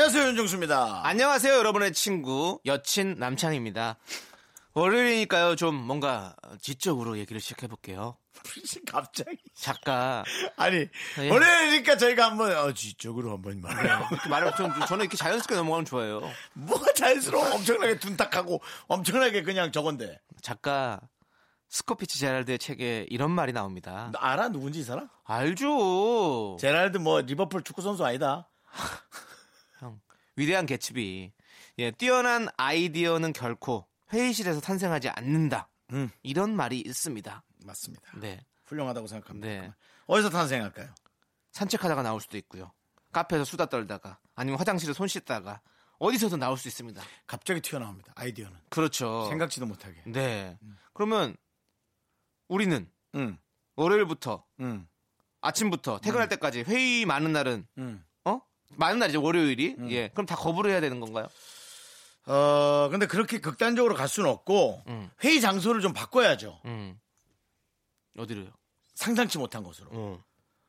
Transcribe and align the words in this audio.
안녕하세요 0.00 0.28
윤정수입니다. 0.28 1.02
안녕하세요, 1.04 1.52
여러분의 1.58 1.92
친구 1.92 2.58
여친 2.64 3.16
남창입니다. 3.18 3.98
월요일이니까요, 4.72 5.56
좀 5.56 5.74
뭔가 5.74 6.34
지적으로 6.62 7.18
얘기를 7.18 7.38
시작해 7.38 7.66
볼게요. 7.66 8.16
갑자기 8.90 9.36
작가 9.54 10.24
아니 10.56 10.86
예. 11.18 11.28
원래니까 11.28 11.98
저희가 11.98 12.30
한번 12.30 12.50
어, 12.50 12.72
지적으로 12.72 13.32
한번 13.32 13.60
말해요. 13.60 14.08
이렇게 14.10 14.28
말을 14.30 14.52
좀 14.56 14.72
저는 14.88 15.02
이렇게 15.04 15.18
자연스럽게 15.18 15.54
넘어가면 15.54 15.84
좋아요. 15.84 16.22
뭐가 16.54 16.94
자연스러워 16.94 17.56
엄청나게 17.56 17.98
둔탁하고 17.98 18.62
엄청나게 18.86 19.42
그냥 19.42 19.70
저건데 19.70 20.18
작가 20.40 20.98
스코피치 21.68 22.18
제랄드의 22.20 22.58
책에 22.58 23.04
이런 23.10 23.30
말이 23.32 23.52
나옵니다. 23.52 24.08
너 24.14 24.18
알아 24.18 24.48
누군지 24.48 24.80
이 24.80 24.82
사람? 24.82 25.10
알죠. 25.26 26.56
제랄드 26.58 26.96
뭐 26.96 27.20
리버풀 27.20 27.64
축구 27.64 27.82
선수 27.82 28.02
아니다. 28.02 28.48
형, 30.36 30.42
위대한 30.42 30.66
개츠비. 30.66 31.32
예, 31.78 31.90
뛰어난 31.92 32.48
아이디어는 32.56 33.32
결코 33.32 33.86
회의실에서 34.12 34.60
탄생하지 34.60 35.08
않는다. 35.10 35.68
음. 35.92 36.10
이런 36.22 36.54
말이 36.54 36.80
있습니다. 36.80 37.44
맞습니다. 37.64 38.02
네. 38.18 38.44
훌륭하다고 38.66 39.06
생각합니다. 39.06 39.46
네. 39.46 39.72
어디서 40.06 40.30
탄생할까요? 40.30 40.88
산책하다가 41.52 42.02
나올 42.02 42.20
수도 42.20 42.36
있고요. 42.38 42.72
카페에서 43.12 43.44
수다 43.44 43.66
떨다가 43.66 44.18
아니면 44.36 44.58
화장실에 44.58 44.92
손 44.92 45.08
씻다가 45.08 45.60
어디서든 45.98 46.38
나올 46.38 46.56
수 46.56 46.68
있습니다. 46.68 47.02
갑자기 47.26 47.60
튀어나옵니다. 47.60 48.12
아이디어는 48.16 48.56
그렇죠. 48.70 49.26
생각지도 49.28 49.66
못하게. 49.66 50.00
네. 50.06 50.58
그러면 50.94 51.36
우리는 52.48 52.88
응, 53.16 53.38
월요일부터 53.76 54.44
응, 54.60 54.86
아침부터 55.40 55.98
퇴근할 56.00 56.28
때까지 56.28 56.62
회의 56.62 57.04
많은 57.04 57.32
날은 57.32 57.66
응. 57.78 58.02
어? 58.02 58.09
많은 58.76 58.98
날이죠 58.98 59.22
월요일이. 59.22 59.76
예. 59.90 60.08
그럼 60.08 60.26
다 60.26 60.36
거부를 60.36 60.70
해야 60.70 60.80
되는 60.80 61.00
건가요? 61.00 61.26
어 62.26 62.88
근데 62.90 63.06
그렇게 63.06 63.40
극단적으로 63.40 63.94
갈 63.94 64.08
수는 64.08 64.28
없고 64.30 64.82
음. 64.88 65.10
회의 65.24 65.40
장소를 65.40 65.80
좀 65.80 65.92
바꿔야죠. 65.92 66.60
음. 66.66 66.98
어디로요? 68.18 68.50
상상치 68.94 69.38
못한 69.38 69.62
곳으로. 69.62 69.88
어. 69.92 70.24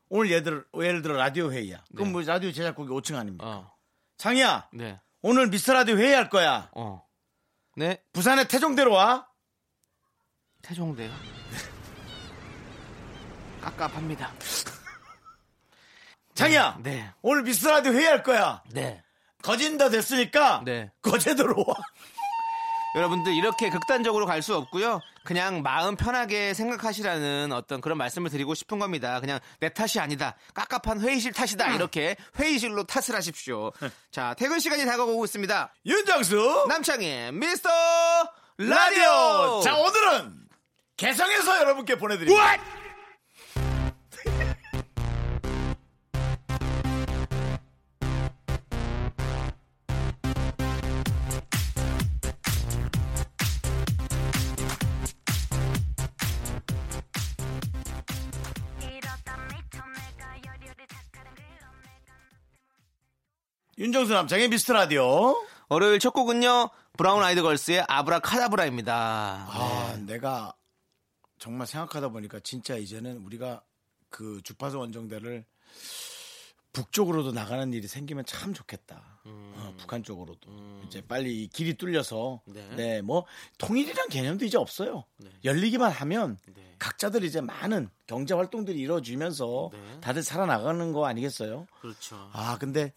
오늘 0.09 0.29
예를 0.31 0.43
들어, 0.43 0.85
예를 0.85 1.01
들어 1.01 1.15
라디오 1.15 1.51
회의야. 1.51 1.83
그럼 1.95 2.11
뭐 2.11 2.21
라디오 2.21 2.51
제작국이 2.51 2.89
5층 2.91 3.15
아닙니까? 3.17 3.45
어. 3.47 3.73
장이야, 4.17 4.69
네. 4.73 4.99
오늘 5.21 5.47
미스터 5.47 5.73
라디오 5.73 5.95
회의할 5.97 6.29
거야. 6.29 6.69
어. 6.75 7.03
네. 7.75 8.01
부산에 8.13 8.47
태종대로 8.47 8.91
와. 8.91 9.27
태종대요. 10.61 11.11
깝깝합니다. 13.61 14.33
장이야, 16.41 16.77
네. 16.81 17.07
오늘 17.21 17.43
미스터 17.43 17.69
라디오 17.69 17.91
회의할 17.93 18.23
거야. 18.23 18.63
네. 18.71 19.03
거진다 19.43 19.89
됐으니까 19.89 20.61
네. 20.65 20.89
거제도로 21.01 21.63
와. 21.67 21.75
여러분들 22.95 23.33
이렇게 23.33 23.69
극단적으로 23.69 24.25
갈 24.25 24.41
수 24.41 24.55
없고요. 24.55 24.99
그냥 25.23 25.61
마음 25.61 25.95
편하게 25.95 26.53
생각하시라는 26.55 27.51
어떤 27.53 27.79
그런 27.79 27.97
말씀을 27.99 28.31
드리고 28.31 28.55
싶은 28.55 28.79
겁니다. 28.79 29.19
그냥 29.19 29.39
내 29.59 29.69
탓이 29.69 29.99
아니다. 29.99 30.35
깝깝한 30.55 30.99
회의실 31.01 31.31
탓이다. 31.31 31.75
이렇게 31.75 32.15
회의실로 32.39 32.85
탓을 32.85 33.15
하십시오. 33.15 33.71
자, 34.11 34.33
퇴근 34.33 34.59
시간이 34.59 34.83
다가오고 34.85 35.23
있습니다. 35.25 35.73
윤정수 35.85 36.65
남창희 36.67 37.31
미스터 37.33 37.69
라디오. 38.57 38.73
라디오. 38.75 39.61
자 39.63 39.75
오늘은 39.77 40.33
개성에서 40.97 41.57
여러분께 41.59 41.95
보내드립니다. 41.99 42.57
윤정수 63.81 64.13
남창의 64.13 64.49
미스터 64.49 64.73
라디오. 64.73 65.43
월요일 65.67 65.97
첫 65.97 66.11
곡은요. 66.11 66.69
브라운 66.99 67.23
아이드 67.23 67.41
걸스의 67.41 67.83
아브라카다브라입니다. 67.87 68.93
아, 69.49 69.97
내가 70.05 70.53
정말 71.39 71.65
생각하다 71.65 72.09
보니까 72.09 72.39
진짜 72.41 72.77
이제는 72.77 73.17
우리가 73.25 73.63
그 74.09 74.39
주파수 74.43 74.77
원정대를 74.77 75.45
북쪽으로도 76.73 77.31
나가는 77.31 77.73
일이 77.73 77.87
생기면 77.87 78.23
참 78.27 78.53
좋겠다. 78.53 79.19
어, 79.25 79.73
북한 79.79 80.03
쪽으로도 80.03 80.83
이제 80.85 81.01
빨리 81.01 81.41
이 81.41 81.47
길이 81.47 81.73
뚫려서 81.73 82.43
네. 82.45 82.69
네, 82.75 83.01
뭐 83.01 83.25
통일이란 83.57 84.09
개념도 84.09 84.45
이제 84.45 84.59
없어요. 84.59 85.05
열리기만 85.43 85.91
하면 85.91 86.37
네. 86.53 86.75
각자들 86.77 87.23
이제 87.23 87.41
많은 87.41 87.89
경제 88.05 88.35
활동들이 88.35 88.79
이루어지면서 88.79 89.71
네. 89.73 89.99
다들 90.01 90.21
살아나가는 90.21 90.91
거 90.91 91.07
아니겠어요? 91.07 91.65
그렇죠. 91.81 92.29
아 92.31 92.59
근데 92.59 92.93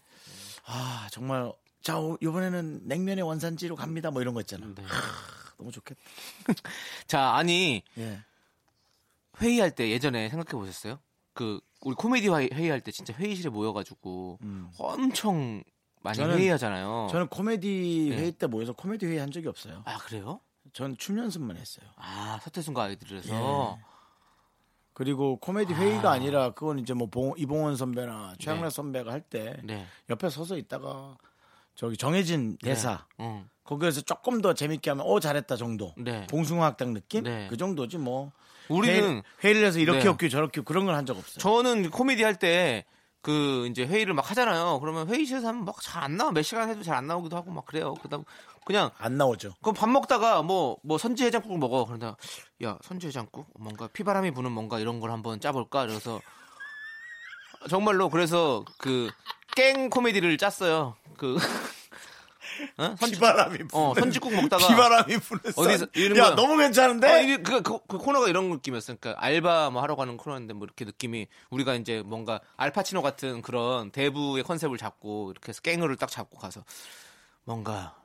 아 0.65 1.07
정말 1.11 1.51
자 1.81 1.99
오- 1.99 2.17
이번에는 2.21 2.81
냉면의 2.87 3.23
원산지로 3.23 3.75
갑니다. 3.75 4.11
뭐 4.11 4.21
이런 4.21 4.33
거 4.33 4.41
있잖아. 4.41 4.65
네. 4.75 4.83
너무 5.57 5.71
좋겠다. 5.71 5.99
자, 7.07 7.35
아니 7.35 7.83
예. 7.97 8.19
회의할 9.41 9.71
때 9.71 9.89
예전에 9.89 10.29
생각해 10.29 10.51
보셨어요? 10.59 10.99
그 11.33 11.59
우리 11.81 11.95
코미디 11.95 12.29
회의- 12.29 12.49
회의할 12.53 12.81
때 12.81 12.91
진짜 12.91 13.13
회의실에 13.13 13.49
모여가지고 13.49 14.39
엄청 14.79 15.63
많이 16.01 16.19
음. 16.19 16.25
저는- 16.29 16.37
회의하잖아요. 16.37 17.07
저는 17.11 17.27
코미디 17.27 18.07
네. 18.11 18.17
회의 18.17 18.31
때 18.31 18.47
모여서 18.47 18.73
코미디 18.73 19.05
회의 19.05 19.19
한 19.19 19.31
적이 19.31 19.47
없어요. 19.49 19.83
아 19.85 19.97
그래요? 19.99 20.39
저는 20.73 20.97
춤 20.97 21.17
연습만 21.19 21.57
했어요. 21.57 21.85
아 21.97 22.39
서태순과 22.43 22.83
아이들에서 22.83 23.77
그리고 24.95 25.35
코미디 25.37 25.73
회의가 25.73 26.13
아. 26.13 26.17
니라 26.17 26.51
그건 26.51 26.79
이제 26.79 26.93
뭐 26.93 27.07
봉- 27.07 27.33
이봉원 27.37 27.75
선배나 27.75 28.35
최양락 28.39 28.63
네. 28.63 28.69
선배가 28.69 29.11
할때 29.11 29.57
네. 29.63 29.85
옆에 30.09 30.29
서서 30.29 30.57
있다가 30.57 31.17
저기 31.75 31.97
정해진 31.97 32.57
대사 32.63 33.05
응. 33.19 33.47
거기에서 33.65 33.99
조금 34.01 34.41
더 34.41 34.53
재밌게 34.53 34.89
하면 34.91 35.05
오 35.05 35.19
잘했다 35.19 35.57
정도. 35.57 35.93
네. 35.97 36.25
봉숭아학당 36.27 36.93
느낌 36.93 37.23
네. 37.25 37.47
그 37.49 37.57
정도지 37.57 37.97
뭐. 37.97 38.31
우리는 38.69 39.21
회의, 39.43 39.53
를 39.53 39.65
해서 39.65 39.77
이렇게 39.79 40.03
네. 40.03 40.07
웃기고 40.07 40.29
저렇게 40.29 40.61
웃기고 40.61 40.63
그런 40.63 40.85
건한적 40.85 41.17
없어요. 41.17 41.37
저는 41.39 41.89
코미디 41.91 42.23
할때 42.23 42.85
그 43.21 43.67
이제 43.69 43.85
회의를 43.85 44.13
막 44.13 44.29
하잖아요. 44.31 44.79
그러면 44.79 45.09
회의실에서 45.09 45.47
하면 45.49 45.65
막 45.65 45.81
잘 45.81 46.03
안 46.03 46.15
나와. 46.15 46.31
몇 46.31 46.41
시간 46.43 46.69
해도 46.69 46.81
잘 46.83 46.95
안 46.95 47.05
나오기도 47.07 47.35
하고 47.35 47.51
막 47.51 47.65
그래요. 47.65 47.95
그다음 47.95 48.23
그냥 48.65 48.89
안 48.97 49.15
나오죠. 49.17 49.53
그럼 49.61 49.73
밥 49.75 49.87
먹다가 49.89 50.41
뭐 50.41 50.77
뭐 50.83 50.97
선지 50.97 51.23
해장국 51.23 51.57
먹어. 51.59 51.85
그러다 51.85 52.17
야 52.63 52.77
선지 52.83 53.07
해장국 53.07 53.47
뭔가 53.59 53.87
피바람이 53.87 54.31
부는 54.31 54.51
뭔가 54.51 54.79
이런 54.79 54.99
걸 54.99 55.11
한번 55.11 55.39
짜볼까. 55.39 55.85
그래서 55.87 56.19
정말로 57.69 58.09
그래서 58.09 58.63
그 58.77 59.09
깽 59.55 59.89
코미디를 59.89 60.37
짰어요. 60.37 60.97
그 61.17 61.37
어? 62.77 62.95
선지, 62.99 63.15
비바람이 63.15 63.57
부는 63.59 63.69
어, 63.73 63.93
선지국 63.93 64.33
먹다가 64.33 64.67
비바람이 64.67 65.17
부는 65.19 65.41
어디서 65.55 65.77
선- 65.77 65.89
이런 65.95 66.17
야 66.17 66.23
거야. 66.25 66.35
너무 66.35 66.57
괜찮은데 66.57 67.07
어, 67.09 67.21
이- 67.21 67.37
그, 67.41 67.61
그, 67.61 67.79
그 67.87 67.97
코너가 67.97 68.27
이런 68.27 68.49
느낌이었어요. 68.49 68.97
그러니까 68.99 69.23
알바 69.23 69.69
뭐 69.69 69.81
하러 69.81 69.95
가는 69.95 70.17
코너인데 70.17 70.53
뭐 70.55 70.65
이렇게 70.65 70.83
느낌이 70.83 71.27
우리가 71.51 71.75
이제 71.75 72.01
뭔가 72.05 72.41
알파치노 72.57 73.01
같은 73.01 73.41
그런 73.41 73.91
대부의 73.91 74.43
컨셉을 74.43 74.77
잡고 74.77 75.31
이렇게 75.31 75.49
해서 75.49 75.61
깽을 75.61 75.95
딱 75.95 76.09
잡고 76.11 76.37
가서 76.37 76.63
뭔가 77.45 77.95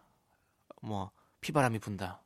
뭐 0.80 1.10
피바람이 1.40 1.78
분다. 1.78 2.22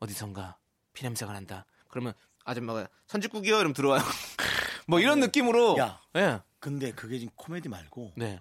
어디선가 0.00 0.56
피냄새가 0.92 1.32
난다. 1.32 1.66
그러면 1.88 2.12
아줌마가 2.44 2.88
선지국이요 3.06 3.56
이러면 3.56 3.74
들어와요. 3.74 4.02
뭐 4.86 5.00
이런 5.00 5.20
느낌으로 5.20 5.76
야. 5.78 6.00
예. 6.16 6.40
근데 6.60 6.92
그게 6.92 7.18
지금 7.18 7.32
코미디 7.36 7.68
말고 7.68 8.14
네. 8.16 8.40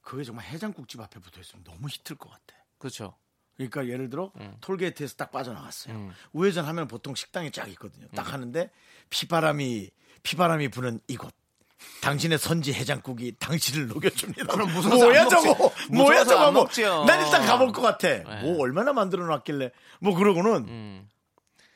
그게 0.00 0.24
정말 0.24 0.46
해장국집 0.46 1.00
앞에 1.00 1.20
붙어 1.20 1.40
있으면 1.40 1.64
너무 1.64 1.88
히트일 1.88 2.16
것 2.18 2.30
같아. 2.30 2.56
그렇죠. 2.78 3.16
그러니까 3.56 3.88
예를 3.88 4.08
들어 4.08 4.32
음. 4.36 4.56
톨게이트에서 4.60 5.16
딱 5.16 5.32
빠져나갔어요. 5.32 5.94
음. 5.94 6.12
우회전 6.32 6.64
하면 6.64 6.86
보통 6.86 7.14
식당이 7.14 7.50
쫙 7.50 7.68
있거든요. 7.70 8.06
딱 8.14 8.32
하는데 8.32 8.70
피바람이 9.10 9.90
피바람이 10.22 10.68
부는 10.68 11.00
이곳 11.08 11.34
당신의 12.00 12.38
선지 12.38 12.72
해장국이 12.72 13.36
당신을 13.38 13.88
녹여줍니다. 13.88 14.46
그럼 14.46 14.72
무서워서 14.72 15.04
뭐야. 15.04 15.28
저거? 15.28 15.72
뭐야 15.90 16.24
저거? 16.24 16.46
안 16.46 16.54
뭐. 16.54 16.68
난 17.06 17.24
일단 17.24 17.46
가볼 17.46 17.72
것 17.72 17.82
같아. 17.82 18.08
네. 18.08 18.42
뭐 18.42 18.60
얼마나 18.60 18.92
만들어 18.92 19.26
놨길래. 19.26 19.70
뭐 20.00 20.14
그러고는 20.14 20.66
음. 20.68 21.08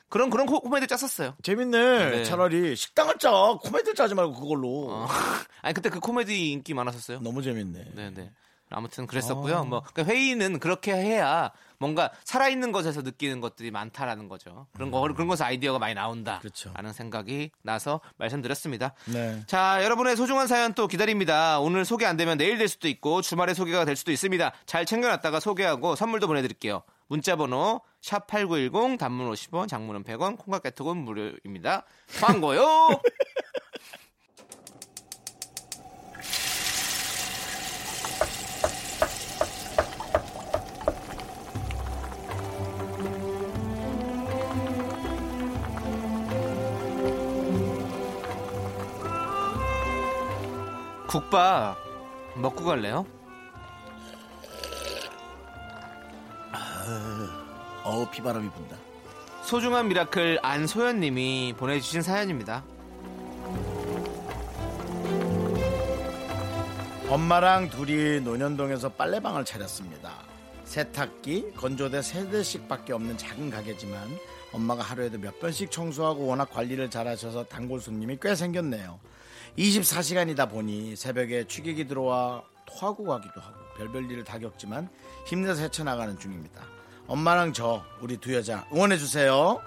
그런 0.09 0.29
그런 0.29 0.47
코, 0.47 0.61
코미디 0.61 0.87
짰었어요. 0.89 1.37
재밌네. 1.43 2.11
네. 2.11 2.25
차라리 2.25 2.77
식당을 2.77 3.19
짜. 3.19 3.31
코미디를 3.31 3.95
짜지 3.95 4.15
말고 4.15 4.35
그걸로. 4.35 4.89
어. 4.91 5.07
아니 5.63 5.75
그때 5.75 5.89
그 5.89 6.01
코미디 6.01 6.51
인기 6.53 6.75
많았었어요. 6.75 7.21
너무 7.21 7.43
재밌네. 7.43 7.93
네네. 7.95 8.31
아무튼 8.75 9.07
그랬었고요. 9.07 9.65
뭐 9.65 9.83
그러니까 9.83 10.13
회의는 10.13 10.59
그렇게 10.59 10.93
해야 10.93 11.51
뭔가 11.79 12.11
살아있는 12.25 12.71
것에서 12.71 13.03
느끼는 13.03 13.41
것들이 13.41 13.73
많다라는 13.73 14.29
거죠. 14.29 14.67
그런 14.73 14.91
거 14.93 15.01
그런 15.01 15.27
것에서 15.27 15.45
아이디어가 15.47 15.81
많이 15.81 15.95
나온다. 15.95 16.39
그렇죠. 16.39 16.71
라는 16.75 16.93
생각이 16.93 17.51
나서 17.63 18.01
말씀드렸습니다. 18.19 18.95
네. 19.07 19.43
자, 19.47 19.83
여러분의 19.83 20.17
소중한 20.17 20.47
사연 20.47 20.75
또 20.75 20.87
기다립니다. 20.87 21.59
오늘 21.59 21.85
소개 21.85 22.07
안 22.07 22.17
되면 22.17 22.39
내일 22.39 22.57
될 22.57 22.69
수도 22.69 22.87
있고 22.87 23.21
주말에 23.21 23.53
소개가 23.53 23.85
될 23.85 23.97
수도 23.97 24.13
있습니다. 24.13 24.53
잘 24.65 24.87
챙겨놨다가 24.87 25.41
소개하고 25.41 25.97
선물도 25.97 26.29
보내드릴게요. 26.29 26.83
문자번호 27.09 27.81
샵 28.01 28.27
#8910 28.29 28.99
단문 28.99 29.31
50원, 29.33 29.69
장문은 29.69 30.05
100원, 30.05 30.39
콩과 30.39 30.61
깨톡은 30.61 30.97
무료입니다. 30.97 31.85
광고요. 32.21 32.89
국밥 51.12 51.76
먹고 52.37 52.64
갈래요? 52.64 53.05
어우 57.85 58.09
피바람이 58.11 58.49
분다. 58.49 58.79
소중한 59.44 59.88
미라클 59.88 60.38
안소연님이 60.41 61.53
보내주신 61.59 62.00
사연입니다. 62.00 62.64
엄마랑 67.11 67.69
둘이 67.69 68.23
논현동에서 68.23 68.88
빨래방을 68.93 69.44
차렸습니다. 69.44 70.15
세탁기, 70.65 71.53
건조대 71.56 72.00
세 72.00 72.31
대씩밖에 72.31 72.94
없는 72.94 73.19
작은 73.19 73.50
가게지만 73.50 74.00
엄마가 74.55 74.82
하루에도 74.82 75.19
몇 75.19 75.38
번씩 75.41 75.70
청소하고 75.70 76.25
워낙 76.25 76.47
관리를 76.47 76.88
잘하셔서 76.88 77.44
단골 77.44 77.82
손님이 77.82 78.17
꽤 78.23 78.35
생겼네요. 78.35 78.99
24시간이다 79.59 80.51
보니 80.51 80.97
새벽에 80.97 81.47
취객이 81.47 81.87
들어와 81.87 82.43
토하고 82.67 83.05
가기도 83.05 83.41
하고 83.41 83.57
별별 83.77 84.11
일을 84.11 84.25
다 84.25 84.39
겪지만 84.39 84.89
힘내서 85.27 85.63
헤쳐나가는 85.63 86.19
중입니다. 86.19 86.63
엄마랑 87.07 87.53
저 87.53 87.85
우리 88.01 88.17
두 88.17 88.35
여자 88.35 88.67
응원해 88.73 88.97
주세요. 88.97 89.61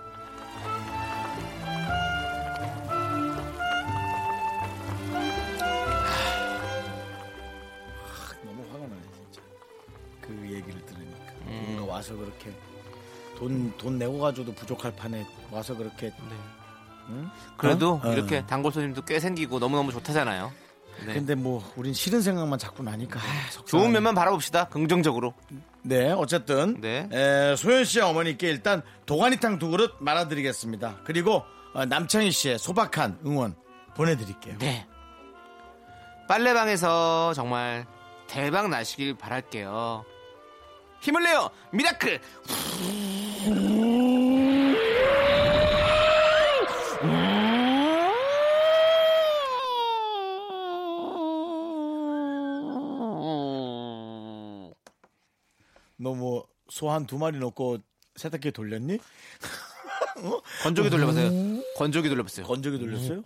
너무 8.44 8.64
화가 8.72 8.80
나네 8.88 9.02
진짜 9.14 9.42
그 10.22 10.34
얘기를 10.44 10.86
들으니까 10.86 11.34
누군가 11.46 11.94
와서 11.94 12.16
그렇게 12.16 12.52
돈 13.38 13.74
돈 13.78 13.98
내고 13.98 14.20
가줘도 14.20 14.54
부족할 14.54 14.96
판에 14.96 15.26
와서 15.52 15.76
그렇게 15.76 16.12
응? 17.10 17.30
그래도 17.58 18.00
어? 18.04 18.12
이렇게 18.14 18.40
어. 18.40 18.46
단골 18.46 18.72
손님도 18.72 19.04
꽤 19.06 19.20
생기고 19.20 19.60
너무너무 19.60 19.92
좋다잖아요. 19.92 20.52
네. 21.06 21.14
근데 21.14 21.36
뭐 21.36 21.62
우린 21.76 21.94
싫은 21.94 22.22
생각만 22.22 22.58
자꾸 22.58 22.82
나니까 22.82 23.20
아, 23.20 23.24
속상하네. 23.52 23.66
좋은 23.70 23.92
면만 23.92 24.16
바라봅시다. 24.16 24.66
긍정적으로. 24.70 25.34
네 25.82 26.12
어쨌든 26.12 26.80
네. 26.82 27.08
에, 27.12 27.56
소연 27.56 27.84
씨의 27.86 28.04
어머니께 28.06 28.50
일단 28.50 28.82
도가니탕 29.06 29.60
두 29.60 29.70
그릇 29.70 29.94
말아드리겠습니다 30.00 31.02
그리고 31.04 31.44
어, 31.74 31.86
남창희 31.86 32.32
씨의 32.32 32.58
소박한 32.58 33.20
응원 33.26 33.54
보내드릴게요 33.96 34.58
네. 34.58 34.88
빨래방에서 36.28 37.34
정말 37.36 37.86
대박 38.28 38.70
나시길 38.70 39.16
바랄게요. 39.16 40.04
힘을 41.02 41.22
내요! 41.24 41.50
미라클! 41.72 42.20
너 55.98 56.14
뭐 56.14 56.48
소 56.76 56.90
한 56.92 57.06
두 57.08 57.18
마리 57.18 57.40
넣고 57.40 57.78
세탁기에 58.18 58.52
돌렸니? 58.52 59.00
건조기 60.64 60.90
돌려보세요. 60.90 61.30
건조기 61.78 62.10
돌려보세요. 62.10 62.46
건조기 62.46 62.80
돌렸어요? 62.80 63.22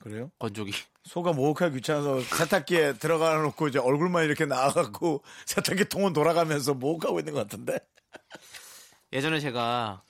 그래요? 0.00 0.30
건조기. 0.38 0.72
소가 1.04 1.32
목욕하기 1.32 1.76
귀찮아서 1.76 2.20
세탁기에 2.20 2.94
들어가 2.94 3.34
놓고 3.42 3.68
이제 3.68 3.78
얼굴만 3.78 4.24
이렇게 4.24 4.46
나와갖고 4.46 5.22
세탁기 5.46 5.86
통은 5.86 6.12
돌아가면서 6.12 6.74
목욕하고 6.74 7.18
있는 7.18 7.34
것 7.34 7.40
같은데? 7.40 7.78
예전에 9.12 9.40
제가 9.40 10.02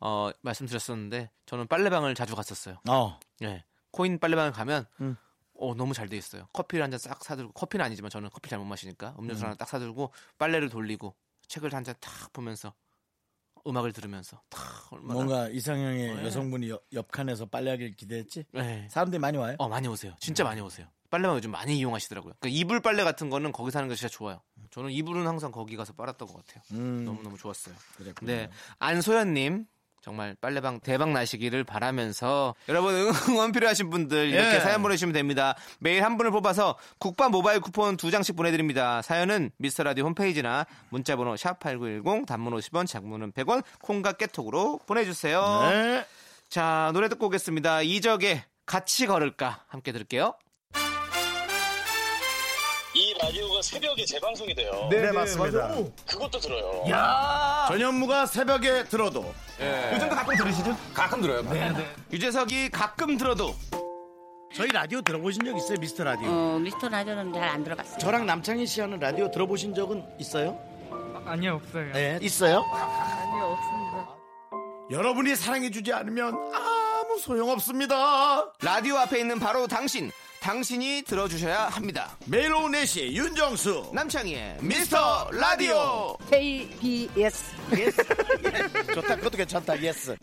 어, 0.00 0.30
말씀드렸었는데 0.42 1.30
저는 1.46 1.66
빨래방을 1.66 2.14
자주 2.14 2.34
갔었어요. 2.36 2.78
어. 2.88 3.18
예. 3.42 3.64
코인 3.90 4.18
빨래방을 4.18 4.52
가면 4.52 4.86
음. 5.00 5.16
어, 5.58 5.74
너무 5.74 5.94
잘 5.94 6.08
돼 6.08 6.16
있어요. 6.16 6.46
커피를 6.52 6.82
한 6.84 6.90
잔 6.90 6.98
싹 6.98 7.22
사들고 7.24 7.52
커피는 7.52 7.84
아니지만 7.84 8.10
저는 8.10 8.30
커피 8.30 8.48
잘 8.50 8.58
못 8.58 8.64
마시니까 8.64 9.14
음료수 9.18 9.44
하나 9.44 9.54
딱 9.54 9.68
사들고 9.68 10.12
빨래를 10.38 10.68
돌리고 10.68 11.14
책을 11.48 11.72
한 11.74 11.84
잔 11.84 11.94
탁 12.00 12.32
보면서 12.32 12.74
음악을 13.66 13.92
들으면서 13.92 14.40
탁 14.48 14.60
얼마나 14.92 15.14
뭔가 15.14 15.48
이상형의 15.48 16.14
네. 16.16 16.24
여성분이 16.24 16.70
옆, 16.70 16.84
옆칸에서 16.92 17.46
빨래하길 17.46 17.96
기대했지? 17.96 18.44
네. 18.52 18.86
사람들이 18.90 19.18
많이 19.18 19.38
와요? 19.38 19.56
어 19.58 19.68
많이 19.68 19.88
오세요. 19.88 20.14
진짜 20.20 20.44
많이 20.44 20.60
오세요. 20.60 20.86
빨래방 21.10 21.36
요즘 21.36 21.50
많이 21.52 21.76
이용하시더라고요. 21.78 22.34
그러니까 22.40 22.58
이불 22.60 22.80
빨래 22.80 23.02
같은 23.04 23.30
거는 23.30 23.52
거기 23.52 23.70
사는 23.70 23.88
게 23.88 23.94
진짜 23.94 24.08
좋아요. 24.08 24.40
저는 24.70 24.90
이불은 24.90 25.26
항상 25.26 25.50
거기 25.52 25.76
가서 25.76 25.92
빨았던 25.94 26.28
것 26.28 26.44
같아요. 26.46 26.62
음, 26.72 27.04
너무 27.04 27.22
너무 27.22 27.38
좋았어요. 27.38 27.74
그랬군요. 27.96 28.30
네, 28.32 28.50
안소연님 28.78 29.66
정말 30.06 30.36
빨래방 30.40 30.78
대박 30.78 31.10
나시기를 31.10 31.64
바라면서 31.64 32.54
여러분 32.68 32.94
응원 33.28 33.50
필요하신 33.50 33.90
분들 33.90 34.28
이렇게 34.28 34.54
예. 34.54 34.60
사연 34.60 34.80
보내주시면 34.80 35.12
됩니다. 35.12 35.56
매일 35.80 36.04
한 36.04 36.16
분을 36.16 36.30
뽑아서 36.30 36.76
국밥 36.98 37.32
모바일 37.32 37.58
쿠폰 37.58 37.96
두 37.96 38.12
장씩 38.12 38.36
보내드립니다. 38.36 39.02
사연은 39.02 39.50
미스터 39.56 39.82
라디오 39.82 40.04
홈페이지나 40.04 40.64
문자번호 40.90 41.36
샵 41.36 41.58
#8910 41.58 42.24
단문 42.24 42.54
50원, 42.54 42.86
장문은 42.86 43.32
100원, 43.32 43.64
콩과 43.80 44.12
깨톡으로 44.12 44.78
보내주세요. 44.86 45.42
네. 45.72 46.06
자 46.48 46.92
노래 46.92 47.08
듣고 47.08 47.26
오겠습니다. 47.26 47.82
이적의 47.82 48.44
같이 48.64 49.08
걸을까 49.08 49.64
함께 49.66 49.90
들을게요. 49.90 50.34
이 53.26 53.38
라디오가 53.38 53.60
새벽에 53.62 54.04
재방송이 54.04 54.54
돼요. 54.54 54.88
네, 54.90 55.10
맞습니다. 55.10 55.68
그것도 56.08 56.38
들어요. 56.38 56.84
전현무가 57.68 58.26
새벽에 58.26 58.84
들어도 58.84 59.34
요즘도 59.94 60.14
가끔 60.14 60.36
들으시죠? 60.36 60.76
가끔 60.94 61.20
들어요. 61.20 61.42
유재석이 62.12 62.70
가끔 62.70 63.16
들어도 63.16 63.54
저희 64.54 64.68
라디오 64.68 65.02
들어보신 65.02 65.44
적 65.44 65.56
있어요? 65.56 65.78
미스터 65.78 66.04
라디오. 66.04 66.28
어, 66.30 66.58
미스터 66.60 66.88
라디오는 66.88 67.32
잘 67.32 67.42
안 67.44 67.64
들어봤어요. 67.64 67.98
저랑 67.98 68.26
남창희 68.26 68.66
씨 68.66 68.80
하는 68.80 68.98
라디오 69.00 69.30
들어보신 69.30 69.74
적은 69.74 70.04
있어요? 70.18 70.58
아니요 71.26 71.54
없어요. 71.56 71.92
네, 71.92 72.18
있어요? 72.22 72.64
아니요 72.72 73.44
없습니다. 73.58 74.16
여러분이 74.90 75.34
사랑해주지 75.34 75.92
않으면 75.92 76.34
아무 76.54 77.18
소용없습니다. 77.20 78.52
라디오 78.62 78.96
앞에 78.98 79.18
있는 79.18 79.40
바로 79.40 79.66
당신, 79.66 80.10
당신이 80.46 81.02
들어주셔야 81.02 81.64
합니다. 81.66 82.16
매일 82.26 82.52
오후 82.54 82.68
4시 82.68 83.10
윤정수 83.14 83.90
남창희의 83.92 84.58
미스터 84.60 85.28
라디오. 85.32 86.16
KBS 86.30 87.44
좋다 88.94 89.16
그것도 89.16 89.38
괜찮다 89.38 89.82
yes 89.82 90.16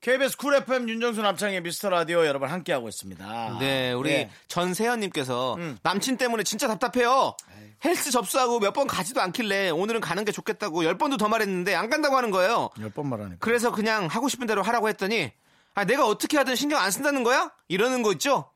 KBS 0.00 0.36
쿨 0.36 0.56
FM 0.56 0.88
윤정수 0.88 1.22
남창희 1.22 1.60
미스터 1.62 1.88
라디오 1.88 2.26
여러분 2.26 2.48
함께하고 2.48 2.88
있습니다 2.88 3.58
네, 3.60 3.92
우리 3.92 4.10
네. 4.10 4.30
전세현님께서 4.48 5.54
음. 5.54 5.78
남친 5.84 6.16
때문에 6.16 6.42
진짜 6.42 6.66
답답해요. 6.66 7.36
헬스 7.84 8.10
접수하고 8.10 8.58
몇 8.58 8.74
번 8.74 8.88
가지도 8.88 9.20
않길래 9.20 9.70
오늘은 9.70 10.00
가는 10.00 10.24
게 10.24 10.32
좋겠다고 10.32 10.84
열 10.84 10.98
번도 10.98 11.16
더 11.16 11.28
말했는데 11.28 11.76
안 11.76 11.90
간다고 11.90 12.16
하는 12.16 12.32
거예요. 12.32 12.70
열 12.80 12.90
번 12.90 13.08
말하니까 13.08 13.36
그래서 13.38 13.70
그냥 13.70 14.06
하고 14.06 14.28
싶은 14.28 14.48
대로 14.48 14.64
하라고 14.64 14.88
했더니 14.88 15.30
아, 15.76 15.84
내가 15.84 16.06
어떻게 16.08 16.38
하든 16.38 16.56
신경 16.56 16.80
안 16.80 16.90
쓴다는 16.90 17.22
거야? 17.22 17.52
이러는 17.68 18.02
거 18.02 18.10
있죠? 18.12 18.50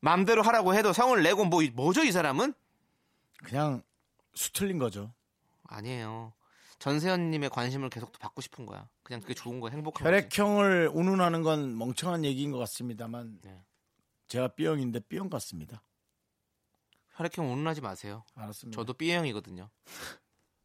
맘대로 0.00 0.42
하라고 0.42 0.74
해도 0.74 0.92
성을 0.92 1.20
내고 1.22 1.44
뭐 1.44 1.62
뭐죠 1.74 2.02
이 2.04 2.12
사람은? 2.12 2.54
그냥 3.44 3.82
수틀린 4.34 4.78
거죠 4.78 5.12
아니에요. 5.64 6.32
전세현님의 6.78 7.50
관심을 7.50 7.90
계속 7.90 8.10
받고 8.18 8.40
싶은 8.40 8.64
거야. 8.66 8.88
그냥 9.02 9.20
그게 9.20 9.34
좋은 9.34 9.60
거야. 9.60 9.70
행복한 9.72 10.02
거지. 10.02 10.04
혈액형을 10.04 10.90
운운하는 10.94 11.42
건 11.42 11.76
멍청한 11.76 12.24
얘기인 12.24 12.50
것 12.52 12.58
같습니다만 12.58 13.38
네. 13.42 13.62
제가 14.28 14.48
B형인데 14.48 15.00
B형 15.00 15.28
같습니다. 15.28 15.82
혈액형 17.16 17.52
운운하지 17.52 17.82
마세요. 17.82 18.24
알았습니다. 18.34 18.80
저도 18.80 18.94
B형이거든요. 18.94 19.68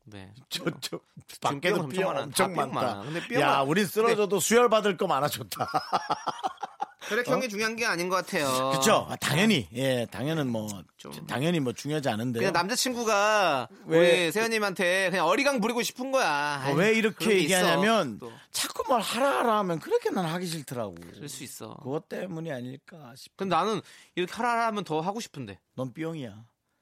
네. 0.05 0.33
저, 0.49 0.63
저, 0.79 0.99
지금 1.27 1.39
밖에도 1.41 1.77
B형 1.79 1.89
B형 1.89 2.13
많아. 2.13 2.23
엄청 2.23 2.55
많다. 2.55 2.73
많아. 2.73 3.01
근데 3.03 3.27
B형 3.27 3.41
야, 3.41 3.47
많- 3.57 3.67
우린 3.67 3.85
쓰러져도 3.85 4.39
수혈 4.39 4.69
받을 4.69 4.95
거 4.95 5.07
많아 5.07 5.27
좋다. 5.27 5.67
혈액형이 7.09 7.49
중요한 7.49 7.75
게 7.75 7.85
아닌 7.85 8.09
것 8.09 8.15
같아요. 8.15 8.45
그렇죠. 8.71 9.05
아, 9.09 9.15
당연히 9.17 9.67
예, 9.73 10.05
당연은 10.09 10.47
뭐 10.49 10.67
좀- 10.97 11.11
당연히 11.27 11.59
뭐 11.59 11.71
중요하지 11.73 12.09
않은데. 12.09 12.39
그냥 12.39 12.53
남자친구가 12.53 13.67
왜- 13.85 14.23
우리 14.25 14.31
세현님한테 14.31 15.09
그냥 15.11 15.27
어리광 15.27 15.61
부리고 15.61 15.83
싶은 15.83 16.11
거야. 16.11 16.63
어, 16.65 16.69
왜 16.73 16.85
그런 16.87 16.95
이렇게 16.95 17.25
게 17.25 17.35
얘기하냐면 17.41 18.15
있어. 18.15 18.17
또 18.19 18.31
자꾸 18.51 18.83
뭘 18.87 19.01
하라 19.01 19.39
하라 19.39 19.57
하면 19.59 19.79
그렇게 19.79 20.09
난 20.09 20.25
하기 20.25 20.45
싫더라고. 20.47 20.95
그럴 21.13 21.29
수 21.29 21.43
있어. 21.43 21.75
그것 21.83 22.09
때문이 22.09 22.51
아닐까 22.51 23.13
싶어. 23.15 23.33
근데 23.37 23.55
나는 23.55 23.81
이렇게 24.15 24.33
하라 24.33 24.67
하면 24.67 24.83
더 24.83 25.01
하고 25.01 25.19
싶은데. 25.19 25.59
넌 25.75 25.93
B형이야. 25.93 26.33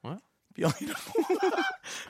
어? 0.04 0.16
B형이라고. 0.54 1.12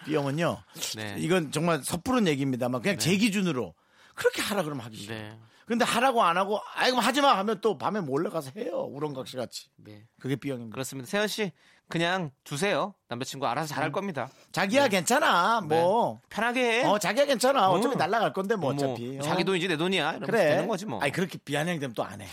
B형은요. 0.07 0.63
네. 0.97 1.17
이건 1.19 1.51
정말 1.51 1.83
섣부른 1.83 2.27
얘기입니다만 2.29 2.83
그냥 2.83 2.99
제 2.99 3.17
기준으로 3.17 3.75
그렇게 4.15 4.43
하라 4.43 4.63
그러면 4.63 4.85
하기 4.87 4.97
싫어. 4.97 5.15
네. 5.15 5.39
근데 5.67 5.85
하라고 5.85 6.23
안 6.23 6.37
하고 6.37 6.61
아이고 6.75 6.99
하지 7.01 7.21
마 7.23 7.37
하면 7.39 7.61
또 7.61 7.79
밤에 7.79 8.01
몰래 8.01 8.29
가서 8.31 8.51
해요. 8.57 8.83
우렁각시 8.91 9.37
같이. 9.37 9.69
네. 9.77 10.05
그게 10.21 10.37
B형입니다. 10.37 10.75
그렇습니다. 10.75 11.09
세현 11.09 11.27
씨 11.29 11.53
그냥 11.89 12.31
두세요. 12.45 12.95
남자친구 13.09 13.47
알아서 13.47 13.75
잘할 13.75 13.93
겁니다. 13.93 14.29
자기야 14.53 14.89
괜찮아. 14.89 15.61
뭐. 15.63 16.21
편하게 16.29 16.81
해. 16.81 16.85
어, 16.85 16.99
자기야 16.99 17.27
괜찮아. 17.27 17.69
어차피 17.71 17.95
네. 17.97 18.03
어. 18.03 18.07
날라갈 18.07 18.33
건데 18.33 18.57
뭐 18.57 18.73
뭐, 18.73 18.85
어차피. 18.91 19.19
어. 19.19 19.23
자기 19.23 19.45
돈이지 19.45 19.69
내 19.69 19.77
돈이야. 19.77 20.11
이러면 20.11 20.27
그래. 20.27 20.49
되는 20.51 20.67
거지 20.69 20.87
뭐. 20.87 21.01
아니 21.01 21.13
그렇게 21.13 21.39
비아냥 21.39 21.79
되면 21.79 21.95
또 21.95 22.03
안 22.03 22.21
해. 22.21 22.27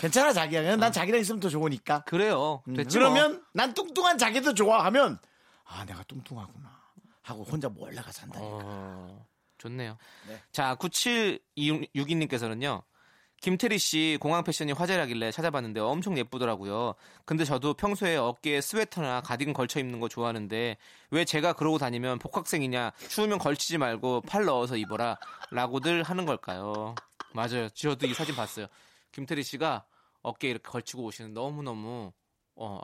괜찮아 0.00 0.32
자기야. 0.32 0.62
그냥 0.62 0.80
난 0.80 0.90
자기랑 0.92 1.20
있으면 1.20 1.40
더 1.40 1.48
좋으니까. 1.48 2.02
그래요. 2.04 2.62
음, 2.68 2.74
뭐. 2.74 2.84
그러면 2.90 3.44
난 3.52 3.74
뚱뚱한 3.74 4.18
자기도 4.18 4.54
좋아하면 4.54 5.18
아 5.64 5.84
내가 5.84 6.02
뚱뚱하구나 6.04 6.70
하고 7.22 7.44
혼자 7.44 7.68
몰래 7.68 8.00
가서 8.02 8.22
한다니까. 8.22 8.48
어, 8.64 9.26
좋네요. 9.62 9.96
네. 10.28 10.40
자, 10.50 10.74
9762님께서는요. 10.76 12.82
김태리 13.40 13.78
씨 13.78 14.18
공항 14.20 14.44
패션이 14.44 14.72
화제라길래 14.72 15.32
찾아봤는데 15.32 15.80
엄청 15.80 16.16
예쁘더라고요. 16.16 16.94
근데 17.24 17.44
저도 17.44 17.74
평소에 17.74 18.16
어깨에 18.16 18.60
스웨터나 18.60 19.22
가디건 19.22 19.52
걸쳐 19.52 19.80
입는 19.80 19.98
거 19.98 20.08
좋아하는데 20.08 20.76
왜 21.10 21.24
제가 21.24 21.54
그러고 21.54 21.78
다니면 21.78 22.20
복학생이냐 22.20 22.92
추우면 23.08 23.38
걸치지 23.38 23.78
말고 23.78 24.20
팔 24.22 24.44
넣어서 24.44 24.76
입어라 24.76 25.18
라고들 25.50 26.04
하는 26.04 26.24
걸까요? 26.24 26.94
맞아요. 27.34 27.68
저도 27.70 28.06
이 28.06 28.14
사진 28.14 28.36
봤어요. 28.36 28.68
김태리 29.10 29.42
씨가 29.42 29.86
어깨에 30.22 30.52
이렇게 30.52 30.70
걸치고 30.70 31.02
오시는 31.02 31.34
너무너무 31.34 32.12
어, 32.54 32.78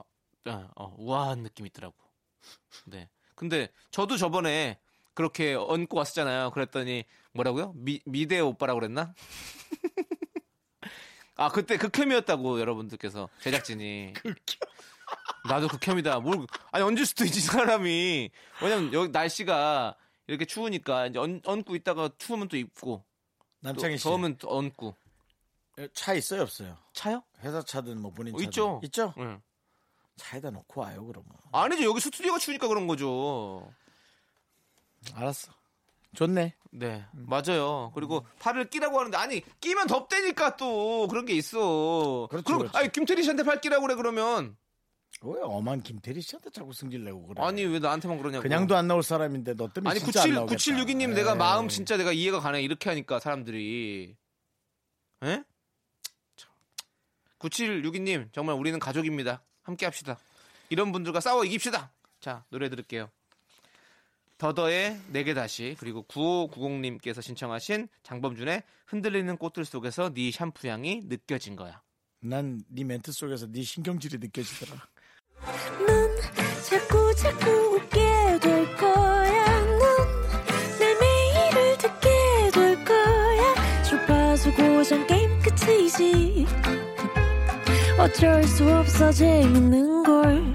어, 0.46 0.68
어, 0.74 0.94
우아한 0.98 1.44
느낌이 1.44 1.68
있더라고. 1.68 1.94
네. 2.86 3.08
근데 3.36 3.68
저도 3.92 4.16
저번에 4.16 4.80
그렇게 5.18 5.54
얹고 5.54 5.98
왔었잖아요. 5.98 6.52
그랬더니 6.52 7.04
뭐라고요? 7.32 7.72
미, 7.74 8.00
미대 8.06 8.38
오빠라고 8.38 8.78
그랬나? 8.78 9.16
아 11.34 11.48
그때 11.48 11.76
극혐이었다고 11.76 12.60
여러분들께서 12.60 13.28
제작진이 13.40 14.14
나도 15.48 15.66
극혐이다. 15.66 16.20
뭘 16.20 16.46
아니 16.70 16.84
얹을 16.84 17.04
수도 17.04 17.24
있지 17.24 17.40
사람이 17.40 18.30
왜냐면 18.62 18.92
여기 18.92 19.08
날씨가 19.08 19.96
이렇게 20.28 20.44
추우니까 20.44 21.08
이제 21.08 21.18
얹, 21.18 21.40
얹고 21.44 21.74
있다가 21.74 22.10
추우면 22.16 22.46
또 22.46 22.56
입고 22.56 23.04
또 23.04 23.46
남창희 23.58 23.98
씨. 23.98 24.04
더우면 24.04 24.38
또 24.38 24.56
얹고 24.56 24.94
차 25.94 26.14
있어요 26.14 26.42
없어요? 26.42 26.78
차요? 26.92 27.24
회사 27.40 27.60
차든 27.60 28.00
뭐 28.00 28.12
본인 28.12 28.34
어, 28.34 28.36
차든 28.36 28.44
있죠. 28.50 28.80
있죠? 28.84 29.14
응. 29.18 29.42
차에다 30.14 30.50
놓고 30.50 30.80
와요 30.80 31.04
그러면. 31.06 31.28
아니죠 31.50 31.90
여기 31.90 31.98
스튜디오가 31.98 32.38
추우니까 32.38 32.68
그런 32.68 32.86
거죠. 32.86 33.68
알았어. 35.14 35.52
좋네. 36.14 36.54
네, 36.70 37.04
맞아요. 37.12 37.92
그리고 37.94 38.26
팔을 38.40 38.68
끼라고 38.70 38.98
하는데 38.98 39.16
아니 39.16 39.42
끼면 39.60 39.86
덥대니까 39.86 40.56
또 40.56 41.06
그런 41.08 41.24
게 41.26 41.34
있어. 41.34 42.26
그렇죠, 42.30 42.44
그럼 42.44 42.58
그렇죠. 42.60 42.78
아니 42.78 42.90
김태리 42.92 43.22
씨한테 43.22 43.42
팔 43.42 43.60
끼라고 43.60 43.82
그래 43.82 43.94
그러면 43.94 44.56
왜 45.22 45.40
엄한 45.42 45.82
김태리 45.82 46.20
씨한테 46.20 46.50
자꾸 46.50 46.72
승질내고 46.72 47.26
그래? 47.28 47.42
아니 47.42 47.64
왜 47.64 47.78
나한테만 47.78 48.18
그러냐고. 48.18 48.42
그냥도 48.42 48.76
안 48.76 48.86
나올 48.86 49.02
사람인데 49.02 49.54
너 49.54 49.68
때문에 49.68 49.90
아니 49.90 50.00
진짜 50.00 50.24
안97 50.24 50.32
나오겠다. 50.34 50.56
9762님 50.56 51.14
내가 51.14 51.32
에이. 51.32 51.36
마음 51.38 51.68
진짜 51.68 51.96
내가 51.96 52.12
이해가 52.12 52.40
가네 52.40 52.62
이렇게 52.62 52.88
하니까 52.90 53.18
사람들이 53.20 54.16
에? 55.24 55.42
9762님 57.38 58.32
정말 58.32 58.56
우리는 58.56 58.78
가족입니다. 58.78 59.42
함께 59.62 59.86
합시다. 59.86 60.18
이런 60.70 60.92
분들과 60.92 61.20
싸워 61.20 61.44
이깁시다. 61.44 61.92
자 62.20 62.44
노래 62.50 62.68
들을게요. 62.68 63.10
더더의 64.38 64.98
내게 65.12 65.34
다시 65.34 65.76
그리고 65.78 66.04
9590님께서 66.08 67.20
신청하신 67.20 67.88
장범준의 68.04 68.62
흔들리는 68.86 69.36
꽃들 69.36 69.64
속에서 69.64 70.12
네 70.14 70.30
샴푸 70.30 70.68
향이 70.68 71.02
느껴진 71.06 71.56
거야. 71.56 71.82
난 72.20 72.62
네 72.68 72.84
멘트 72.84 73.12
속에서 73.12 73.46
네 73.50 73.62
신경질이 73.62 74.18
느껴지더라. 74.18 74.80
넌 75.86 76.16
자꾸 76.68 77.14
자꾸 77.16 77.50
웃게 77.76 77.98
될 78.40 78.76
거야. 78.76 79.60
넌내 79.66 80.94
매일을 81.00 81.78
듣게 81.78 82.50
될 82.52 82.84
거야. 82.84 83.82
주파수 83.82 84.52
고정 84.54 85.06
게임 85.06 85.30
끝이지. 85.40 86.46
어쩔 87.98 88.42
수 88.44 88.68
없어 88.72 89.10
재밌는 89.12 90.02
걸. 90.04 90.54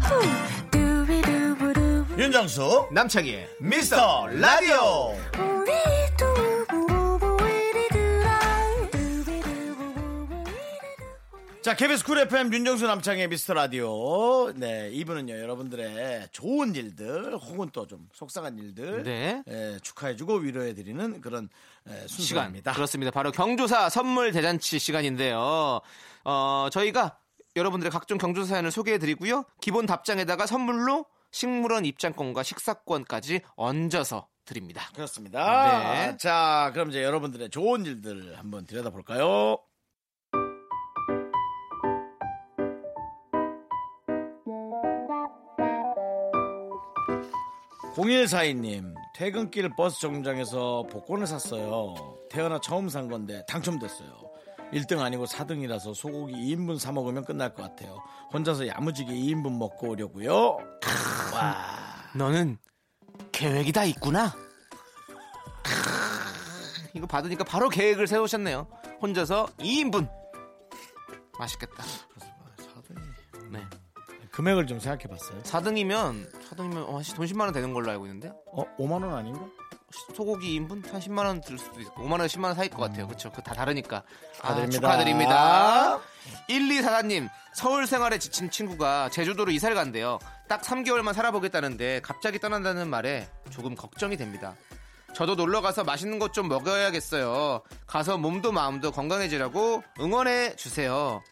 후. 0.00 0.43
윤정수 2.16 2.88
남창희의 2.92 3.48
미스터 3.60 4.26
라디오. 4.28 5.14
자, 11.62 11.74
KBS 11.74 12.04
쿨 12.04 12.18
FM 12.18 12.52
윤정수 12.52 12.86
남창희 12.86 13.26
미스터 13.28 13.54
라디오. 13.54 14.52
네, 14.54 14.90
이분은요, 14.92 15.38
여러분들의 15.40 16.28
좋은 16.30 16.74
일들, 16.74 17.36
혹은 17.36 17.70
또 17.72 17.86
좀 17.86 18.06
속상한 18.12 18.58
일들. 18.58 19.02
네. 19.02 19.42
예, 19.48 19.78
축하해주고 19.82 20.34
위로해드리는 20.36 21.22
그런 21.22 21.48
예, 21.88 21.92
시간 22.06 22.08
순서입니다. 22.08 22.72
그렇습니다. 22.74 23.10
바로 23.10 23.32
경조사 23.32 23.88
선물 23.88 24.30
대잔치 24.32 24.78
시간인데요. 24.78 25.80
어, 26.24 26.68
저희가 26.70 27.16
여러분들의 27.56 27.90
각종 27.90 28.18
경조사 28.18 28.46
사연을 28.48 28.70
소개해드리고요. 28.70 29.44
기본 29.62 29.86
답장에다가 29.86 30.44
선물로 30.46 31.06
식물원 31.34 31.84
입장권과 31.84 32.44
식사권까지 32.44 33.40
얹어서 33.56 34.28
드립니다. 34.44 34.88
그렇습니다. 34.94 36.12
네. 36.12 36.16
자, 36.16 36.70
그럼 36.72 36.90
이제 36.90 37.02
여러분들의 37.02 37.50
좋은 37.50 37.84
일들 37.84 38.38
한번 38.38 38.64
들여다볼까요? 38.66 39.58
0142님, 47.96 48.94
퇴근길 49.16 49.70
버스 49.76 50.00
정류장에서 50.02 50.84
복권을 50.88 51.26
샀어요. 51.26 51.94
태어나 52.30 52.60
처음 52.60 52.88
산 52.88 53.08
건데 53.08 53.44
당첨됐어요. 53.48 54.23
1등 54.74 55.00
아니고 55.00 55.24
4등이라서 55.26 55.94
소고기 55.94 56.34
2인분 56.34 56.78
사 56.78 56.90
먹으면 56.92 57.24
끝날 57.24 57.54
것 57.54 57.62
같아요. 57.62 58.02
혼자서 58.32 58.66
야무지게 58.66 59.12
2인분 59.12 59.56
먹고 59.56 59.90
오려고요. 59.90 60.58
너는 62.16 62.58
계획이 63.32 63.72
다 63.72 63.84
있구나. 63.84 64.34
이거 66.92 67.06
받으니까 67.06 67.44
바로 67.44 67.68
계획을 67.68 68.06
세우셨네요. 68.06 68.66
혼자서 69.00 69.46
2인분. 69.58 70.08
맛있겠다. 71.38 71.82
네. 73.50 73.60
금액을 74.30 74.66
좀 74.66 74.80
생각해 74.80 75.04
봤어요. 75.04 75.40
4등이면 75.42 76.32
4등이면 76.50 76.88
어, 76.88 77.00
돈 77.14 77.26
10만 77.26 77.40
원 77.42 77.52
되는 77.52 77.72
걸로 77.72 77.90
알고 77.90 78.06
있는데 78.06 78.32
어, 78.52 78.64
5만 78.78 79.04
원 79.04 79.14
아닌가? 79.14 79.46
소고기 80.14 80.58
2인분 80.60 80.90
한 80.92 81.00
10만 81.00 81.24
원 81.26 81.40
들 81.40 81.58
수도 81.58 81.80
있고 81.80 82.02
5만 82.04 82.12
원 82.20 82.26
10만 82.26 82.44
원 82.44 82.54
사이일 82.54 82.70
것 82.70 82.78
같아요. 82.82 83.06
그렇죠. 83.06 83.30
그 83.32 83.42
다 83.42 83.54
다르니까. 83.54 84.02
아, 84.42 84.54
축하드립니다. 84.54 84.80
축하드립니다. 84.80 86.00
1244님 86.48 87.28
서울 87.54 87.86
생활에 87.86 88.18
지친 88.18 88.50
친구가 88.50 89.10
제주도로 89.10 89.50
이사를 89.52 89.74
간대요. 89.74 90.18
딱 90.48 90.62
3개월만 90.62 91.12
살아보겠다는데 91.14 92.00
갑자기 92.02 92.38
떠난다는 92.38 92.88
말에 92.88 93.28
조금 93.50 93.74
걱정이 93.74 94.16
됩니다. 94.16 94.54
저도 95.14 95.36
놀러 95.36 95.60
가서 95.60 95.84
맛있는 95.84 96.18
것 96.18 96.32
좀 96.32 96.48
먹어야겠어요. 96.48 97.62
가서 97.86 98.18
몸도 98.18 98.50
마음도 98.50 98.90
건강해지라고 98.90 99.84
응원해 100.00 100.56
주세요. 100.56 101.22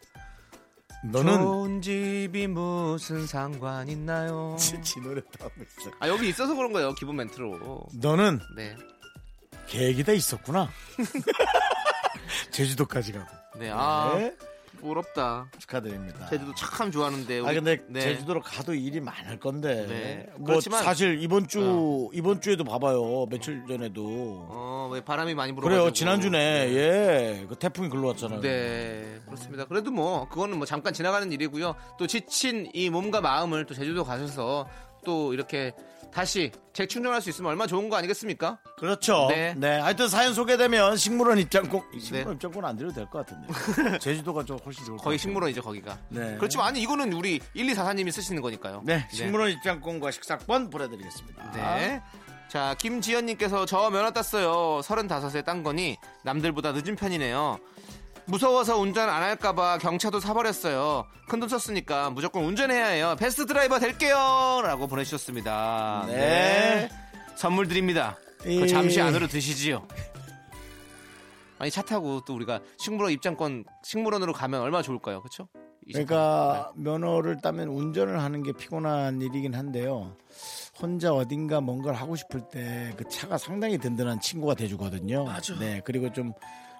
너는 1.03 1.37
좋은 1.37 1.81
집이 1.81 2.47
무슨 2.47 3.27
상관 3.27 3.89
있나요? 3.89 4.55
지 4.59 4.99
노래 5.01 5.21
다 5.21 5.45
하고 5.45 5.53
있어. 5.61 5.91
아 5.99 6.07
여기 6.07 6.29
있어서 6.29 6.55
그런 6.55 6.71
거예요 6.71 6.93
기본 6.93 7.17
멘트로. 7.17 7.87
너는 7.93 8.39
네, 8.55 8.75
계획이 9.67 10.03
다 10.03 10.13
있었구나. 10.13 10.69
제주도까지 12.51 13.11
가고. 13.13 13.25
네, 13.59 13.69
아 13.71 14.13
네, 14.15 14.35
부럽다. 14.83 15.47
축하드립니다. 15.57 16.27
제주도 16.29 16.53
참 16.55 16.91
좋아하는데. 16.91 17.39
아 17.39 17.43
우리- 17.43 17.55
근데 17.55 17.77
네. 17.87 18.01
제주도로 18.01 18.41
가도 18.41 18.73
일이 18.73 18.99
많을 18.99 19.39
건데. 19.39 19.85
네. 19.87 20.25
뭐 20.37 20.47
그렇지만- 20.47 20.81
어. 20.81 20.83
사실 20.83 21.21
이번 21.21 21.47
주 21.47 22.09
이번 22.13 22.41
주에도 22.41 22.63
봐봐요. 22.63 23.25
며칠 23.29 23.63
전에도. 23.67 24.47
어왜 24.49 25.01
바람이 25.01 25.33
많이 25.33 25.53
불어. 25.53 25.67
그래요. 25.67 25.91
지난주에 25.91 26.33
예. 26.39 27.45
그 27.47 27.55
태풍이 27.55 27.89
글러왔잖아요. 27.89 28.41
네, 28.41 29.19
그렇습니다. 29.25 29.65
그래도 29.65 29.91
뭐 29.91 30.27
그거는 30.29 30.57
뭐 30.57 30.65
잠깐 30.65 30.93
지나가는 30.93 31.31
일이고요. 31.31 31.75
또 31.97 32.07
지친 32.07 32.69
이 32.73 32.89
몸과 32.89 33.21
마음을 33.21 33.65
또 33.65 33.73
제주도 33.73 34.03
가셔서 34.03 34.67
또 35.05 35.33
이렇게 35.33 35.73
다시 36.13 36.51
재충전할 36.73 37.21
수 37.21 37.29
있으면 37.29 37.49
얼마 37.51 37.63
나 37.63 37.67
좋은 37.67 37.89
거 37.89 37.95
아니겠습니까? 37.97 38.59
그렇죠. 38.77 39.27
네. 39.29 39.53
네. 39.57 39.79
하여튼 39.79 40.07
사연 40.07 40.33
소개되면 40.33 40.95
식물원 40.97 41.39
입장권 41.39 41.81
식물원 41.99 42.27
네. 42.29 42.33
입장권 42.35 42.63
안 42.65 42.75
드려도 42.77 42.93
될 42.95 43.05
것 43.07 43.25
같은데. 43.25 43.97
제주도가 43.99 44.43
좀 44.43 44.59
훨씬 44.63 44.85
좋을 44.85 44.97
것 44.97 45.03
거의 45.03 45.17
같아요. 45.17 45.21
식물원이죠 45.23 45.61
거기가. 45.63 45.97
네. 46.09 46.35
그렇지만 46.37 46.67
아니 46.67 46.81
이거는 46.81 47.13
우리 47.13 47.39
1244님이 47.55 48.11
쓰시는 48.11 48.41
거니까요. 48.41 48.83
네. 48.85 49.07
식물원 49.11 49.49
입장권과 49.51 50.11
식사권 50.11 50.69
보내드리겠습니다. 50.69 51.51
네. 51.53 52.01
자, 52.49 52.75
김지연님께서 52.77 53.65
저 53.65 53.89
면허 53.89 54.11
땄어요. 54.11 54.81
35세 54.83 55.43
딴 55.43 55.63
거니 55.63 55.97
남들보다 56.23 56.71
늦은 56.73 56.95
편이네요. 56.95 57.57
무서워서 58.25 58.77
운전 58.77 59.09
안 59.09 59.21
할까봐 59.21 59.79
경차도 59.79 60.19
사버렸어요. 60.19 61.05
큰돈 61.27 61.49
썼으니까 61.49 62.09
무조건 62.11 62.45
운전해야 62.45 62.87
해요. 62.87 63.15
베스트 63.19 63.45
드라이버 63.45 63.79
될게요. 63.79 64.61
라고 64.63 64.87
보내주셨습니다. 64.87 66.05
네. 66.07 66.89
선물 67.35 67.67
드립니다. 67.67 68.17
이- 68.45 68.59
그 68.61 68.67
잠시 68.67 69.01
안으로 69.01 69.27
드시지요. 69.27 69.85
아니, 71.59 71.71
차 71.71 71.81
타고 71.81 72.21
또 72.25 72.33
우리가 72.35 72.59
식물원 72.77 73.13
입장권, 73.13 73.65
식물원으로 73.83 74.33
가면 74.33 74.61
얼마나 74.61 74.81
좋을까요? 74.81 75.23
이 75.85 75.91
그러니까 75.91 76.71
면허를 76.75 77.39
따면 77.41 77.67
운전을 77.69 78.21
하는 78.21 78.41
게 78.43 78.51
피곤한 78.53 79.21
일이긴 79.21 79.53
한데요. 79.53 80.15
혼자 80.81 81.13
어딘가 81.13 81.61
뭔가를 81.61 81.99
하고 81.99 82.15
싶을 82.15 82.41
때 82.49 82.93
그 82.97 83.07
차가 83.09 83.37
상당히 83.37 83.77
든든한 83.77 84.19
친구가 84.21 84.55
돼주거든요. 84.55 85.25
맞아. 85.25 85.57
네, 85.59 85.81
그리고 85.85 86.11
좀 86.11 86.33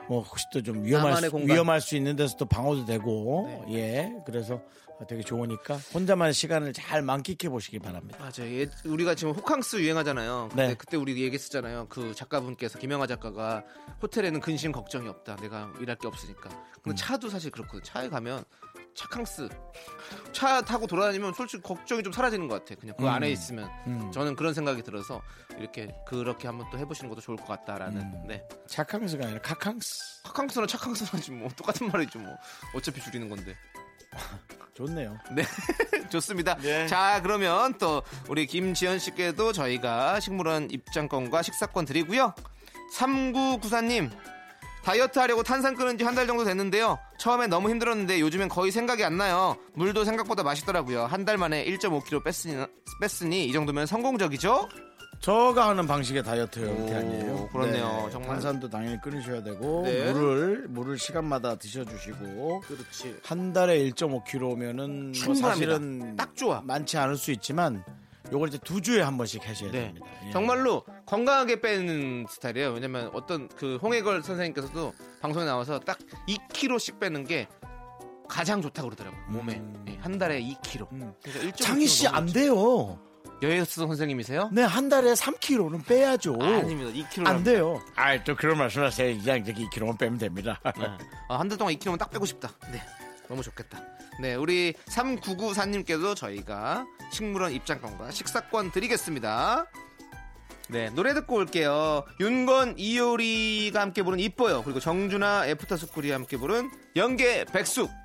뭐 0.07 0.21
혹시 0.21 0.45
또 0.51 0.61
좀 0.61 0.83
위험할 0.83 1.17
수, 1.17 1.31
공간. 1.31 1.47
네. 1.47 1.53
위험할 1.53 1.81
수 1.81 1.95
있는 1.95 2.15
데서 2.15 2.35
또 2.37 2.45
방어도 2.45 2.85
되고 2.85 3.65
예, 3.69 4.13
그래서 4.25 4.61
되게 5.07 5.21
좋으니까 5.21 5.75
혼자만의 5.93 6.33
시간을 6.33 6.71
잘 6.71 7.01
만끽해 7.01 7.49
보시기 7.49 7.79
바랍니다. 7.79 8.17
맞아요. 8.19 8.49
예, 8.53 8.67
우리가 8.85 9.15
지금 9.15 9.33
호캉스 9.33 9.81
유행하잖아요. 9.81 10.49
네. 10.55 10.75
그때 10.75 10.95
우리 10.95 11.11
얘기했었잖아요. 11.21 11.87
그 11.89 12.13
작가분께서 12.15 12.79
김영하 12.79 13.07
작가가 13.07 13.63
호텔에는 14.01 14.39
근심 14.39 14.71
걱정이 14.71 15.07
없다. 15.09 15.35
내가 15.37 15.73
일할 15.81 15.97
게 15.97 16.07
없으니까. 16.07 16.49
근데 16.81 16.91
음. 16.91 16.95
차도 16.95 17.29
사실 17.29 17.51
그렇거든. 17.51 17.81
차에 17.83 18.07
가면 18.09 18.45
차캉스 18.95 19.49
차 20.31 20.61
타고 20.61 20.87
돌아다니면 20.87 21.33
솔직히 21.33 21.63
걱정이 21.63 22.03
좀 22.03 22.11
사라지는 22.13 22.47
것 22.47 22.63
같아. 22.63 22.79
그냥 22.79 22.95
그 22.97 23.03
음. 23.03 23.09
안에 23.09 23.29
있으면 23.31 23.69
음. 23.87 24.11
저는 24.11 24.35
그런 24.35 24.53
생각이 24.53 24.81
들어서 24.83 25.21
이렇게 25.57 25.93
그렇게 26.05 26.47
한번 26.47 26.67
또 26.71 26.77
해보시는 26.77 27.09
것도 27.09 27.21
좋을 27.21 27.37
것 27.37 27.47
같다라는. 27.47 28.01
음. 28.01 28.23
네. 28.27 28.47
차캉스가 28.67 29.25
아니라 29.25 29.41
카캉스. 29.41 30.23
카캉스나 30.23 30.67
차캉스나지 30.67 31.31
뭐 31.31 31.49
똑같은 31.55 31.87
말이죠 31.89 32.19
뭐. 32.19 32.35
어차피 32.75 33.01
줄이는 33.01 33.29
건데. 33.29 33.55
좋네요. 34.73 35.17
네, 35.31 35.43
좋습니다. 36.09 36.55
네. 36.57 36.87
자, 36.87 37.19
그러면 37.21 37.77
또 37.77 38.01
우리 38.27 38.47
김지현 38.47 38.97
씨께도 38.99 39.53
저희가 39.53 40.19
식물원 40.19 40.69
입장권과 40.71 41.43
식사권 41.43 41.85
드리고요. 41.85 42.33
3994님, 42.95 44.11
다이어트 44.83 45.17
하려고 45.19 45.43
탄산 45.43 45.75
끊은 45.75 45.97
지 45.97 46.03
한 46.03 46.13
달 46.15 46.27
정도 46.27 46.43
됐는데요. 46.43 46.99
처음엔 47.17 47.49
너무 47.49 47.69
힘들었는데 47.69 48.19
요즘엔 48.19 48.49
거의 48.49 48.71
생각이 48.71 49.03
안 49.03 49.17
나요. 49.17 49.55
물도 49.75 50.03
생각보다 50.03 50.43
맛있더라고요. 50.43 51.05
한 51.05 51.23
달 51.25 51.37
만에 51.37 51.63
1.5kg 51.65 52.21
뺐으니, 52.23 52.65
뺐으니 52.99 53.45
이 53.47 53.53
정도면 53.53 53.85
성공적이죠? 53.85 54.67
저가 55.21 55.69
하는 55.69 55.87
방식의 55.87 56.21
다이어트 56.21 56.59
형태 56.59 56.93
오, 56.93 56.97
아니에요? 56.97 57.49
그렇네요. 57.53 58.09
정말. 58.11 58.31
탄산도 58.31 58.69
당연히 58.69 58.99
끊으셔야 59.01 59.41
되고 59.41 59.83
네. 59.85 60.11
물을 60.11 60.65
물을 60.67 60.97
시간마다 60.97 61.55
드셔주시고 61.55 62.59
그렇지. 62.67 63.19
한 63.23 63.53
달에 63.53 63.79
1.5kg면은 63.89 65.03
뭐 65.05 65.11
충분합니다. 65.13 65.49
사실은 65.49 66.15
딱 66.17 66.35
좋아. 66.35 66.61
많지 66.65 66.97
않을 66.97 67.15
수 67.15 67.31
있지만 67.31 67.85
요걸 68.33 68.49
이제 68.49 68.57
두 68.63 68.81
주에 68.81 69.01
한 69.01 69.15
번씩 69.17 69.47
하셔야 69.47 69.71
네. 69.71 69.83
됩니다. 69.85 70.07
예. 70.25 70.31
정말로 70.31 70.83
건강하게 71.05 71.61
빼는 71.61 72.25
스타일이에요. 72.27 72.71
왜냐면 72.71 73.11
어떤 73.13 73.47
그 73.49 73.77
홍해걸 73.81 74.23
선생님께서도 74.23 74.93
방송에 75.21 75.45
나와서 75.45 75.79
딱 75.79 75.99
2kg씩 76.27 76.99
빼는 76.99 77.25
게 77.25 77.47
가장 78.27 78.61
좋다고 78.61 78.89
그러더라고요. 78.89 79.21
몸에. 79.27 79.55
음. 79.57 79.85
예, 79.87 79.97
한 80.01 80.17
달에 80.17 80.41
2kg. 80.41 80.91
음. 80.93 81.13
그러니까 81.23 81.45
1.5kg 81.51 81.57
창희 81.57 81.85
씨 81.87 82.07
안. 82.07 82.25
돼요. 82.25 82.99
여예스 83.43 83.81
선생님이세요? 83.81 84.49
네, 84.53 84.63
한 84.63 84.89
달에 84.89 85.13
3kg는 85.13 85.85
빼야죠. 85.85 86.37
아 86.41 86.61
닙니다. 86.61 86.91
2kg. 86.91 87.27
안 87.27 87.43
돼요. 87.43 87.81
아, 87.95 88.23
또 88.23 88.35
그런 88.35 88.57
말씀하세요. 88.57 89.19
그냥 89.21 89.43
저기 89.43 89.67
2kg만 89.69 89.99
빼면 89.99 90.17
됩니다. 90.17 90.59
아, 91.29 91.37
한달 91.39 91.57
동안 91.57 91.73
2kg만 91.75 91.99
딱 91.99 92.09
빼고 92.09 92.25
싶다. 92.25 92.49
네. 92.71 92.81
너무 93.33 93.41
좋겠다. 93.41 93.81
네, 94.21 94.35
우리 94.35 94.73
3994님께도 94.73 96.15
저희가 96.15 96.85
식물원 97.11 97.51
입장권과 97.51 98.11
식사권 98.11 98.71
드리겠습니다. 98.71 99.65
네, 100.69 100.91
노래 100.91 101.15
듣고 101.15 101.35
올게요. 101.37 102.03
윤건, 102.19 102.75
이효리가 102.77 103.81
함께 103.81 104.03
부른 104.03 104.19
이뻐요. 104.19 104.61
그리고 104.63 104.79
정준하, 104.79 105.47
애프터스쿨이 105.47 106.11
함께 106.11 106.37
부른 106.37 106.69
연계 106.95 107.43
백숙. 107.45 108.02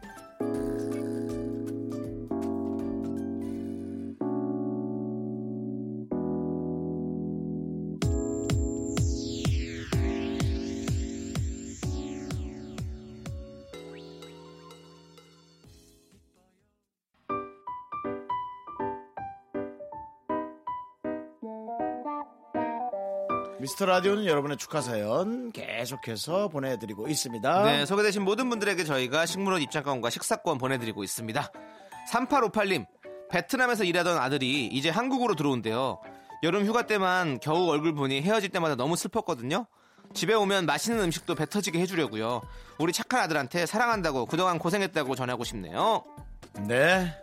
미스터 23.79 23.87
라디오는 23.87 24.27
여러분의 24.27 24.57
축하 24.57 24.81
사연 24.81 25.53
계속해서 25.53 26.49
보내드리고 26.49 27.07
있습니다. 27.07 27.63
네, 27.63 27.87
소개되신 27.87 28.23
모든 28.23 28.51
분들에게 28.51 28.83
저희가 28.83 29.25
식물원 29.25 29.63
입장권과 29.63 30.11
식사권 30.11 30.59
보내드리고 30.59 31.05
있습니다. 31.05 31.53
3858님, 32.11 32.87
베트남에서 33.31 33.85
일하던 33.85 34.19
아들이 34.19 34.67
이제 34.67 34.91
한국으로 34.91 35.37
들어온대요. 35.37 36.01
여름 36.43 36.67
휴가 36.67 36.87
때만 36.87 37.39
겨우 37.39 37.69
얼굴 37.69 37.95
보니 37.95 38.21
헤어질 38.21 38.49
때마다 38.51 38.75
너무 38.75 38.97
슬펐거든요. 38.97 39.67
집에 40.13 40.35
오면 40.35 40.67
맛있는 40.67 41.05
음식도 41.05 41.37
배 41.37 41.47
터지게 41.47 41.79
해주려고요. 41.79 42.43
우리 42.79 42.93
착한 42.93 43.21
아들한테 43.21 43.65
사랑한다고 43.67 44.27
그동안 44.27 44.59
고생했다고 44.59 45.15
전하고 45.15 45.45
싶네요. 45.45 46.03
네. 46.67 47.15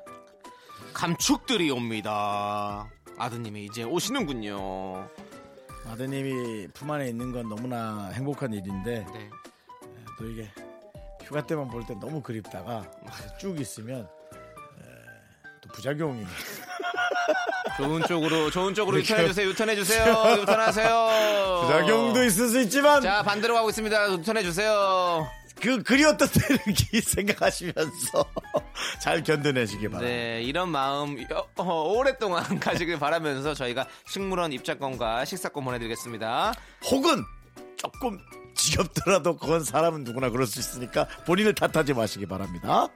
감축들이 0.94 1.70
옵니다. 1.70 2.90
아드님이 3.18 3.66
이제 3.66 3.84
오시는군요. 3.84 5.10
아드님이 5.88 6.68
품 6.74 6.92
안에 6.92 7.08
있는 7.10 7.32
건 7.32 7.48
너무나 7.48 8.10
행복한 8.14 8.54
일인데 8.54 9.06
네. 9.14 9.30
또 10.18 10.26
이게 10.30 10.50
휴가 11.24 11.46
때만 11.46 11.68
볼 11.70 11.84
때 11.86 11.94
너무 12.00 12.22
그립다가 12.22 12.84
쭉 13.40 13.60
있으면 13.60 14.02
에, 14.02 14.08
또 15.62 15.70
부작용이 15.74 16.26
좋은 17.78 18.02
쪽으로, 18.04 18.50
좋은 18.52 18.74
쪽으로 18.74 18.98
이렇게- 18.98 19.14
유턴해 19.14 19.28
주세요, 19.28 19.48
유턴해 19.50 19.76
주세요, 19.76 20.38
유턴하세요. 20.42 21.62
부작용도 21.64 22.24
있을 22.24 22.48
수 22.48 22.62
있지만 22.62 23.02
자, 23.02 23.22
반대로 23.22 23.54
가고 23.56 23.70
있습니다. 23.70 24.14
유턴해 24.14 24.44
주세요. 24.44 25.28
그 25.66 25.82
그리웠던 25.82 26.28
때를 26.30 27.02
생각하시면서 27.02 28.26
잘 29.02 29.24
견뎌내시기 29.24 29.90
바랍니다. 29.90 30.16
네, 30.16 30.44
이런 30.44 30.70
마음 30.70 31.18
어, 31.34 31.64
어, 31.64 31.92
오랫동안 31.92 32.44
가지길 32.62 33.00
바라면서 33.00 33.56
저희가 33.56 33.88
식물원 34.06 34.54
입장권과 34.54 35.26
식사권 35.26 35.64
보내드리겠습니다. 35.64 36.54
혹은 36.92 37.24
조금 37.78 38.20
지겹더라도 38.54 39.38
그건 39.38 39.64
사람은 39.64 40.04
누구나 40.04 40.30
그럴 40.30 40.46
수 40.46 40.60
있으니까 40.60 41.08
본인을 41.26 41.56
탓하지 41.56 41.96
마시기 41.96 42.28
바랍니다. 42.28 42.88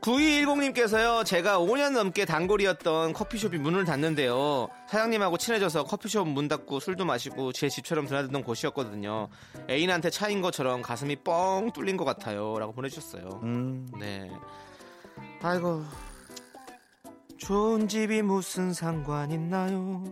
9210님께서요, 0.00 1.24
제가 1.24 1.58
5년 1.58 1.92
넘게 1.92 2.24
단골이었던 2.24 3.12
커피숍이 3.12 3.58
문을 3.58 3.84
닫는데요. 3.84 4.68
사장님하고 4.88 5.38
친해져서 5.38 5.84
커피숍 5.84 6.26
문 6.28 6.46
닫고 6.48 6.80
술도 6.80 7.04
마시고 7.04 7.52
제 7.52 7.68
집처럼 7.68 8.06
드나드는 8.06 8.42
곳이었거든요. 8.42 9.28
애인한테 9.68 10.10
차인 10.10 10.40
것처럼 10.40 10.82
가슴이 10.82 11.16
뻥 11.16 11.72
뚫린 11.72 11.96
것 11.96 12.04
같아요. 12.04 12.58
라고 12.58 12.72
보내주셨어요. 12.72 13.40
음, 13.42 13.88
네. 13.98 14.30
아이고. 15.42 15.84
좋은 17.38 17.88
집이 17.88 18.22
무슨 18.22 18.72
상관 18.72 19.30
있나요? 19.30 20.04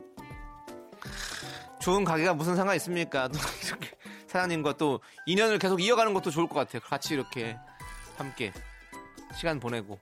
좋은 1.81 2.05
가게가 2.05 2.35
무슨 2.35 2.57
상관 2.57 2.77
있습니까? 2.77 3.29
또 3.29 3.38
이렇게 3.66 3.90
사장님과 4.27 4.77
또 4.77 5.01
인연을 5.27 5.59
계속 5.59 5.81
이어가는 5.81 6.12
것도 6.14 6.31
좋을 6.31 6.49
것 6.49 6.55
같아요. 6.55 6.83
같이 6.83 7.14
이렇게 7.14 7.57
함께 8.16 8.53
시간 9.37 9.61
보내고 9.61 9.99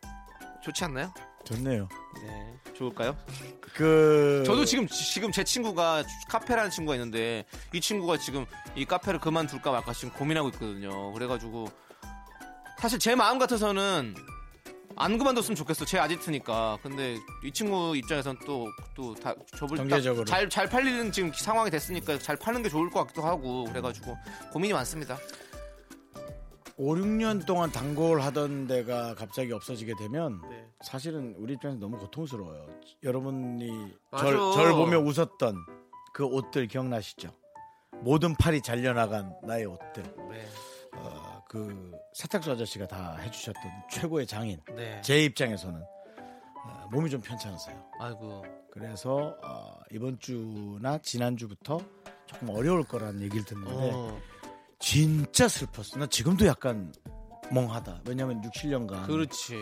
좋지 0.62 0.84
않나요? 0.84 1.12
좋네요. 1.44 1.88
네, 2.22 2.54
좋을까요? 2.74 3.16
그 3.60 4.42
저도 4.46 4.64
지금 4.64 4.86
지금 4.86 5.30
제 5.30 5.44
친구가 5.44 6.04
카페라는 6.28 6.70
친구가 6.70 6.94
있는데 6.94 7.44
이 7.72 7.80
친구가 7.80 8.16
지금 8.18 8.46
이 8.74 8.84
카페를 8.84 9.20
그만둘까 9.20 9.70
말까 9.72 9.92
지금 9.92 10.14
고민하고 10.14 10.48
있거든요. 10.50 11.12
그래가지고 11.12 11.68
사실 12.78 12.98
제 12.98 13.14
마음 13.14 13.38
같아서는 13.38 14.14
안 14.96 15.18
그만뒀으면 15.18 15.56
좋겠어. 15.56 15.84
제 15.84 15.98
아지트니까. 15.98 16.78
근데 16.82 17.16
이 17.42 17.50
친구 17.52 17.96
입장에선 17.96 18.38
또 18.46 18.68
또다 18.94 19.34
접을 19.58 19.76
경제적으로. 19.76 20.24
잘잘 20.24 20.68
팔리는 20.68 21.10
지금 21.10 21.32
상황이 21.32 21.70
됐으니까 21.70 22.18
잘 22.18 22.36
파는 22.36 22.62
게 22.62 22.68
좋을 22.68 22.90
것 22.90 23.00
같기도 23.00 23.22
하고 23.22 23.64
그래가지고 23.64 24.16
고민이 24.52 24.72
많습니다. 24.72 25.18
5, 26.76 26.94
6년 26.96 27.46
동안 27.46 27.70
단골 27.70 28.20
하던 28.20 28.66
데가 28.66 29.14
갑자기 29.14 29.52
없어지게 29.52 29.94
되면 29.98 30.40
네. 30.48 30.66
사실은 30.82 31.34
우리 31.38 31.54
입장에서 31.54 31.78
너무 31.78 31.98
고통스러워요. 31.98 32.66
여러분이 33.02 33.94
맞아. 34.10 34.24
절, 34.24 34.36
절 34.54 34.72
보며 34.72 34.98
웃었던 34.98 35.56
그 36.12 36.24
옷들 36.24 36.66
기억나시죠? 36.66 37.30
모든 38.02 38.34
팔이 38.34 38.60
잘려나간 38.62 39.36
나의 39.44 39.66
옷들. 39.66 40.02
네. 40.30 40.46
어, 40.96 41.44
그 41.48 41.92
세탁소 42.14 42.52
아저씨가 42.52 42.88
다 42.88 43.16
해주셨던 43.18 43.62
최고의 43.90 44.26
장인. 44.26 44.60
네. 44.74 45.00
제 45.02 45.24
입장에서는 45.24 45.80
어, 45.80 46.88
몸이 46.90 47.08
좀 47.08 47.20
편찮으세요. 47.20 47.84
아이고. 48.00 48.44
그래서 48.72 49.36
어, 49.44 49.78
이번 49.92 50.18
주나 50.18 50.98
지난 50.98 51.36
주부터 51.36 51.78
조금 52.26 52.50
어려울 52.50 52.82
거라는 52.82 53.20
얘기를 53.22 53.44
듣는데 53.44 53.90
어, 53.92 54.20
진짜 54.84 55.48
슬펐어. 55.48 55.98
나 55.98 56.06
지금도 56.06 56.46
약간 56.46 56.92
멍하다. 57.50 58.02
왜냐면 58.06 58.44
6, 58.44 58.52
7년간 58.52 59.06
그렇지. 59.06 59.58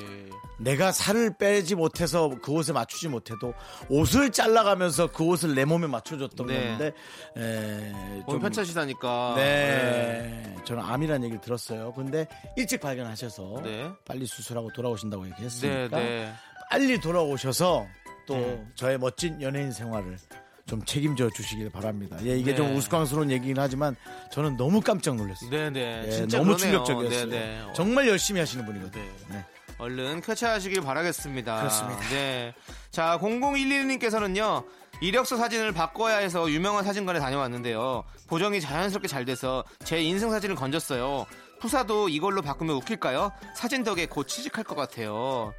내가 0.59 0.91
살을 0.91 1.37
빼지 1.39 1.77
못해서 1.77 2.29
그 2.43 2.51
옷에 2.51 2.73
맞추지 2.73 3.07
못해도 3.07 3.55
옷을 3.89 4.33
잘라가면서 4.33 5.13
그 5.13 5.23
옷을 5.23 5.55
내 5.55 5.65
몸에 5.65 5.87
맞춰줬던 5.87 6.49
네. 6.49 6.69
건데 6.69 6.93
에, 7.37 7.93
몸 8.27 8.41
편차시다니까. 8.41 9.35
네, 9.37 10.57
저는 10.65 10.83
암이라는 10.83 11.23
얘기를 11.25 11.41
들었어요. 11.41 11.93
근데 11.93 12.27
일찍 12.57 12.81
발견하셔서 12.81 13.61
네. 13.63 13.93
빨리 14.05 14.27
수술하고 14.27 14.73
돌아오신다고 14.73 15.23
네, 15.23 15.31
얘기했으니까 15.31 15.99
네. 15.99 16.33
빨리 16.69 17.01
돌아오셔서 17.01 17.87
또 18.27 18.35
네. 18.35 18.67
저의 18.75 18.99
멋진 18.99 19.41
연예인 19.41 19.71
생활을 19.71 20.19
좀 20.67 20.85
책임져 20.85 21.29
주시길 21.31 21.71
바랍니다. 21.71 22.17
예, 22.25 22.37
이게 22.37 22.53
네. 22.53 22.57
좀 22.57 22.75
우스꽝스러운 22.77 23.31
얘기긴 23.31 23.59
하지만 23.59 23.97
저는 24.31 24.57
너무 24.57 24.81
깜짝 24.81 25.17
놀랐어요. 25.17 25.51
네, 25.51 25.71
네. 25.71 26.05
예, 26.07 26.11
진짜 26.11 26.39
너무 26.39 26.57
그러네요. 26.57 26.85
충격적이었어요. 26.85 27.31
네, 27.31 27.39
네. 27.67 27.73
정말 27.75 28.09
열심히 28.09 28.41
하시는 28.41 28.65
분이거든요. 28.65 29.03
네. 29.03 29.13
네. 29.37 29.45
얼른 29.79 30.21
쾌차하시길 30.21 30.81
바라겠습니다. 30.83 31.57
그렇습니다. 31.57 32.01
네. 32.11 32.55
자, 32.91 33.19
0011님께서는요. 33.21 34.65
이력서 35.01 35.37
사진을 35.37 35.73
바꿔야 35.73 36.19
해서 36.19 36.49
유명한 36.49 36.85
사진관에 36.85 37.19
다녀왔는데요. 37.19 38.05
보정이 38.29 38.61
자연스럽게 38.61 39.09
잘 39.09 39.25
돼서 39.25 39.65
제 39.83 40.01
인생 40.01 40.31
사진을 40.31 40.55
건졌어요. 40.55 41.27
푸사도 41.59 42.09
이걸로 42.09 42.43
바꾸면 42.43 42.77
웃길까요? 42.77 43.33
사진 43.57 43.83
덕에 43.83 44.07
곧 44.07 44.29
취직할 44.29 44.63
것 44.63 44.77
같아요. 44.77 45.53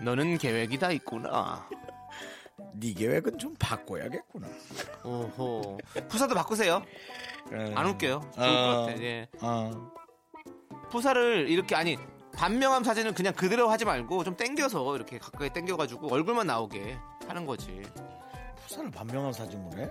너는 0.00 0.38
계획이 0.38 0.78
다 0.78 0.90
있구나. 0.90 1.68
네 2.74 2.92
계획은 2.94 3.38
좀 3.38 3.54
바꿔야겠구나. 3.58 4.48
오호. 5.04 5.78
푸사도 6.08 6.34
바꾸세요. 6.34 6.82
안 7.74 7.86
웃겨요. 7.86 8.20
좋을 8.34 8.46
것 8.46 8.78
어. 8.80 8.86
같아. 8.86 9.02
예. 9.02 9.28
아, 9.40 9.70
푸사를 10.90 11.48
이렇게 11.48 11.74
아니 11.74 11.98
반명함 12.34 12.82
사진을 12.84 13.12
그냥 13.14 13.34
그대로 13.34 13.68
하지 13.68 13.84
말고 13.84 14.24
좀 14.24 14.36
땡겨서 14.36 14.96
이렇게 14.96 15.18
가까이 15.18 15.50
땡겨가지고 15.52 16.12
얼굴만 16.12 16.46
나오게 16.46 16.96
하는 17.28 17.44
거지. 17.46 17.82
푸사를 18.66 18.90
반명한 18.90 19.32
사진을 19.32 19.78
해? 19.78 19.90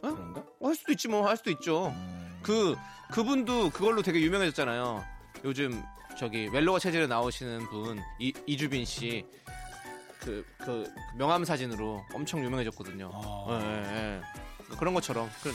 그런가? 0.00 0.42
할 0.62 0.74
수도 0.74 0.92
있지 0.92 1.08
뭐 1.08 1.26
할 1.26 1.36
수도 1.36 1.50
있죠. 1.52 1.94
그 2.42 2.76
그분도 3.12 3.70
그걸로 3.70 4.02
되게 4.02 4.20
유명해졌잖아요. 4.20 5.04
요즘 5.44 5.82
저기 6.18 6.48
멜로가 6.50 6.78
체질에 6.78 7.06
나오시는 7.06 7.68
분 7.68 8.00
이, 8.18 8.32
이주빈 8.46 8.84
씨. 8.84 9.24
그, 10.26 10.44
그 10.58 10.92
명함 11.16 11.44
사진으로 11.44 12.04
엄청 12.12 12.42
유명해졌거든요. 12.44 13.10
아. 13.14 13.46
예, 13.50 13.94
예, 13.94 14.16
예. 14.16 14.20
그런 14.80 14.94
것처럼 14.94 15.30
그 15.44 15.52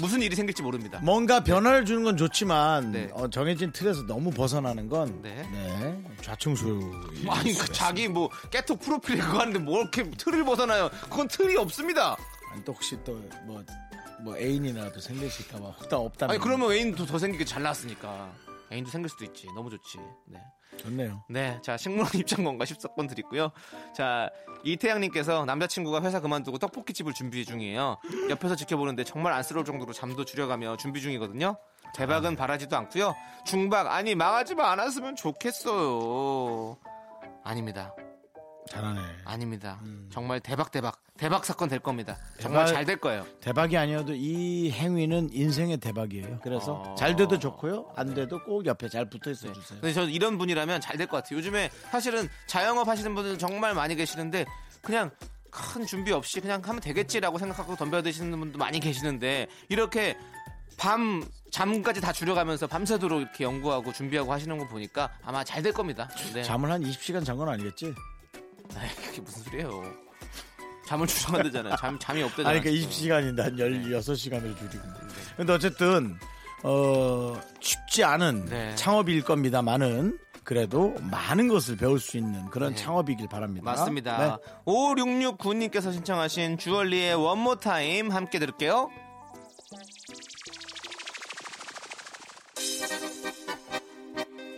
무슨 0.00 0.22
일이 0.22 0.36
생길지 0.36 0.62
모릅니다. 0.62 1.00
뭔가 1.02 1.42
변화를 1.42 1.84
주는 1.84 2.04
건 2.04 2.16
좋지만 2.16 2.92
네. 2.92 3.10
어, 3.12 3.28
정해진 3.28 3.72
틀에서 3.72 4.04
너무 4.06 4.30
벗어나는 4.30 4.88
건 4.88 5.20
네. 5.20 5.34
네, 5.52 6.04
좌충수. 6.20 6.92
아니 7.28 7.52
그 7.54 7.66
자기 7.72 8.06
뭐 8.06 8.30
깨톡 8.52 8.78
프로필에 8.78 9.18
그거 9.18 9.40
하는데 9.40 9.58
뭐 9.58 9.80
이렇게 9.80 10.08
틀을 10.12 10.44
벗어나요? 10.44 10.88
그건 11.10 11.26
틀이 11.26 11.56
없습니다. 11.56 12.16
아니, 12.52 12.64
또 12.64 12.72
혹시 12.72 12.96
또뭐 13.02 13.64
뭐 14.20 14.38
애인이라도 14.38 15.00
생기실까봐 15.00 15.66
혹다 15.80 15.96
없다면 15.96 16.30
아니 16.30 16.40
그러면 16.40 16.70
애인도 16.70 17.04
더 17.04 17.18
생기게 17.18 17.44
잘 17.44 17.64
나왔으니까 17.64 18.30
애인도 18.72 18.90
생길 18.90 19.08
수도 19.08 19.24
있지. 19.24 19.46
너무 19.54 19.70
좋지. 19.70 19.98
네. 20.26 20.40
좋네요. 20.78 21.22
네, 21.28 21.60
자 21.62 21.76
식물원 21.76 22.10
입장권과 22.16 22.64
10석권 22.64 23.08
드리고요. 23.08 23.52
자 23.94 24.30
이태양님께서 24.64 25.44
남자친구가 25.44 26.02
회사 26.02 26.20
그만두고 26.20 26.58
떡볶이집을 26.58 27.12
준비 27.12 27.44
중이에요. 27.44 27.98
옆에서 28.30 28.56
지켜보는데 28.56 29.04
정말 29.04 29.32
안쓰러울 29.34 29.64
정도로 29.66 29.92
잠도 29.92 30.24
줄여가며 30.24 30.78
준비 30.78 31.00
중이거든요. 31.00 31.56
대박은 31.94 32.36
바라지도 32.36 32.74
않고요. 32.76 33.14
중박 33.44 33.86
아니 33.88 34.14
망하지 34.14 34.54
만 34.54 34.66
않았으면 34.72 35.16
좋겠어요. 35.16 36.78
아닙니다, 37.44 37.94
잘하네. 38.70 39.00
아닙니다. 39.24 39.80
정말 40.10 40.40
대박 40.40 40.70
대박 40.70 40.96
대박 41.18 41.44
사건 41.44 41.68
될 41.68 41.78
겁니다. 41.78 42.16
정말 42.40 42.64
대박- 42.66 42.74
잘될 42.78 42.96
거예요. 42.98 43.26
대박이 43.40 43.76
아니어도 43.76 44.14
이 44.14 44.70
행위는 44.70 45.30
인생의 45.32 45.76
대박이에요. 45.78 46.40
그래서 46.42 46.72
어. 46.74 46.94
잘 46.94 47.14
돼도 47.16 47.38
좋고요. 47.38 47.92
안 47.96 48.14
돼도 48.14 48.42
꼭 48.44 48.64
옆에 48.66 48.88
잘 48.88 49.08
붙어 49.10 49.30
있어 49.30 49.52
주세요. 49.52 49.80
근데 49.80 49.92
저 49.92 50.04
이런 50.08 50.38
분이라면 50.38 50.80
잘 50.80 50.96
될 50.96 51.06
것 51.06 51.18
같아요. 51.22 51.38
요즘에 51.38 51.70
사실은 51.90 52.28
자영업 52.46 52.88
하시는 52.88 53.14
분들 53.14 53.38
정말 53.38 53.74
많이 53.74 53.94
계시는데 53.94 54.46
그냥 54.80 55.10
큰 55.50 55.84
준비 55.84 56.12
없이 56.12 56.40
그냥 56.40 56.62
하면 56.64 56.80
되겠지라고 56.80 57.38
생각하고 57.38 57.76
덤벼드시는 57.76 58.38
분도 58.38 58.58
많이 58.58 58.80
계시는데 58.80 59.48
이렇게 59.68 60.16
밤 60.78 61.22
잠까지 61.50 62.00
다 62.00 62.12
줄여가면서 62.12 62.66
밤새도록 62.66 63.20
이렇게 63.20 63.44
연구하고 63.44 63.92
준비하고 63.92 64.32
하시는 64.32 64.56
거 64.56 64.66
보니까 64.66 65.10
아마 65.22 65.44
잘 65.44 65.62
될 65.62 65.72
겁니다. 65.74 66.08
네. 66.32 66.42
잠을 66.42 66.70
한 66.70 66.80
20시간 66.82 67.22
잔 67.24 67.36
건 67.36 67.48
아니겠지? 67.50 67.94
아이, 68.76 68.88
그게 69.06 69.20
무슨 69.20 69.42
소리예요? 69.42 69.82
잠을 70.86 71.06
주셔만되잖아요. 71.06 71.76
잠 71.76 71.98
잠이 71.98 72.22
없대잖아요. 72.22 72.50
아니 72.50 72.60
그러니까 72.60 72.88
20시간인데 72.88 73.40
한 73.42 73.56
16시간을 73.56 74.58
줄이고. 74.58 74.84
근데 75.36 75.52
어쨌든 75.52 76.16
어 76.64 77.40
쉽지 77.60 78.04
않은 78.04 78.46
네. 78.46 78.74
창업일 78.74 79.22
겁니다만은 79.22 80.18
그래도 80.44 80.94
많은 81.00 81.48
것을 81.48 81.76
배울 81.76 82.00
수 82.00 82.16
있는 82.16 82.46
그런 82.46 82.74
네. 82.74 82.76
창업이길 82.76 83.28
바랍니다. 83.28 83.64
맞습니다. 83.64 84.18
네. 84.18 84.52
5669님께서 84.66 85.92
신청하신 85.92 86.58
주얼리의 86.58 87.14
원모 87.14 87.56
타임 87.56 88.10
함께 88.10 88.38
들을게요. 88.38 88.90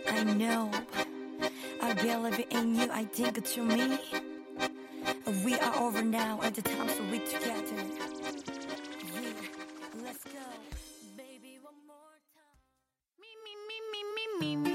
I 0.07 0.23
know. 0.23 0.71
I 1.85 1.93
believe 1.93 2.47
in 2.49 2.75
you, 2.75 2.89
I 2.91 3.03
think 3.03 3.37
it's 3.37 3.55
your 3.55 3.65
me. 3.67 3.99
We 5.45 5.53
are 5.53 5.75
over 5.77 6.01
now 6.01 6.39
at 6.41 6.55
the 6.55 6.63
times 6.63 6.95
so 6.95 7.03
we 7.11 7.19
together. 7.19 7.77
Let's 10.03 10.23
go. 10.23 10.45
Baby, 11.15 11.59
one 11.61 11.75
more 11.85 12.17
time. 12.33 12.57
Me, 13.21 13.29
me, 13.45 13.53
me, 13.69 13.77
me, 14.39 14.55
me, 14.55 14.69
me. 14.69 14.74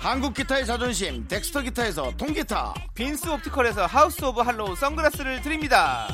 한국 0.00 0.34
기타의 0.34 0.64
자존심 0.66 1.26
덱스터 1.26 1.62
기타에서 1.62 2.12
통기타 2.16 2.74
빈스 2.94 3.28
옵티컬에서 3.28 3.86
하우스 3.86 4.24
오브 4.24 4.40
할로우 4.40 4.76
선글라스를 4.76 5.42
드립니다. 5.42 6.08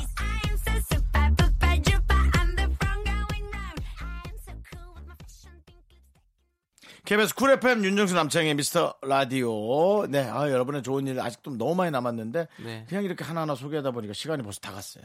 KBS 7.05 7.35
쿨 7.35 7.51
FM 7.51 7.83
윤정수 7.85 8.15
남창희 8.15 8.55
미스터 8.55 8.95
라디오 9.03 10.07
네 10.07 10.27
아, 10.27 10.49
여러분의 10.49 10.81
좋은 10.81 11.05
일 11.05 11.19
아직도 11.19 11.55
너무 11.57 11.75
많이 11.75 11.91
남았는데 11.91 12.47
네. 12.63 12.85
그냥 12.89 13.03
이렇게 13.03 13.23
하나하나 13.23 13.53
소개하다 13.53 13.91
보니까 13.91 14.13
시간이 14.13 14.41
벌써 14.41 14.59
다 14.59 14.71
갔어요 14.71 15.03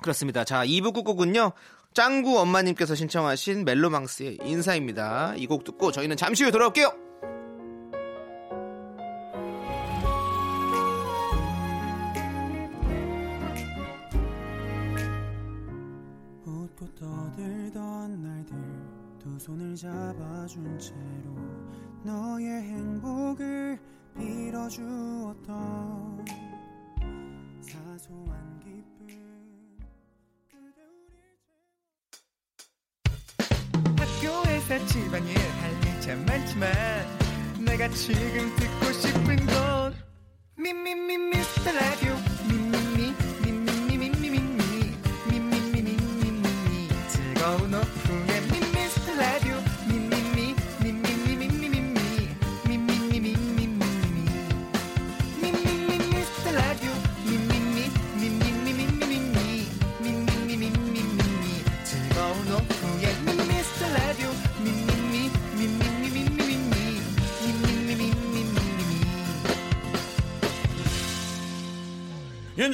그렇습니다. 0.00 0.42
자, 0.42 0.66
2부 0.66 0.92
끝곡은요. 0.94 1.52
짱구 1.94 2.40
엄마님께서 2.40 2.96
신청하신 2.96 3.64
멜로망스의 3.64 4.38
인사입니다. 4.42 5.34
이 5.36 5.46
곡 5.46 5.62
듣고 5.62 5.92
저희는 5.92 6.16
잠시 6.16 6.42
후에 6.42 6.50
돌아올게요. 6.50 7.11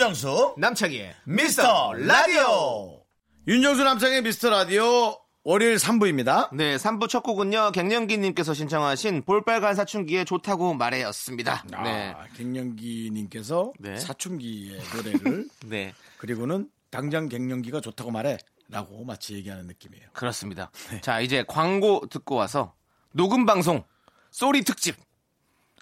윤정수 0.09 0.55
남창희의 0.57 1.14
미스터 1.25 1.92
라디오 1.92 3.05
윤정수 3.47 3.85
남창의 3.85 4.23
미스터 4.23 4.49
라디오 4.49 5.18
월요일 5.44 5.77
3부입니다 5.77 6.49
네, 6.55 6.77
3부 6.77 7.11
첫 7.11 7.23
곡은요. 7.23 7.73
갱년기님께서 7.73 8.55
신청하신 8.55 9.25
볼빨간 9.27 9.75
사춘기에 9.75 10.25
좋다고 10.25 10.73
말해였습니다. 10.75 11.62
네. 11.85 12.14
아, 12.16 12.25
갱년기님께서 12.38 13.75
네. 13.79 13.99
사춘기의 13.99 14.81
노래를 14.94 15.49
네. 15.66 15.92
그리고는 16.16 16.71
당장 16.90 17.29
갱년기가 17.29 17.83
좋다고 17.83 18.11
말해 18.11 18.38
라고 18.71 19.05
마치 19.05 19.35
얘기하는 19.35 19.66
느낌이에요 19.66 20.09
그렇습니다. 20.14 20.71
자, 21.03 21.21
이제 21.21 21.44
광고 21.47 22.07
듣고 22.09 22.35
와서 22.35 22.73
녹음 23.12 23.44
방송 23.44 23.85
소리 24.31 24.62
특집 24.64 24.97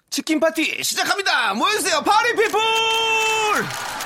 치킨 0.09 0.41
파티 0.41 0.83
시작합니다. 0.83 1.53
모여주세요. 1.53 2.01
파리 2.01 2.35
피플! 2.35 3.96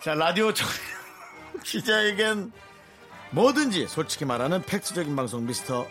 자 0.00 0.14
라디오 0.14 0.52
청- 0.52 0.68
취자에겐 1.64 2.52
뭐든지 3.30 3.86
솔직히 3.86 4.24
말하는 4.24 4.62
팩트적인 4.62 5.14
방송 5.14 5.46
미스터 5.46 5.86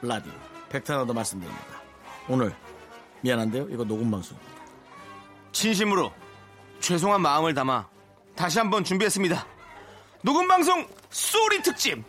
라디오. 0.00 0.32
팩트 0.70 0.90
하나 0.90 1.04
더 1.04 1.12
말씀드립니다. 1.12 1.64
오늘 2.28 2.54
미안한데요. 3.20 3.68
이거 3.70 3.84
녹음 3.84 4.10
방송입니다 4.10 4.52
진심으로 5.52 6.12
죄송한 6.80 7.20
마음을 7.20 7.54
담아 7.54 7.86
다시 8.34 8.58
한번 8.58 8.82
준비했습니다. 8.84 9.46
녹음 10.22 10.48
방송 10.48 10.88
소리 11.10 11.62
특집. 11.62 12.02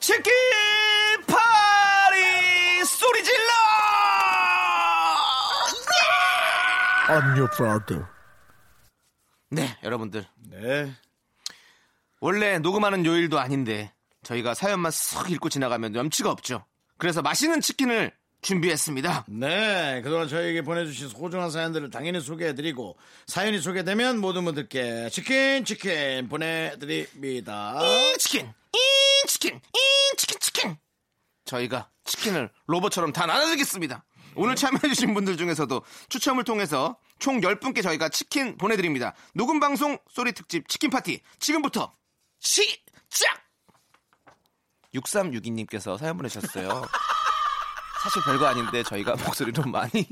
치킨 0.00 0.32
파티 1.26 2.84
소리 2.84 3.22
질러! 3.22 3.67
On 7.10 7.22
your 7.38 7.48
brother 7.56 8.04
네, 9.50 9.78
여러분들 9.82 10.26
네 10.50 10.92
원래 12.20 12.58
녹음하는 12.58 13.06
요일도 13.06 13.38
아닌데 13.38 13.92
저희가 14.22 14.54
사연만 14.54 14.92
쓱 14.92 15.30
읽고 15.30 15.48
지나가면 15.48 15.94
염치가 15.94 16.30
없죠. 16.30 16.64
그래서 16.98 17.22
맛있는 17.22 17.60
치킨을 17.60 18.12
준비했습니다. 18.42 19.24
네, 19.28 20.00
그동안 20.02 20.28
저희에게 20.28 20.62
보내주신 20.62 21.08
소중한 21.08 21.50
사연들을 21.50 21.90
당연히 21.90 22.20
소개해드리고 22.20 22.96
사연이 23.26 23.58
소개되면 23.58 24.18
모든 24.18 24.44
분들께 24.44 25.08
치킨 25.10 25.64
치킨 25.64 26.28
보내드립니다. 26.28 27.78
이 27.82 28.18
치킨, 28.18 28.52
이 28.74 29.26
치킨, 29.26 29.56
이 29.56 30.16
치킨 30.16 30.38
치킨. 30.40 30.76
저희가 31.46 31.88
치킨을 32.04 32.50
로봇처럼 32.66 33.12
다 33.12 33.26
나눠드리겠습니다. 33.26 34.04
오늘 34.34 34.56
참여해주신 34.56 35.14
분들 35.14 35.36
중에서도 35.36 35.82
추첨을 36.08 36.44
통해서 36.44 36.96
총 37.18 37.40
10분께 37.40 37.82
저희가 37.82 38.08
치킨 38.08 38.56
보내드립니다. 38.56 39.14
녹음 39.34 39.60
방송 39.60 39.98
소리 40.10 40.32
특집 40.32 40.68
치킨 40.68 40.90
파티 40.90 41.20
지금부터 41.38 41.92
시작! 42.40 43.42
6362님께서 44.94 45.98
사연 45.98 46.16
보내셨어요. 46.16 46.82
사실 48.02 48.22
별거 48.22 48.46
아닌데 48.46 48.82
저희가 48.84 49.16
목소리로 49.16 49.64
많이 49.64 50.08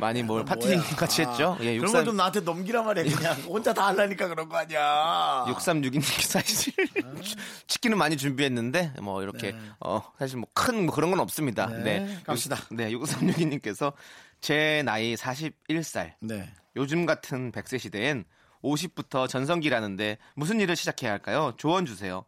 많이 0.00 0.22
뭘 0.22 0.44
파티 0.44 0.76
같이 0.96 1.22
했죠. 1.22 1.56
예, 1.60 1.76
그런 1.78 1.92
걸 1.92 2.04
좀 2.04 2.16
나한테 2.16 2.40
넘기란 2.40 2.84
말이야. 2.84 3.16
그냥 3.16 3.34
혼자 3.48 3.72
다 3.72 3.86
하려니까 3.88 4.28
그런 4.28 4.48
거 4.48 4.56
아니야. 4.56 5.44
6362님 5.48 6.02
사실 6.02 6.72
치킨은 7.66 7.98
많이 7.98 8.16
준비했는데 8.16 8.94
뭐 9.02 9.22
이렇게 9.22 9.54
어 9.80 10.02
사실 10.18 10.38
뭐큰 10.38 10.86
그런 10.88 11.10
건 11.10 11.20
없습니다. 11.20 11.66
네, 11.66 12.00
네. 12.00 12.18
갑시다. 12.24 12.56
육- 12.70 12.76
네, 12.76 12.90
6362님께서 12.92 13.92
제 14.40 14.82
나이 14.84 15.14
41살. 15.14 16.12
네. 16.20 16.52
요즘 16.76 17.06
같은 17.06 17.52
100세 17.52 17.78
시대엔 17.78 18.24
50부터 18.62 19.28
전성기라는데 19.28 20.18
무슨 20.34 20.60
일을 20.60 20.76
시작해야 20.76 21.10
할까요? 21.12 21.54
조언 21.56 21.86
주세요. 21.86 22.24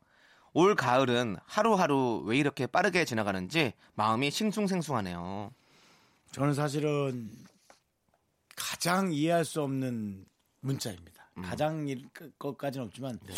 올 0.55 0.75
가을은 0.75 1.37
하루하루 1.45 2.23
왜 2.25 2.37
이렇게 2.39 2.67
빠르게 2.67 3.05
지나가는지 3.05 3.75
마음이 3.95 4.31
싱숭생숭하네요. 4.31 5.53
저는 6.33 6.55
사실은 6.55 7.31
가장 8.59 9.13
이해할 9.13 9.45
수 9.45 9.63
없는 9.63 10.25
문자입니다. 10.61 11.31
음. 11.39 11.43
가장 11.43 11.87
일 11.89 12.09
것까지는 12.39 12.87
없지만 12.87 13.19
네. 13.27 13.35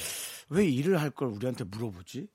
왜 0.49 0.67
일을 0.67 1.01
할 1.01 1.11
걸 1.11 1.29
우리한테 1.29 1.65
물어보지? 1.65 2.27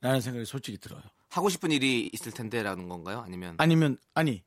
라는 0.00 0.20
생각이 0.20 0.44
솔직히 0.46 0.78
들어요. 0.78 1.02
하고 1.30 1.48
싶은 1.48 1.72
일이 1.72 2.08
있을 2.12 2.32
텐데라는 2.32 2.88
건가요? 2.88 3.20
아니면 3.26 3.56
아니면 3.58 3.98
아니 4.14 4.42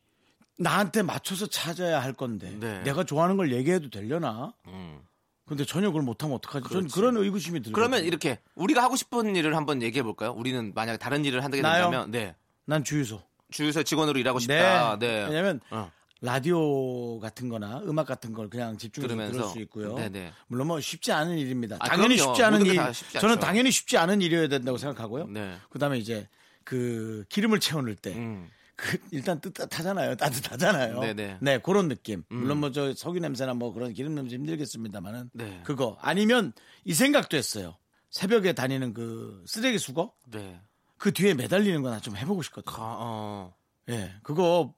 나한테 0.57 1.01
맞춰서 1.03 1.45
찾아야 1.47 2.01
할 2.01 2.13
건데 2.13 2.55
네. 2.59 2.81
내가 2.83 3.03
좋아하는 3.03 3.35
걸 3.37 3.51
얘기해도 3.53 3.89
되려나? 3.89 4.53
음. 4.67 5.01
근데 5.45 5.65
전혀 5.65 5.87
그걸 5.87 6.03
못하면 6.03 6.35
어떡하지? 6.37 6.67
그렇지. 6.69 6.95
그런 6.95 7.17
의구심이 7.17 7.59
들어요. 7.61 7.73
그러면 7.73 8.05
이렇게 8.05 8.39
우리가 8.55 8.81
하고 8.81 8.95
싶은 8.95 9.35
일을 9.35 9.57
한번 9.57 9.81
얘기해 9.81 10.01
볼까요? 10.03 10.31
우리는 10.31 10.71
만약에 10.73 10.97
다른 10.97 11.25
일을 11.25 11.43
하게 11.43 11.61
나요? 11.61 11.83
된다면 11.83 12.11
네. 12.11 12.35
난 12.65 12.83
주유소. 12.85 13.21
주유소 13.51 13.83
직원으로 13.83 14.17
일하고 14.17 14.39
싶다. 14.39 14.97
네. 14.97 15.25
왜냐면 15.25 15.59
어. 15.71 15.91
라디오 16.21 17.19
같은 17.19 17.49
거나 17.49 17.79
음악 17.85 18.05
같은 18.05 18.31
걸 18.33 18.49
그냥 18.49 18.77
집중해서 18.77 19.07
들으면서. 19.07 19.33
들을 19.33 19.49
수 19.49 19.59
있고요. 19.61 19.95
네네. 19.95 20.31
물론 20.47 20.67
뭐 20.67 20.79
쉽지 20.79 21.11
않은 21.11 21.37
일입니다. 21.37 21.77
아, 21.79 21.87
당연히 21.87 22.15
그럼요. 22.15 22.33
쉽지 22.35 22.43
않은 22.43 22.65
일. 22.67 22.75
다 22.75 22.93
쉽지 22.93 23.19
저는. 23.19 23.39
당연히 23.39 23.71
쉽지 23.71 23.97
않은 23.97 24.21
일이어야 24.21 24.47
된다고 24.47 24.77
생각하고요. 24.77 25.27
네. 25.27 25.57
그다음에 25.71 25.97
이제 25.97 26.29
그 26.63 27.25
기름을 27.29 27.59
채워넣을 27.59 27.95
때 27.95 28.13
음. 28.15 28.49
그 28.75 28.99
일단 29.11 29.41
뜨뜻하잖아요. 29.41 30.15
따뜻하잖아요. 30.15 30.99
네네. 30.99 31.37
네, 31.41 31.57
그런 31.57 31.87
느낌. 31.87 32.23
음. 32.31 32.37
물론 32.37 32.59
뭐 32.59 32.71
저 32.71 32.93
석유 32.93 33.19
냄새나 33.19 33.55
뭐 33.55 33.73
그런 33.73 33.91
기름 33.93 34.13
냄새 34.13 34.35
힘들겠습니다만은 34.35 35.31
네. 35.33 35.61
그거 35.65 35.97
아니면 36.01 36.53
이 36.85 36.93
생각도 36.93 37.35
했어요. 37.35 37.77
새벽에 38.11 38.53
다니는 38.53 38.93
그 38.93 39.43
쓰레기 39.47 39.79
수거 39.79 40.13
네. 40.29 40.59
그 40.97 41.11
뒤에 41.11 41.33
매달리는 41.33 41.81
거나 41.81 41.99
좀 41.99 42.15
해보고 42.15 42.43
싶거든요. 42.43 42.75
아, 42.75 42.97
어. 42.99 43.53
예, 43.89 44.13
그거 44.21 44.75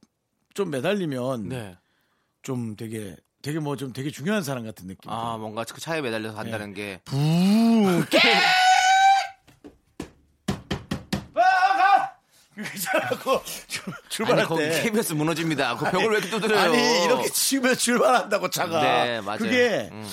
좀 0.53 0.69
매달리면 0.69 1.49
네. 1.49 1.77
좀 2.41 2.75
되게 2.75 3.15
되게 3.41 3.59
뭐 3.59 3.75
좀 3.75 3.91
되게 3.93 4.09
중요한 4.11 4.43
사람 4.43 4.63
같은 4.65 4.87
느낌. 4.87 5.11
아, 5.11 5.37
뭔가 5.37 5.63
그 5.65 5.81
차에 5.81 6.01
매달려서 6.01 6.35
네. 6.43 6.51
간다는 6.51 6.73
게. 6.73 7.01
부 7.05 8.05
깨. 8.09 8.19
그거 13.09 13.41
출발할 14.09 14.41
아니, 14.41 14.47
거기 14.47 14.61
때 14.69 14.81
KBS 14.83 15.13
무너집니다. 15.13 15.75
그 15.77 15.85
벽을 15.89 16.09
왜 16.11 16.17
이렇게 16.17 16.29
두드려요? 16.29 16.59
아니 16.59 17.03
이렇게 17.05 17.29
치면 17.29 17.75
출발한다고 17.75 18.49
차가. 18.49 18.81
네, 18.81 19.21
맞아요. 19.21 19.39
그게 19.39 19.89
음. 19.91 20.07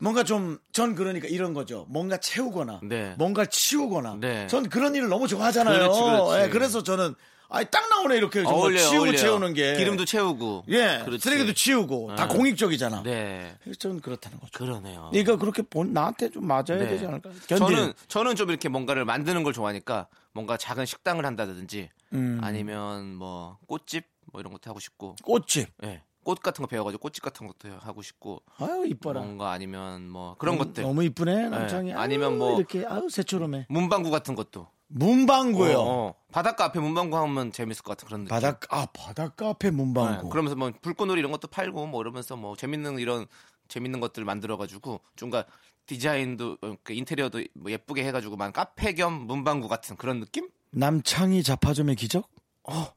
뭔가 0.00 0.22
좀 0.22 0.58
전 0.72 0.94
그러니까 0.94 1.26
이런 1.28 1.52
거죠. 1.52 1.86
뭔가 1.88 2.16
채우거나 2.18 2.80
네. 2.84 3.14
뭔가 3.18 3.44
치우거나. 3.46 4.16
네. 4.20 4.46
전 4.46 4.68
그런 4.68 4.94
일을 4.94 5.08
너무 5.08 5.26
좋아하잖아요. 5.26 5.78
그렇지, 5.78 6.00
그렇지. 6.00 6.42
예, 6.44 6.48
그래서 6.48 6.82
저는 6.84 7.14
아니 7.52 7.66
딱 7.70 7.88
나오네 7.88 8.16
이렇게 8.16 8.42
정말 8.42 8.54
어울려요, 8.60 8.78
치우고 8.80 8.96
어울려요. 8.98 9.16
채우는 9.16 9.54
게 9.54 9.76
기름도 9.76 10.04
채우고. 10.04 10.64
예 10.68 11.02
그렇지. 11.04 11.18
쓰레기도 11.22 11.52
치우고 11.52 12.14
다 12.16 12.28
네. 12.28 12.34
공익적이잖아. 12.36 13.02
네. 13.02 13.56
저는 13.78 14.00
그렇다는 14.00 14.38
거죠. 14.38 14.52
그러네요. 14.54 15.08
그러니까 15.10 15.36
그렇게 15.36 15.62
본 15.62 15.92
나한테 15.92 16.30
좀 16.30 16.46
맞아야 16.46 16.64
네. 16.78 16.86
되지 16.88 17.06
않을까? 17.06 17.30
저는 17.48 17.92
저는 18.08 18.36
좀 18.36 18.50
이렇게 18.50 18.68
뭔가를 18.68 19.04
만드는 19.04 19.42
걸 19.42 19.52
좋아하니까 19.52 20.06
뭔가 20.32 20.56
작은 20.56 20.86
식당을 20.86 21.26
한다든지 21.26 21.90
음. 22.12 22.40
아니면 22.42 23.14
뭐 23.16 23.58
꽃집 23.66 24.04
뭐 24.32 24.40
이런 24.40 24.52
것도 24.52 24.70
하고 24.70 24.78
싶고 24.78 25.16
꽃집. 25.24 25.68
예. 25.84 26.02
꽃 26.22 26.40
같은 26.40 26.62
거 26.62 26.68
배워가지고 26.68 27.00
꽃집 27.00 27.22
같은 27.24 27.46
것도 27.48 27.70
하고 27.80 28.02
싶고 28.02 28.42
아유 28.58 28.84
이뻐라. 28.86 29.20
뭔가 29.22 29.50
아니면 29.52 30.08
뭐 30.08 30.36
그런 30.38 30.56
너무- 30.56 30.68
것들 30.68 30.82
너무 30.84 31.02
이쁘네 31.02 31.48
남창이. 31.48 31.88
네. 31.92 31.94
아니면 31.98 32.38
뭐- 32.38 32.58
이렇게 32.58 32.84
아유 32.86 33.08
새초롬해. 33.10 33.66
문방구 33.70 34.10
같은 34.10 34.34
것도 34.36 34.68
문방구요. 34.90 35.78
어, 35.78 36.08
어. 36.08 36.14
바닷가 36.32 36.66
앞에 36.66 36.80
문방구 36.80 37.16
하면 37.16 37.52
재밌을 37.52 37.82
것 37.82 37.96
같은 37.96 38.06
그런 38.06 38.20
느낌. 38.24 38.30
바닷 38.30 38.60
아 38.70 38.86
바닷가 38.86 39.50
앞에 39.50 39.70
문방구. 39.70 40.24
네. 40.24 40.28
그러면서 40.30 40.56
뭐 40.56 40.72
불꽃놀이 40.82 41.20
이런 41.20 41.32
것도 41.32 41.48
팔고 41.48 41.86
뭐 41.86 42.02
이러면서 42.02 42.36
뭐 42.36 42.56
재밌는 42.56 42.98
이런 42.98 43.26
재밌는 43.68 44.00
것들 44.00 44.24
만들어가지고 44.24 45.00
좀가 45.16 45.44
디자인도 45.86 46.58
어, 46.62 46.74
그 46.82 46.92
인테리어도 46.92 47.42
뭐 47.54 47.70
예쁘게 47.70 48.04
해가지고 48.04 48.36
만 48.36 48.52
카페 48.52 48.92
겸 48.94 49.26
문방구 49.26 49.68
같은 49.68 49.96
그런 49.96 50.20
느낌? 50.20 50.48
남창희 50.72 51.42
자파점의 51.42 51.96
기적? 51.96 52.28
어 52.64 52.92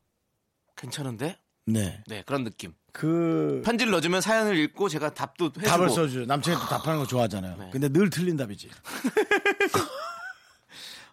괜찮은데? 0.75 1.37
네. 1.65 2.03
네 2.07 2.23
그런 2.25 2.43
느낌. 2.43 2.73
그 2.91 3.61
편지를 3.65 3.91
넣어주면 3.91 4.21
사연을 4.21 4.57
읽고 4.57 4.89
제가 4.89 5.13
답도 5.13 5.45
해주고. 5.45 5.65
답을 5.65 5.89
써줘. 5.89 6.25
남창이 6.25 6.57
또 6.57 6.65
답하는 6.65 6.99
거 6.99 7.07
좋아하잖아요. 7.07 7.57
네. 7.57 7.69
근데 7.71 7.89
늘 7.89 8.09
틀린 8.09 8.37
답이지. 8.37 8.69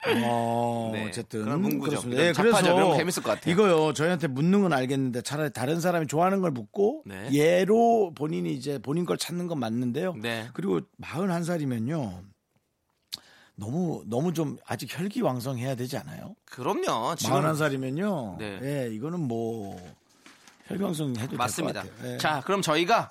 어, 0.06 0.90
네, 0.92 1.06
어쨌든 1.06 1.44
그런 1.44 1.60
문구죠. 1.60 1.90
그렇습니다. 2.02 2.22
이런 2.22 2.88
거 2.88 2.96
재밌을 2.96 3.22
것 3.22 3.30
같아요. 3.30 3.52
이거요. 3.52 3.92
저희한테 3.92 4.28
묻는 4.28 4.62
건 4.62 4.72
알겠는데 4.72 5.22
차라리 5.22 5.52
다른 5.52 5.80
사람이 5.80 6.06
좋아하는 6.06 6.40
걸 6.40 6.50
묻고 6.50 7.02
네. 7.06 7.28
예로 7.32 8.12
본인이 8.14 8.52
이제 8.54 8.78
본인 8.78 9.04
걸 9.04 9.18
찾는 9.18 9.46
건 9.46 9.58
맞는데요. 9.58 10.14
네. 10.14 10.48
그리고 10.54 10.80
41살이면요. 11.02 12.22
너무 13.56 14.02
너무 14.06 14.32
좀 14.32 14.56
아직 14.66 14.88
혈기왕성해야 14.98 15.74
되지 15.74 15.98
않아요? 15.98 16.34
그럼요. 16.46 17.14
지금 17.16 17.34
41살이면요. 17.34 18.38
네. 18.38 18.58
예, 18.62 18.94
이거는 18.94 19.20
뭐 19.20 19.76
혈기왕성 20.68 21.16
해도 21.18 21.36
맞습니다. 21.36 21.82
될것 21.82 21.98
같아요. 21.98 22.14
예. 22.14 22.18
자, 22.18 22.40
그럼 22.46 22.62
저희가 22.62 23.10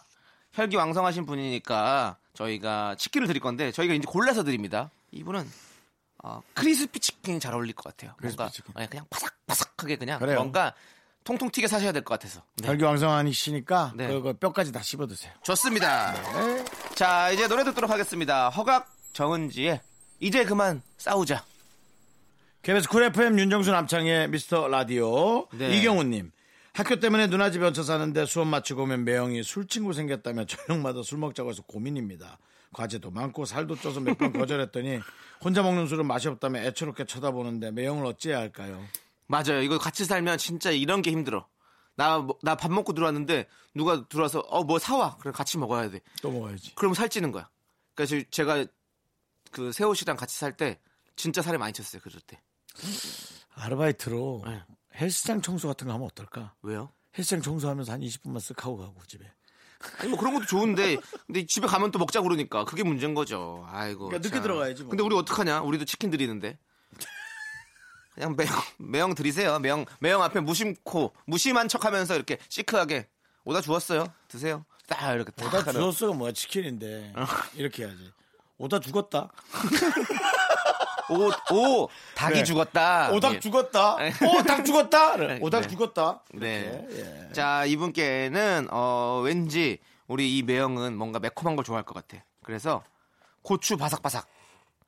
혈기왕성하신 0.53 1.27
분이니까 1.27 2.17
저희가 2.33 2.95
치킨을 2.95 3.27
드릴 3.27 3.41
건데 3.41 3.71
저희가 3.71 3.93
이제 3.93 4.05
골라서 4.07 4.43
드립니다. 4.43 4.89
이분은 5.11 5.45
어, 6.23 6.41
crispy 6.53 6.99
치킨이 6.99 7.39
잘 7.39 7.53
어울릴 7.53 7.73
것 7.73 7.83
같아요. 7.85 8.13
뭔가 8.21 8.49
치킨. 8.49 8.73
예, 8.79 8.85
그냥 8.87 9.05
바삭바삭하게 9.09 9.95
그냥 9.97 10.19
그래요. 10.19 10.37
뭔가 10.39 10.73
통통 11.23 11.49
튀게 11.51 11.67
사셔야 11.67 11.91
될 11.91 12.03
것 12.03 12.19
같아서. 12.19 12.41
네. 12.57 12.67
혈기 12.67 12.83
왕성하시니까 12.83 13.93
네. 13.95 14.07
그거 14.07 14.33
뼈까지 14.33 14.71
다 14.71 14.81
씹어 14.81 15.07
드세요. 15.07 15.31
좋습니다. 15.43 16.13
자, 16.95 17.29
이제 17.31 17.47
노래 17.47 17.63
듣도록 17.63 17.89
하겠습니다. 17.89 18.49
허각 18.49 18.93
정은지의 19.13 19.81
이제 20.19 20.43
그만 20.45 20.81
싸우자. 20.97 21.43
KBS 22.61 22.89
쿨 22.89 23.03
FM 23.03 23.39
윤정수 23.39 23.71
남창희의 23.71 24.29
미스터 24.29 24.67
라디오 24.67 25.47
네. 25.53 25.77
이경우님 25.77 26.31
학교 26.73 26.99
때문에 26.99 27.27
누나 27.27 27.51
집에 27.51 27.65
얹혀 27.65 27.83
사는데 27.83 28.25
수업 28.25 28.47
마치고 28.47 28.83
오면 28.83 29.05
매형이 29.05 29.43
술 29.43 29.67
친구 29.67 29.93
생겼다며 29.93 30.45
저녁마다 30.45 31.01
술 31.03 31.19
먹자고 31.19 31.49
해서 31.51 31.61
고민입니다. 31.63 32.37
과제도 32.73 33.09
많고 33.11 33.45
살도 33.45 33.75
쪄서 33.77 33.99
몇 33.99 34.17
번 34.17 34.33
거절했더니 34.33 34.99
혼자 35.43 35.63
먹는 35.63 35.87
술은 35.87 36.05
맛이 36.05 36.27
없다며 36.27 36.59
애처롭게 36.59 37.05
쳐다보는데 37.05 37.71
매형을 37.71 38.05
어찌해야 38.05 38.39
할까요? 38.39 38.83
맞아요. 39.27 39.61
이거 39.61 39.77
같이 39.77 40.05
살면 40.05 40.37
진짜 40.37 40.71
이런 40.71 41.01
게 41.01 41.11
힘들어. 41.11 41.47
나 41.95 42.25
나 42.43 42.55
밥 42.55 42.71
먹고 42.71 42.93
들어왔는데 42.93 43.47
누가 43.75 44.07
들어와서 44.07 44.39
어 44.49 44.63
뭐 44.63 44.79
사와. 44.79 45.17
그래 45.17 45.31
같이 45.31 45.57
먹어야 45.57 45.89
돼. 45.89 45.99
또 46.21 46.31
먹어야지. 46.31 46.75
그럼 46.75 46.93
살찌는 46.93 47.31
거야. 47.31 47.49
그래서 47.95 48.15
제가 48.31 48.65
그 49.51 49.71
세호 49.71 49.93
씨랑 49.93 50.15
같이 50.15 50.37
살 50.37 50.55
때 50.55 50.79
진짜 51.15 51.41
살이 51.41 51.57
많이 51.57 51.73
쪘어요. 51.73 52.01
그럴 52.01 52.21
때. 52.21 52.39
아르바이트로 53.55 54.43
네. 54.45 54.63
헬스장 54.95 55.41
청소 55.41 55.67
같은 55.67 55.87
거 55.87 55.93
하면 55.93 56.05
어떨까? 56.05 56.55
왜요? 56.61 56.91
헬스장 57.17 57.41
청소하면서 57.41 57.91
한 57.91 58.01
20분만 58.01 58.37
쓱 58.37 58.59
하고 58.61 58.77
가고 58.77 58.95
집에. 59.07 59.25
아니 59.99 60.09
뭐 60.09 60.19
그런 60.19 60.33
것도 60.33 60.45
좋은데 60.45 60.97
근데 61.27 61.45
집에 61.45 61.67
가면 61.67 61.91
또 61.91 61.99
먹자 61.99 62.21
그러니까 62.21 62.65
그게 62.65 62.83
문제인 62.83 63.13
거죠. 63.13 63.65
아이고. 63.71 64.07
그러니까 64.07 64.19
늦게 64.27 64.35
참. 64.37 64.43
들어가야지 64.43 64.83
뭐. 64.83 64.89
근데 64.89 65.03
우리 65.03 65.15
어떡하냐? 65.15 65.61
우리도 65.61 65.85
치킨 65.85 66.09
드리는데. 66.09 66.57
그냥 68.13 68.35
매형 68.35 68.61
매형 68.77 69.15
드리세요. 69.15 69.59
매형 69.59 69.85
매형 69.99 70.21
앞에 70.23 70.41
무심코 70.41 71.13
무심한 71.25 71.69
척하면서 71.69 72.15
이렇게 72.15 72.37
시크하게 72.49 73.07
오다 73.45 73.61
주었어요. 73.61 74.11
드세요. 74.27 74.65
딱 74.87 75.13
이렇게 75.13 75.31
딱 75.31 75.45
오다 75.47 75.59
하는. 75.59 75.73
죽었어가 75.73 76.13
뭐야 76.13 76.33
치킨인데 76.33 77.13
이렇게 77.55 77.85
해야지. 77.85 78.11
오다 78.57 78.79
죽었다. 78.81 79.31
오, 81.09 81.29
오, 81.55 81.89
닭이 82.15 82.35
네. 82.35 82.43
죽었다. 82.43 83.11
오닥 83.11 83.35
예. 83.35 83.39
죽었다. 83.39 83.97
네. 83.97 84.13
오닥 84.25 84.65
죽었다. 84.65 85.15
네. 85.17 85.39
오닥 85.41 85.61
네. 85.61 85.67
죽었다. 85.67 86.23
네. 86.33 86.87
예. 86.91 87.33
자, 87.33 87.65
이분께는 87.65 88.67
어 88.71 89.21
왠지 89.23 89.79
우리 90.07 90.37
이 90.37 90.43
매형은 90.43 90.97
뭔가 90.97 91.19
매콤한 91.19 91.55
걸 91.55 91.63
좋아할 91.63 91.83
것 91.83 91.93
같아. 91.93 92.23
그래서 92.43 92.83
고추 93.41 93.77
바삭바삭 93.77 94.27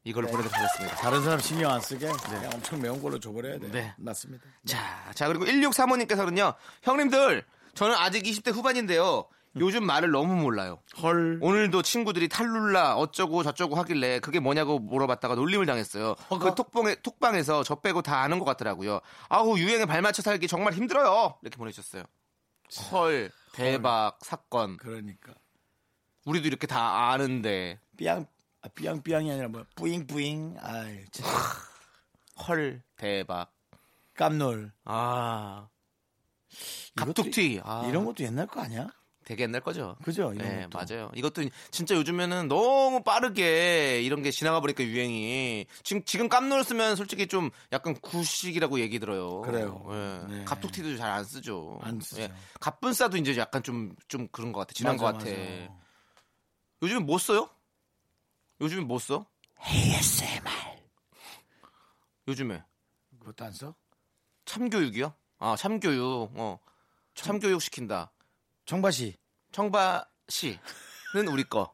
이걸로 0.04 0.28
보내드리겠습니다. 0.28 0.96
다른 0.96 1.24
사람 1.24 1.40
신경 1.40 1.72
안 1.72 1.80
쓰게 1.80 2.08
그냥 2.08 2.50
엄청 2.54 2.82
매운 2.82 3.02
걸로 3.02 3.20
줘버려야 3.20 3.60
돼. 3.60 3.72
네. 3.72 3.94
맞습니다. 3.98 4.46
자, 4.66 4.80
자 5.14 5.28
그리고 5.28 5.46
1635님께서는요, 5.46 6.56
형님들 6.82 7.46
저는 7.76 7.96
아직 7.96 8.24
20대 8.24 8.52
후반인데요. 8.52 9.26
요즘 9.58 9.86
말을 9.86 10.12
너무 10.12 10.36
몰라요. 10.36 10.80
헐. 11.02 11.38
오늘도 11.42 11.82
친구들이 11.82 12.30
탈룰라 12.30 12.96
어쩌고 12.96 13.44
저쩌고 13.44 13.76
하길래 13.76 14.20
그게 14.20 14.40
뭐냐고 14.40 14.80
물어봤다가 14.80 15.36
놀림을 15.36 15.66
당했어요. 15.66 16.16
그 16.30 16.56
톡방에, 16.56 16.96
톡방에서 17.02 17.64
저 17.64 17.76
빼고 17.76 18.02
다 18.02 18.22
아는 18.22 18.40
것 18.40 18.46
같더라고요. 18.46 19.02
아우 19.28 19.58
유행에 19.58 19.86
발맞춰 19.86 20.22
살기 20.22 20.48
정말 20.48 20.74
힘들어요. 20.74 21.38
이렇게 21.42 21.58
보내주셨어요. 21.58 22.04
헐 22.92 23.30
대박 23.54 24.18
사건. 24.22 24.78
그러니까 24.78 25.34
우리도 26.26 26.48
이렇게 26.48 26.66
다 26.66 27.10
아는데 27.12 27.80
삐양 27.98 28.26
아, 28.62 28.68
삐양삐양이 28.74 29.32
아니라 29.32 29.50
뭐 29.50 29.66
뿌잉 29.76 30.08
뿌잉. 30.08 30.56
아이 30.62 31.04
진짜 31.12 31.30
헐 32.48 32.82
대박. 32.96 33.52
깜놀. 34.14 34.72
아 34.86 35.68
갑툭튀. 36.96 37.62
아, 37.66 37.86
이런 37.90 38.06
것도 38.06 38.24
옛날 38.24 38.48
거 38.48 38.62
아니야? 38.62 38.88
되게 39.24 39.44
옛날 39.44 39.62
거죠. 39.62 39.96
그죠? 40.04 40.32
네, 40.34 40.68
것도. 40.68 40.78
맞아요. 40.78 41.12
이것도 41.16 41.44
진짜 41.70 41.96
요즘에는 41.96 42.48
너무 42.48 43.04
빠르게 43.04 44.02
이런 44.02 44.22
게 44.24 44.32
지나가 44.32 44.60
버리니까 44.62 44.84
유행이 44.84 45.68
지금 45.84 46.04
지금 46.06 46.28
깜놀 46.28 46.64
쓰면 46.64 46.96
솔직히 46.96 47.28
좀 47.28 47.50
약간 47.72 47.94
구식이라고 48.02 48.80
얘기 48.80 49.00
들어요. 49.00 49.42
그래요. 49.42 49.86
예. 49.92 50.34
네. 50.34 50.46
갑툭튀도 50.46 50.98
잘 50.98 51.12
안 51.12 51.24
쓰죠. 51.24 51.80
안 51.84 52.00
쓰죠. 52.00 52.22
예. 52.24 52.32
갑분싸도 52.60 53.18
이제 53.18 53.36
약간 53.38 53.62
좀좀 53.62 54.28
그런 54.32 54.52
것 54.52 54.62
같아. 54.62 54.74
지난 54.74 54.96
맞아, 54.96 55.12
것 55.12 55.18
같아. 55.20 55.30
맞아. 55.30 55.74
요즘은 56.84 57.06
뭐 57.06 57.18
써요? 57.18 57.50
요즘은 58.62 58.88
뭐 58.88 58.98
써? 58.98 59.26
ASMR. 59.64 60.50
요즘에 62.28 62.64
그것도 63.20 63.46
안 63.46 63.52
써? 63.52 63.76
참교육이요? 64.46 65.14
아 65.40 65.56
참교육. 65.56 66.32
어 66.36 66.60
참교육 67.14 67.62
시킨다. 67.62 68.12
청바시. 68.76 69.18
청바 69.52 70.06
씨는 70.30 71.28
우리 71.30 71.44
거. 71.44 71.74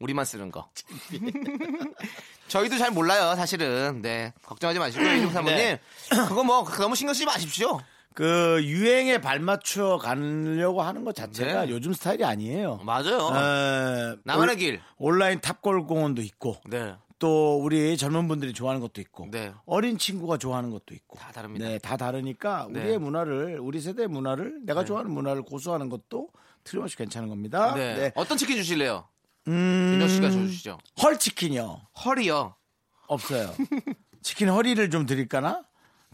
우리만 0.00 0.24
쓰는 0.24 0.50
거. 0.50 0.68
저희도 2.48 2.76
잘 2.76 2.90
몰라요, 2.90 3.36
사실은. 3.36 4.02
네. 4.02 4.32
걱정하지 4.42 4.80
마시고요, 4.80 5.12
이중 5.14 5.30
사모님. 5.30 5.56
네. 5.56 5.80
그거 6.28 6.42
뭐, 6.42 6.64
너무 6.64 6.96
신경 6.96 7.14
쓰지 7.14 7.24
마십시오. 7.24 7.78
그 8.14 8.60
유행에 8.64 9.18
발맞춰 9.18 9.98
가려고 10.02 10.82
하는 10.82 11.04
것 11.04 11.14
자체가 11.14 11.66
네. 11.66 11.70
요즘 11.70 11.92
스타일이 11.92 12.24
아니에요. 12.24 12.78
맞아요. 12.84 13.28
에, 13.28 14.16
나만의 14.24 14.54
올- 14.54 14.56
길. 14.56 14.80
온라인 14.98 15.40
탑골 15.40 15.86
공원도 15.86 16.20
있고 16.22 16.56
네. 16.66 16.96
또 17.18 17.58
우리 17.62 17.96
젊은 17.96 18.28
분들이 18.28 18.52
좋아하는 18.52 18.80
것도 18.80 19.00
있고 19.00 19.28
네. 19.30 19.52
어린 19.66 19.98
친구가 19.98 20.36
좋아하는 20.38 20.70
것도 20.70 20.94
있고 20.94 21.18
다 21.18 21.30
다릅니다. 21.32 21.66
네, 21.66 21.78
다 21.78 21.96
다르니까 21.96 22.68
네. 22.70 22.80
우리의 22.80 22.98
문화를 22.98 23.58
우리 23.60 23.80
세대의 23.80 24.08
문화를 24.08 24.60
내가 24.64 24.84
좋아하는 24.84 25.10
문화를 25.12 25.42
고수하는 25.42 25.88
것도 25.88 26.28
틀림없이 26.64 26.96
괜찮은 26.96 27.28
겁니다. 27.28 27.74
네. 27.74 27.94
네. 27.94 28.12
어떤 28.14 28.36
치킨 28.36 28.56
주실래요? 28.56 29.06
음, 29.48 29.90
윤정 29.92 30.08
씨가 30.08 30.30
주시죠. 30.30 30.78
헐 31.02 31.18
치킨이요. 31.18 31.82
허리요. 32.04 32.56
없어요. 33.06 33.54
치킨 34.22 34.48
허리를 34.48 34.90
좀 34.90 35.06
드릴까나? 35.06 35.62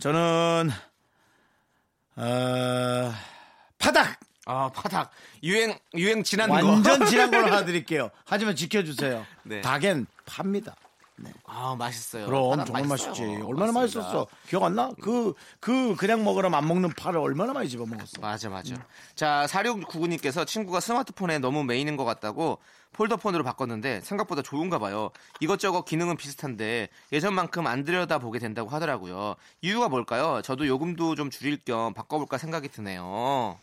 저는 0.01 0.71
어, 2.17 3.13
파닭 3.79 4.19
아, 4.47 4.69
파닭. 4.73 5.11
유행 5.45 5.79
유행 5.95 6.23
지난 6.25 6.51
완전 6.51 6.99
거. 6.99 7.07
지난 7.07 7.31
걸로 7.31 7.47
하나 7.53 7.65
드릴게요. 7.65 8.11
하지만 8.25 8.57
지켜주세요. 8.57 9.25
네. 9.45 9.61
닭엔 9.61 10.07
팝니다. 10.27 10.75
아, 11.45 11.75
맛있어요. 11.79 12.27
그럼 12.27 12.65
정말 12.65 12.85
맛있어요. 12.85 13.11
맛있지. 13.11 13.23
얼마나 13.43 13.73
맞습니다. 13.73 13.81
맛있었어. 13.81 14.27
기억 14.49 14.63
안 14.65 14.75
나? 14.75 14.91
그, 15.01 15.35
그, 15.59 15.95
그냥 15.97 16.25
먹으라면 16.25 16.57
안 16.57 16.67
먹는 16.67 16.93
파를 16.95 17.19
얼마나 17.19 17.53
많이 17.53 17.69
집어 17.69 17.87
먹었어. 17.87 18.21
맞아, 18.21 18.49
맞아. 18.49 18.75
자, 19.15 19.47
4699님께서 19.49 20.47
친구가 20.47 20.81
스마트폰에 20.81 21.39
너무 21.39 21.65
메인인 21.65 21.97
것 21.97 22.05
같다고 22.05 22.59
폴더폰으로 22.93 23.45
바꿨는데 23.45 24.01
생각보다 24.03 24.43
좋은가 24.43 24.79
봐요. 24.79 25.11
이것저것 25.41 25.85
기능은 25.85 26.17
비슷한데 26.17 26.89
예전만큼 27.13 27.67
안 27.67 27.85
들여다 27.85 28.19
보게 28.19 28.39
된다고 28.39 28.69
하더라고요. 28.71 29.37
이유가 29.63 29.89
뭘까요? 29.89 30.43
저도 30.43 30.67
요금도 30.67 31.15
좀 31.15 31.31
줄일 31.31 31.59
겸 31.65 31.95
바꿔볼까 31.95 32.39
생각이 32.39 32.69
드네요. 32.69 33.59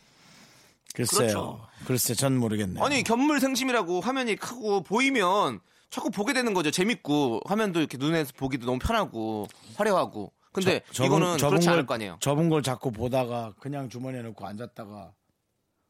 글쎄요. 0.95 1.17
그렇죠. 1.19 1.67
글쎄, 1.85 2.15
전 2.15 2.37
모르겠네요. 2.37 2.83
아니, 2.83 3.03
견물 3.03 3.39
생심이라고 3.39 4.01
화면이 4.01 4.35
크고 4.37 4.81
보이면 4.81 5.59
자꾸 5.89 6.09
보게 6.11 6.33
되는 6.33 6.53
거죠. 6.53 6.69
재밌고 6.71 7.41
화면도 7.45 7.79
이렇게 7.79 7.97
눈에서 7.97 8.33
보기도 8.35 8.65
너무 8.65 8.79
편하고 8.79 9.47
화려하고. 9.75 10.33
근데 10.51 10.81
저- 10.91 11.03
접은- 11.03 11.05
이거는 11.07 11.37
접은 11.37 11.49
그렇지 11.51 11.65
걸- 11.67 11.73
않을 11.73 11.85
거 11.85 11.93
아니에요. 11.93 12.17
접은 12.19 12.49
걸 12.49 12.63
자꾸 12.63 12.91
보다가 12.91 13.53
그냥 13.59 13.89
주머니에 13.89 14.21
넣고 14.23 14.45
앉았다가 14.45 15.13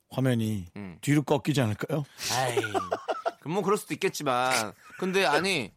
화면이 0.09 0.65
음. 0.75 0.97
뒤로 1.01 1.21
꺾이지 1.23 1.61
않을까요? 1.61 2.05
아이, 2.33 2.55
뭐 3.45 3.61
그럴 3.61 3.77
수도 3.77 3.93
있겠지만, 3.93 4.73
근데 4.99 5.25
아니 5.25 5.71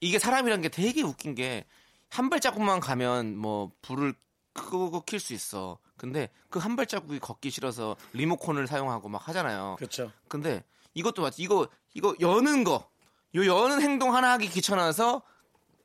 이게 0.00 0.18
사람이란 0.18 0.60
게 0.62 0.68
되게 0.68 1.02
웃긴 1.02 1.34
게 1.34 1.64
한 2.10 2.30
발자국만 2.30 2.80
가면 2.80 3.36
뭐 3.36 3.70
불을 3.82 4.14
끄고 4.54 5.02
킬 5.04 5.20
수 5.20 5.34
있어. 5.34 5.78
근데 5.98 6.30
그 6.48 6.58
한 6.58 6.74
발자국이 6.74 7.18
걷기 7.18 7.50
싫어서 7.50 7.96
리모컨을 8.14 8.66
사용하고 8.66 9.10
막 9.10 9.28
하잖아요. 9.28 9.76
그렇죠. 9.78 10.10
근데 10.26 10.64
이것도 10.94 11.20
맞지. 11.20 11.42
이거 11.42 11.68
이거 11.92 12.14
여는 12.18 12.64
거, 12.64 12.88
요 13.34 13.46
여는 13.46 13.80
행동 13.82 14.14
하나 14.14 14.32
하기 14.32 14.48
귀찮아서 14.48 15.22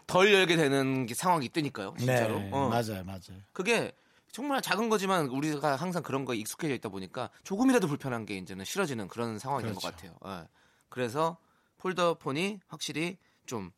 덜 0.07 0.33
열게 0.33 0.55
되는 0.55 1.05
게 1.05 1.13
상황이 1.13 1.45
있다니까요. 1.45 1.95
진짜로. 1.97 2.39
네, 2.39 2.49
어. 2.51 2.69
맞아요, 2.69 3.03
맞아요. 3.05 3.41
그게 3.51 3.91
정말 4.31 4.61
작은 4.61 4.89
거지만 4.89 5.27
우리가 5.27 5.75
항상 5.75 6.01
그런 6.03 6.25
거에 6.25 6.37
익숙해져 6.37 6.73
있다 6.73 6.89
보니까 6.89 7.29
조금이라도 7.43 7.87
불편한 7.87 8.25
게 8.25 8.35
이제는 8.37 8.65
싫어지는 8.65 9.07
그런 9.07 9.37
상황인 9.39 9.73
것 9.73 9.79
그렇죠. 9.81 10.15
같아요. 10.17 10.41
예. 10.43 10.47
그래서 10.89 11.37
폴더폰이 11.77 12.59
확실히 12.67 13.17
좀 13.45 13.71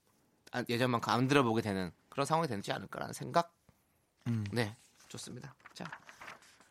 아- 0.51 0.63
예전만큼 0.69 1.11
안 1.11 1.27
들어보게 1.27 1.61
되는 1.61 1.91
그런 2.09 2.25
상황이 2.25 2.47
되지 2.47 2.71
않을까라는 2.71 3.13
생각. 3.13 3.53
음. 4.27 4.45
네, 4.51 4.75
좋습니다. 5.09 5.53
자, 5.73 5.85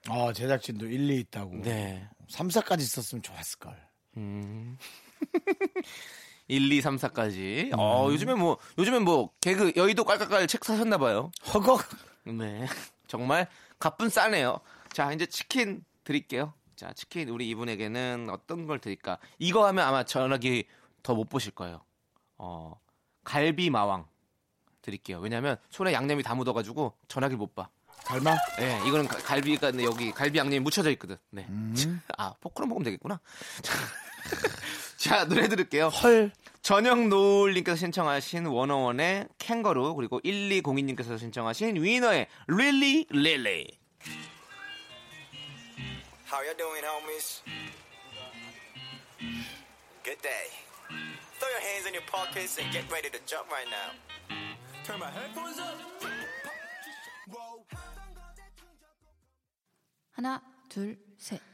아, 0.08 0.32
제작진도 0.32 0.86
일리 0.86 1.20
있다고. 1.20 1.56
네. 1.62 2.08
3, 2.28 2.48
4까지 2.48 2.80
있었으면 2.80 3.22
좋았을걸. 3.22 3.76
음. 4.16 4.78
1, 6.48 6.70
2, 6.72 6.80
3, 6.82 6.96
4까지. 6.96 7.72
음. 7.72 7.78
어, 7.78 8.08
요즘에 8.10 8.34
뭐, 8.34 8.58
요즘에 8.78 8.98
뭐, 8.98 9.30
개그, 9.40 9.72
여의도 9.76 10.04
깔깔깔 10.04 10.46
책 10.46 10.64
사셨나봐요. 10.64 11.30
허걱! 11.52 11.80
네. 12.24 12.66
정말 13.08 13.48
갑분싸네요. 13.78 14.58
자, 14.92 15.12
이제 15.12 15.26
치킨 15.26 15.84
드릴게요. 16.04 16.52
자, 16.76 16.92
치킨 16.92 17.28
우리 17.28 17.48
이분에게는 17.50 18.28
어떤 18.30 18.66
걸 18.66 18.78
드릴까? 18.80 19.18
이거 19.38 19.66
하면 19.68 19.86
아마 19.86 20.04
전화기 20.04 20.64
더 21.02 21.14
못 21.14 21.28
보실 21.28 21.52
거예요. 21.52 21.80
어, 22.36 22.74
갈비 23.24 23.70
마왕 23.70 24.06
드릴게요. 24.82 25.18
왜냐면 25.20 25.56
손에 25.70 25.92
양념이 25.92 26.22
다 26.22 26.34
묻어가지고 26.34 26.94
전화기 27.08 27.36
못 27.36 27.54
봐. 27.54 27.68
닮아? 28.04 28.34
네, 28.58 28.80
이거는 28.86 29.06
가- 29.08 29.16
갈비가 29.18 29.70
근데 29.70 29.84
여기 29.84 30.10
갈비 30.12 30.38
양념이 30.38 30.60
묻혀져 30.60 30.90
있거든. 30.92 31.16
네. 31.30 31.46
아, 32.18 32.34
포크로 32.40 32.66
먹으면 32.66 32.84
되겠구나. 32.84 33.20
자, 35.04 35.26
노래 35.26 35.48
들을게요. 35.48 35.88
헐. 35.88 36.32
전영 36.62 37.10
노을님께서 37.10 37.76
신청하신 37.76 38.46
워너원의 38.46 39.28
캥거루 39.36 39.94
그리고 39.96 40.18
1202님께서 40.22 41.18
신청하신 41.18 41.76
위너의 41.76 42.26
Really 42.48 43.08
Really 43.10 43.78
How 46.26 46.40
you 46.40 46.56
doing, 46.56 46.82
homies? 46.82 47.42
Good 50.02 50.22
day. 50.22 50.48
Throw 51.38 51.50
your 51.50 51.60
hands 51.60 51.86
in 51.86 51.92
your 51.92 52.06
pockets 52.10 52.58
and 52.58 52.72
get 52.72 52.90
ready 52.90 53.10
to 53.10 53.20
jump 53.26 53.52
right 53.52 53.68
now. 53.68 53.92
Turn 54.84 54.98
my 54.98 55.10
headphones 55.12 55.60
up. 55.60 55.76
하나, 60.16 60.40
둘, 60.70 60.96
셋. 61.18 61.53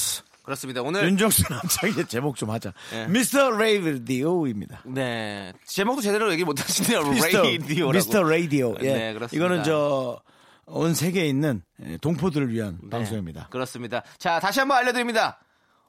그렇습니다. 0.43 0.81
오늘 0.81 1.03
윤정수 1.05 1.43
남창희의 1.51 2.07
제목 2.07 2.35
좀 2.35 2.49
하자. 2.49 2.73
네. 2.91 3.07
Mister 3.07 3.51
Radio입니다. 3.51 4.81
네 4.85 5.53
제목도 5.65 6.01
제대로 6.01 6.31
얘기 6.31 6.43
못 6.43 6.59
하시네요. 6.63 7.03
Mister, 7.11 7.41
Radio라고. 7.43 7.91
미스터 7.93 8.23
라디오. 8.23 8.75
예. 8.81 8.93
네, 8.93 9.13
그렇습니다. 9.13 9.35
이거는 9.35 9.63
저 9.63 10.21
온 10.73 10.93
세계에 10.93 11.25
있는 11.27 11.61
예, 11.85 11.97
동포들을 11.97 12.49
위한 12.53 12.77
네, 12.83 12.89
방송입니다. 12.91 13.47
그렇습니다. 13.51 14.03
자 14.17 14.39
다시 14.39 14.59
한번 14.59 14.77
알려드립니다. 14.77 15.39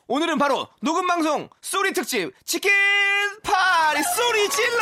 오늘은 0.08 0.38
바로 0.38 0.66
녹음 0.80 1.06
방송 1.06 1.48
소리 1.60 1.92
특집 1.92 2.32
치킨 2.44 2.70
파리 3.44 4.02
소리 4.02 4.48
질러. 4.50 4.78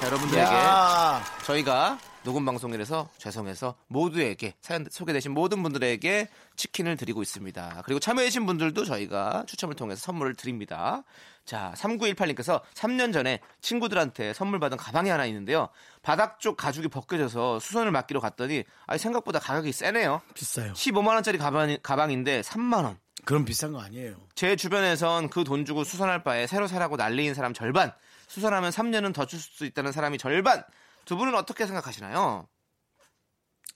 자, 0.00 0.06
여러분들에게 0.06 0.46
야, 0.46 1.22
저희가 1.52 1.98
녹음 2.24 2.44
방송이라서 2.44 3.08
죄송해서 3.16 3.74
모두에게 3.86 4.52
사연 4.60 4.86
소개되신 4.90 5.32
모든 5.32 5.62
분들에게 5.62 6.28
치킨을 6.56 6.98
드리고 6.98 7.22
있습니다. 7.22 7.82
그리고 7.86 7.98
참여해주신 7.98 8.44
분들도 8.44 8.84
저희가 8.84 9.44
추첨을 9.46 9.74
통해서 9.74 9.98
선물을 10.02 10.34
드립니다. 10.34 11.04
자, 11.46 11.72
3918님께서 11.74 12.60
3년 12.74 13.14
전에 13.14 13.40
친구들한테 13.62 14.34
선물 14.34 14.60
받은 14.60 14.76
가방이 14.76 15.08
하나 15.08 15.24
있는데요. 15.24 15.70
바닥 16.02 16.38
쪽 16.38 16.58
가죽이 16.58 16.88
벗겨져서 16.88 17.60
수선을 17.60 17.92
맡기러 17.92 18.20
갔더니 18.20 18.64
아니 18.86 18.98
생각보다 18.98 19.38
가격이 19.38 19.72
세네요. 19.72 20.20
비싸요. 20.34 20.74
15만 20.74 21.14
원짜리 21.14 21.38
가방, 21.38 21.74
가방인데 21.82 22.42
3만 22.42 22.84
원. 22.84 22.98
그럼 23.24 23.46
비싼 23.46 23.72
거 23.72 23.80
아니에요. 23.80 24.16
제 24.34 24.54
주변에선 24.54 25.30
그 25.30 25.44
돈 25.44 25.64
주고 25.64 25.82
수선할 25.84 26.24
바에 26.24 26.46
새로 26.46 26.66
사라고 26.66 26.96
난리인 26.96 27.32
사람 27.32 27.54
절반, 27.54 27.90
수선하면 28.26 28.70
3년은 28.70 29.14
더 29.14 29.24
줄 29.24 29.40
수 29.40 29.64
있다는 29.64 29.92
사람이 29.92 30.18
절반. 30.18 30.62
두 31.08 31.16
분은 31.16 31.34
어떻게 31.34 31.64
생각하시나요? 31.64 32.46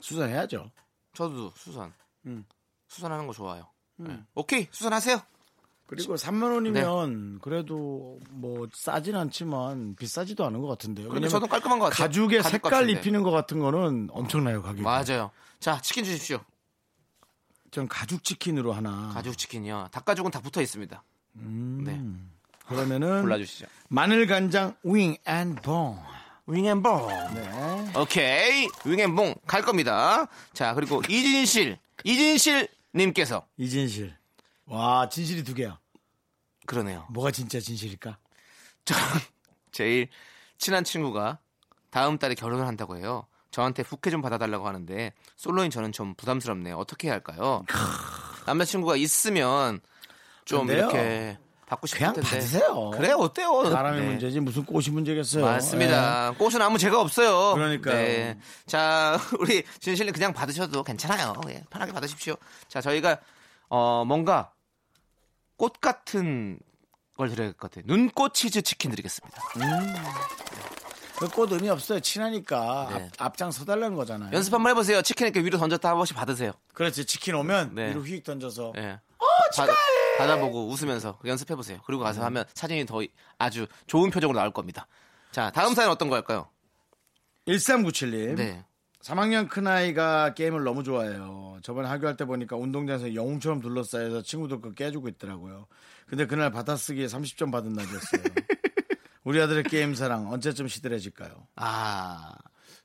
수선해야죠. 0.01 0.71
저도 1.15 1.51
수선. 1.57 1.91
음. 2.27 2.45
수선하는 2.89 3.27
거 3.27 3.33
좋아요. 3.33 3.71
네. 3.97 4.23
오케이, 4.35 4.69
수선하세요. 4.71 5.19
그리고 5.87 6.17
3만 6.17 6.53
원이면 6.53 7.39
그래도 7.41 8.21
뭐 8.29 8.69
싸진 8.75 9.17
않지만 9.17 9.97
비싸지도 9.97 10.45
않은 10.45 10.61
것 10.61 10.67
같은데요. 10.67 11.09
왜냐면 11.09 11.31
저도 11.31 11.47
깔끔한 11.47 11.79
것 11.79 11.87
같아요. 11.87 12.07
가죽에 12.07 12.37
가죽 12.37 12.51
색깔 12.51 12.71
값인데. 12.71 12.93
입히는 13.01 13.23
것 13.23 13.31
같은 13.31 13.61
거는 13.61 14.09
엄청나요 14.13 14.61
가격이. 14.61 14.83
맞아요. 14.83 15.31
자, 15.59 15.81
치킨 15.81 16.05
주십시오. 16.05 16.39
전 17.71 17.89
가죽 17.89 18.25
치킨으로 18.25 18.75
하나. 18.75 19.09
가죽 19.15 19.39
치킨이요. 19.39 19.89
닭가죽은 19.91 20.31
다 20.31 20.41
붙어 20.43 20.61
있습니다. 20.61 21.03
음. 21.37 21.83
네. 21.83 22.67
그러면은 22.67 23.23
골라주시죠. 23.23 23.69
마늘 23.89 24.27
간장 24.27 24.77
윙앤봉. 24.85 26.12
윙앤봉. 26.47 27.35
네. 27.35 27.93
오케이. 27.99 28.69
윙앤봉 28.85 29.35
갈 29.47 29.63
겁니다. 29.63 30.27
자, 30.53 30.75
그리고 30.75 31.03
이진실. 31.09 31.79
이진실 32.05 32.69
님께서 32.95 33.47
이진실. 33.57 34.17
와, 34.67 35.09
진실이 35.09 35.45
두 35.45 35.55
개야. 35.55 35.79
그러네요. 36.67 37.07
뭐가 37.11 37.31
진짜 37.31 37.61
진실일까? 37.61 38.19
저 38.85 38.95
제일 39.71 40.09
친한 40.59 40.85
친구가 40.85 41.39
다음 41.91 42.19
달에 42.19 42.35
결혼을 42.35 42.67
한다고 42.67 42.97
해요. 42.97 43.27
저한테 43.51 43.83
부케 43.83 44.11
좀 44.11 44.23
받아달라고 44.23 44.67
하는데 44.67 45.13
솔로인 45.37 45.71
저는 45.71 45.93
좀 45.93 46.15
부담스럽네요. 46.15 46.77
어떻게 46.77 47.09
해야 47.09 47.15
할까요? 47.15 47.65
남자친구가 48.47 48.97
있으면 48.97 49.81
좀 50.45 50.67
근데요. 50.67 50.79
이렇게 50.79 51.39
받고 51.73 51.87
싶을 51.87 51.99
그냥 51.99 52.15
텐데. 52.15 52.29
받으세요. 52.29 52.91
그래 52.91 53.13
어때요? 53.13 53.71
사람이 53.71 54.01
네. 54.01 54.07
문제지 54.07 54.41
무슨 54.41 54.65
꽃이 54.65 54.89
문제겠어요. 54.91 55.45
맞습니다. 55.45 56.33
꽃은 56.39 56.61
아무 56.61 56.77
죄가 56.79 57.01
없어요. 57.01 57.55
그러니까요. 57.55 57.95
네. 57.97 58.39
자, 58.67 59.19
우리 59.41 59.63
진실님 59.81 60.13
그냥 60.13 60.33
받으셔도 60.35 60.83
괜찮아요. 60.85 61.33
예, 61.49 61.65
편하게 61.71 61.93
받으십시오. 61.93 62.37
자, 62.69 62.81
저희가 62.81 63.19
어 63.69 64.05
뭔가 64.07 64.53
꽃 65.57 65.81
같은 65.81 66.59
걸 67.17 67.31
드려야 67.31 67.49
될것 67.49 67.71
같아요. 67.71 67.85
눈꽃 67.87 68.35
치즈 68.35 68.63
치킨 68.63 68.91
드리겠습니다. 68.91 69.41
그꽃 71.19 71.53
의미 71.53 71.71
없어요. 71.71 72.01
친하니까 72.01 72.89
네. 72.91 73.11
앞, 73.19 73.27
앞장 73.27 73.51
서달라는 73.53 73.97
거잖아요. 73.97 74.31
연습 74.33 74.53
한번 74.53 74.71
해보세요. 74.71 75.03
치킨 75.03 75.27
이렇게 75.29 75.41
위로 75.41 75.57
던졌다 75.57 75.89
한 75.89 75.97
번씩 75.97 76.17
받으세요. 76.17 76.53
그렇지. 76.75 77.05
치킨 77.07 77.35
오면 77.37 77.75
네. 77.75 77.91
위로 77.91 78.03
휙 78.05 78.25
던져서 78.25 78.73
예. 78.77 78.99
받, 79.57 79.69
받아보고 80.23 80.69
웃으면서 80.69 81.19
연습해 81.25 81.55
보세요. 81.55 81.81
그리고 81.87 82.03
가서 82.03 82.25
하면 82.25 82.45
사진이 82.55 82.87
더 82.87 83.01
아주 83.39 83.67
좋은 83.87 84.11
표정으로 84.11 84.39
나올 84.39 84.53
겁니다. 84.53 84.87
자, 85.31 85.51
다음 85.51 85.75
사연 85.75 85.91
어떤 85.91 86.09
거 86.09 86.15
할까요? 86.15 86.49
1397님. 87.47 88.37
네. 88.37 88.65
3학년 89.01 89.49
큰아이가 89.49 90.35
게임을 90.35 90.63
너무 90.63 90.85
좋아해요. 90.85 91.59
저번에 91.63 91.89
학교할 91.89 92.17
때 92.17 92.25
보니까 92.25 92.57
운동장에서 92.57 93.15
영웅처럼 93.15 93.61
둘러싸여서 93.61 94.23
친구들 94.23 94.61
거 94.61 94.73
깨주고 94.73 95.09
있더라고요. 95.09 95.67
근데 96.07 96.27
그날 96.27 96.51
받아쓰기에 96.53 97.07
30점 97.07 97.51
받은 97.51 97.73
날이었어요. 97.73 98.23
우리 99.25 99.41
아들의 99.41 99.65
게임 99.65 99.95
사랑 99.95 100.31
언제쯤 100.31 100.69
시들해질까요? 100.69 101.49
아, 101.57 102.35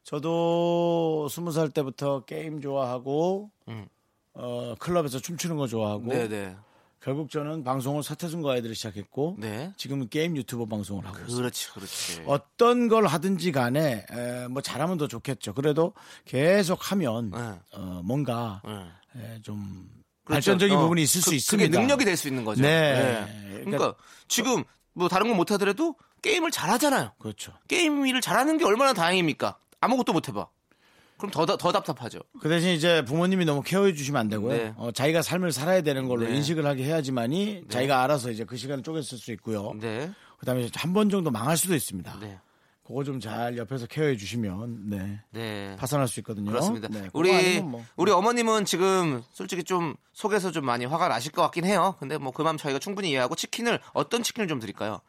저도 0.03 1.27
20살 1.29 1.73
때부터 1.73 2.25
게임 2.25 2.61
좋아하고 2.61 3.51
음. 3.67 3.87
어, 4.33 4.75
클럽에서 4.79 5.19
춤추는 5.19 5.57
거 5.57 5.67
좋아하고 5.67 6.07
네네. 6.07 6.55
결국 7.01 7.29
저는 7.29 7.63
방송을 7.63 8.03
서태순과 8.03 8.53
아이들이 8.53 8.73
시작했고 8.73 9.35
네. 9.39 9.71
지금은 9.77 10.09
게임 10.09 10.35
유튜버 10.35 10.65
방송을 10.65 11.05
하고 11.05 11.19
있어요. 11.19 11.37
그렇지, 11.37 11.69
그렇지. 11.71 12.23
어떤 12.25 12.87
걸 12.87 13.05
하든지 13.07 13.51
간에 13.51 14.05
에, 14.11 14.47
뭐 14.47 14.61
잘하면 14.61 14.97
더 14.97 15.07
좋겠죠. 15.07 15.53
그래도 15.53 15.93
계속 16.25 16.91
하면 16.91 17.31
네. 17.31 17.37
어, 17.73 18.01
뭔가 18.03 18.61
네. 19.13 19.35
에, 19.35 19.41
좀 19.41 19.87
그렇죠. 20.25 20.35
발전적인 20.35 20.75
어, 20.75 20.81
부분이 20.81 21.03
있을 21.03 21.19
그- 21.19 21.23
수 21.23 21.25
그게 21.29 21.35
있습니다. 21.65 21.79
능력이 21.79 22.03
될 22.03 22.17
수 22.17 22.27
있는 22.27 22.43
거죠. 22.43 22.61
네. 22.61 23.61
그러니까, 23.63 23.95
지금 24.27 24.63
뭐 24.93 25.07
다른 25.07 25.27
건 25.27 25.37
못 25.37 25.51
하더라도 25.51 25.95
게임을 26.23 26.51
잘하잖아요. 26.51 27.11
그렇죠. 27.19 27.53
게임 27.67 28.05
일을 28.07 28.19
잘하는 28.21 28.57
게 28.57 28.65
얼마나 28.65 28.93
다행입니까? 28.93 29.57
아무것도 29.79 30.11
못 30.13 30.27
해봐. 30.27 30.47
그럼 31.17 31.31
더, 31.31 31.45
더 31.45 31.71
답답하죠. 31.71 32.19
그 32.39 32.47
대신 32.49 32.69
이제 32.71 33.03
부모님이 33.03 33.45
너무 33.45 33.61
케어해 33.63 33.93
주시면 33.93 34.19
안 34.19 34.29
되고요. 34.29 34.53
네. 34.55 34.73
어, 34.77 34.91
자기가 34.91 35.21
삶을 35.21 35.51
살아야 35.51 35.81
되는 35.81 36.07
걸로 36.07 36.27
네. 36.27 36.35
인식을 36.35 36.65
하게 36.65 36.83
해야지만이 36.83 37.63
자기가 37.69 38.03
알아서 38.03 38.29
이제 38.31 38.43
그 38.45 38.55
시간을 38.57 38.83
쪼갰을 38.83 39.01
수 39.03 39.31
있고요. 39.33 39.73
네. 39.79 40.11
그다음에 40.39 40.69
한 40.75 40.93
번 40.93 41.09
정도 41.09 41.31
망할 41.31 41.57
수도 41.57 41.73
있습니다. 41.75 42.19
네. 42.19 42.39
그거 42.85 43.03
좀 43.03 43.19
잘 43.19 43.57
옆에서 43.57 43.85
케어해 43.87 44.15
주시면 44.15 44.89
네. 44.89 45.19
네. 45.31 45.75
파산할 45.77 46.07
수 46.07 46.19
있거든요. 46.21 46.51
그렇습니다. 46.51 46.87
네, 46.87 47.09
우리 47.11 47.59
뭐. 47.61 47.83
우리 47.97 48.11
어머님은 48.11 48.63
지금 48.63 49.21
솔직히 49.33 49.63
좀 49.65 49.95
속에서 50.13 50.51
좀 50.51 50.63
많이 50.65 50.85
화가 50.85 51.07
나실 51.09 51.31
것 51.33 51.41
같긴 51.41 51.65
해요. 51.65 51.95
근데 51.99 52.17
뭐 52.17 52.31
그 52.31 52.43
마음 52.43 52.55
저희가 52.55 52.79
충분히 52.79 53.09
이해하고 53.09 53.35
치킨을 53.35 53.79
어떤 53.93 54.23
치킨을 54.23 54.47
좀 54.47 54.59
드릴까요? 54.59 55.01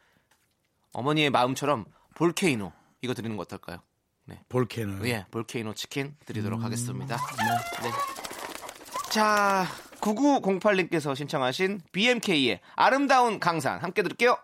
어머니의 0.93 1.31
마음처럼 1.31 1.85
볼케이노 2.17 2.73
이거 3.03 3.15
드리는 3.15 3.37
거 3.37 3.43
어떨까요? 3.43 3.79
볼케는 4.49 5.07
예, 5.07 5.27
볼케이노 5.31 5.75
치킨 5.75 6.15
드리도록 6.27 6.61
음, 6.61 6.65
하겠습니다. 6.65 7.17
네. 7.83 7.91
자, 9.11 9.67
9908님께서 10.01 11.15
신청하신 11.17 11.81
BMK의 11.93 12.61
아름다운 12.77 13.41
강산 13.41 13.79
함께 13.81 14.03
들을게요. 14.03 14.37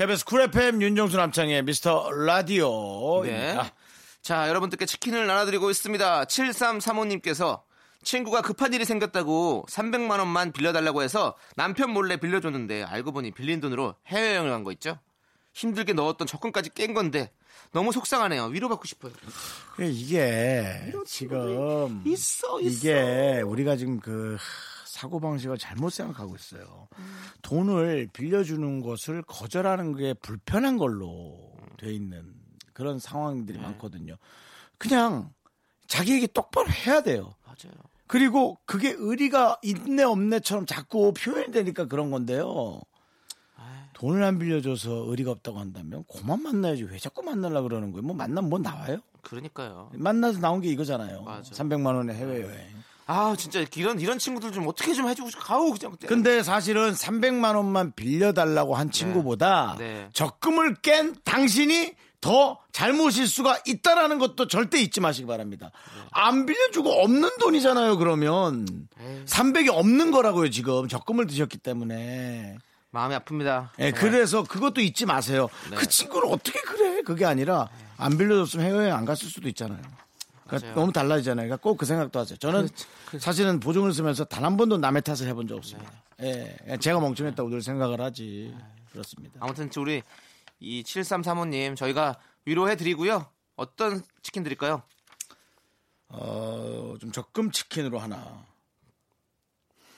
KBS 0.00 0.24
쿨 0.24 0.40
FM 0.40 0.80
윤정수 0.80 1.18
남창희의 1.18 1.62
미스터 1.62 2.10
라디오. 2.10 3.22
네. 3.22 3.54
자, 4.22 4.48
여러분들께 4.48 4.86
치킨을 4.86 5.26
나눠드리고 5.26 5.68
있습니다. 5.68 6.24
7335님께서 6.24 7.60
친구가 8.02 8.40
급한 8.40 8.72
일이 8.72 8.86
생겼다고 8.86 9.66
300만 9.68 10.18
원만 10.18 10.52
빌려달라고 10.52 11.02
해서 11.02 11.36
남편 11.54 11.90
몰래 11.90 12.16
빌려줬는데 12.16 12.84
알고 12.84 13.12
보니 13.12 13.32
빌린 13.32 13.60
돈으로 13.60 13.94
해외여행을 14.06 14.48
간 14.50 14.64
거 14.64 14.72
있죠? 14.72 14.98
힘들게 15.52 15.92
넣었던 15.92 16.26
적금까지 16.26 16.70
깬 16.70 16.94
건데 16.94 17.30
너무 17.72 17.92
속상하네요. 17.92 18.46
위로받고 18.46 18.86
싶어요. 18.86 19.12
이게 19.80 20.94
지금 21.06 22.02
있어, 22.06 22.58
있어. 22.62 22.78
이게 22.88 23.42
우리가 23.42 23.76
지금 23.76 24.00
그 24.00 24.38
사고 25.00 25.18
방식을 25.18 25.56
잘못 25.56 25.90
생각하고 25.90 26.36
있어요. 26.36 26.88
돈을 27.40 28.10
빌려주는 28.12 28.82
것을 28.82 29.22
거절하는 29.22 29.96
게 29.96 30.12
불편한 30.12 30.76
걸로 30.76 31.54
돼 31.78 31.90
있는 31.90 32.34
그런 32.74 32.98
상황들이 32.98 33.56
네. 33.56 33.64
많거든요. 33.64 34.16
그냥 34.76 35.32
자기에게 35.86 36.26
똑바로 36.28 36.68
해야 36.68 37.02
돼요. 37.02 37.34
맞아요. 37.46 37.74
그리고 38.06 38.58
그게 38.66 38.90
의리가 38.90 39.60
있네 39.62 40.02
없네처럼 40.02 40.66
자꾸 40.66 41.14
표현이 41.14 41.50
되니까 41.52 41.86
그런 41.86 42.10
건데요. 42.10 42.80
돈을 43.94 44.22
안 44.22 44.38
빌려줘서 44.38 45.04
의리가 45.08 45.30
없다고 45.30 45.58
한다면 45.58 46.04
그만 46.10 46.42
만나야지 46.42 46.84
왜 46.84 46.98
자꾸 46.98 47.22
만나려 47.22 47.60
그러는 47.62 47.92
거예요? 47.92 48.02
뭐 48.02 48.16
만나면 48.16 48.48
뭐 48.48 48.58
나와요? 48.58 48.98
그러니까요. 49.22 49.90
만나서 49.92 50.40
나온 50.40 50.60
게 50.62 50.68
이거잖아요. 50.68 51.22
맞아. 51.22 51.50
300만 51.52 51.94
원의 51.94 52.16
해외 52.16 52.42
여행. 52.42 52.66
아, 53.12 53.34
진짜 53.36 53.64
이런 53.74 53.98
이런 53.98 54.18
친구들 54.20 54.52
좀 54.52 54.68
어떻게 54.68 54.94
좀 54.94 55.08
해주고 55.08 55.30
싶- 55.30 55.40
가오 55.40 55.72
그냥. 55.72 55.96
근데 56.06 56.44
사실은 56.44 56.92
300만 56.92 57.56
원만 57.56 57.92
빌려달라고 57.96 58.76
한 58.76 58.92
친구보다 58.92 59.74
네. 59.78 60.08
적금을 60.12 60.76
깬 60.76 61.16
당신이 61.24 61.94
더 62.20 62.58
잘못일 62.70 63.26
수가 63.26 63.58
있다라는 63.66 64.18
것도 64.18 64.46
절대 64.46 64.78
잊지 64.80 65.00
마시기 65.00 65.26
바랍니다. 65.26 65.70
네. 65.96 66.02
안 66.12 66.46
빌려주고 66.46 66.88
없는 67.02 67.30
돈이잖아요, 67.40 67.96
그러면. 67.96 68.66
300이 69.26 69.70
없는 69.72 70.10
거라고요, 70.12 70.50
지금. 70.50 70.86
적금을 70.86 71.26
드셨기 71.26 71.58
때문에. 71.58 72.58
마음이 72.92 73.14
아픕니다. 73.16 73.70
예, 73.78 73.90
정말. 73.90 73.92
그래서 74.12 74.42
그것도 74.44 74.82
잊지 74.82 75.06
마세요. 75.06 75.48
네. 75.70 75.76
그 75.76 75.86
친구를 75.88 76.28
어떻게 76.30 76.60
그래? 76.60 77.02
그게 77.02 77.24
아니라 77.24 77.68
안 77.96 78.18
빌려줬으면 78.18 78.66
해외여행 78.66 78.94
안 78.94 79.04
갔을 79.04 79.28
수도 79.28 79.48
있잖아요. 79.48 79.80
그러니까. 80.58 80.74
너무 80.80 80.92
달라지잖아요. 80.92 81.46
그러니까 81.46 81.62
꼭 81.62 81.76
그 81.76 81.86
생각도 81.86 82.18
하세요. 82.18 82.36
저는 82.38 82.68
사실은 83.18 83.60
보증을 83.60 83.92
쓰면서 83.94 84.24
단 84.24 84.44
한 84.44 84.56
번도 84.56 84.78
남의 84.78 85.02
탓을 85.02 85.26
해본 85.28 85.46
적 85.48 85.56
없습니다. 85.56 85.90
예, 86.22 86.56
제가 86.80 87.00
멍청했다고 87.00 87.48
늘 87.50 87.62
생각을 87.62 88.00
하지. 88.00 88.54
그렇습니다. 88.92 89.36
아무튼 89.40 89.70
우리 89.78 90.02
이 90.58 90.82
7335님 90.82 91.76
저희가 91.76 92.18
위로해 92.44 92.76
드리고요. 92.76 93.26
어떤 93.56 94.02
치킨 94.22 94.42
드릴까요? 94.42 94.82
어, 96.08 96.94
좀 97.00 97.12
적금 97.12 97.50
치킨으로 97.50 97.98
하나. 97.98 98.44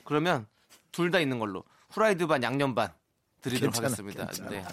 그러면 0.05 0.47
둘 0.91 1.11
다 1.11 1.21
있는 1.21 1.39
걸로 1.39 1.65
후라이드 1.91 2.27
반 2.27 2.43
양념 2.43 2.75
반 2.75 2.93
드리도록 3.41 3.73
괜찮아, 3.75 3.87
하겠습니다. 3.87 4.27
괜찮아. 4.27 4.51
네. 4.51 4.65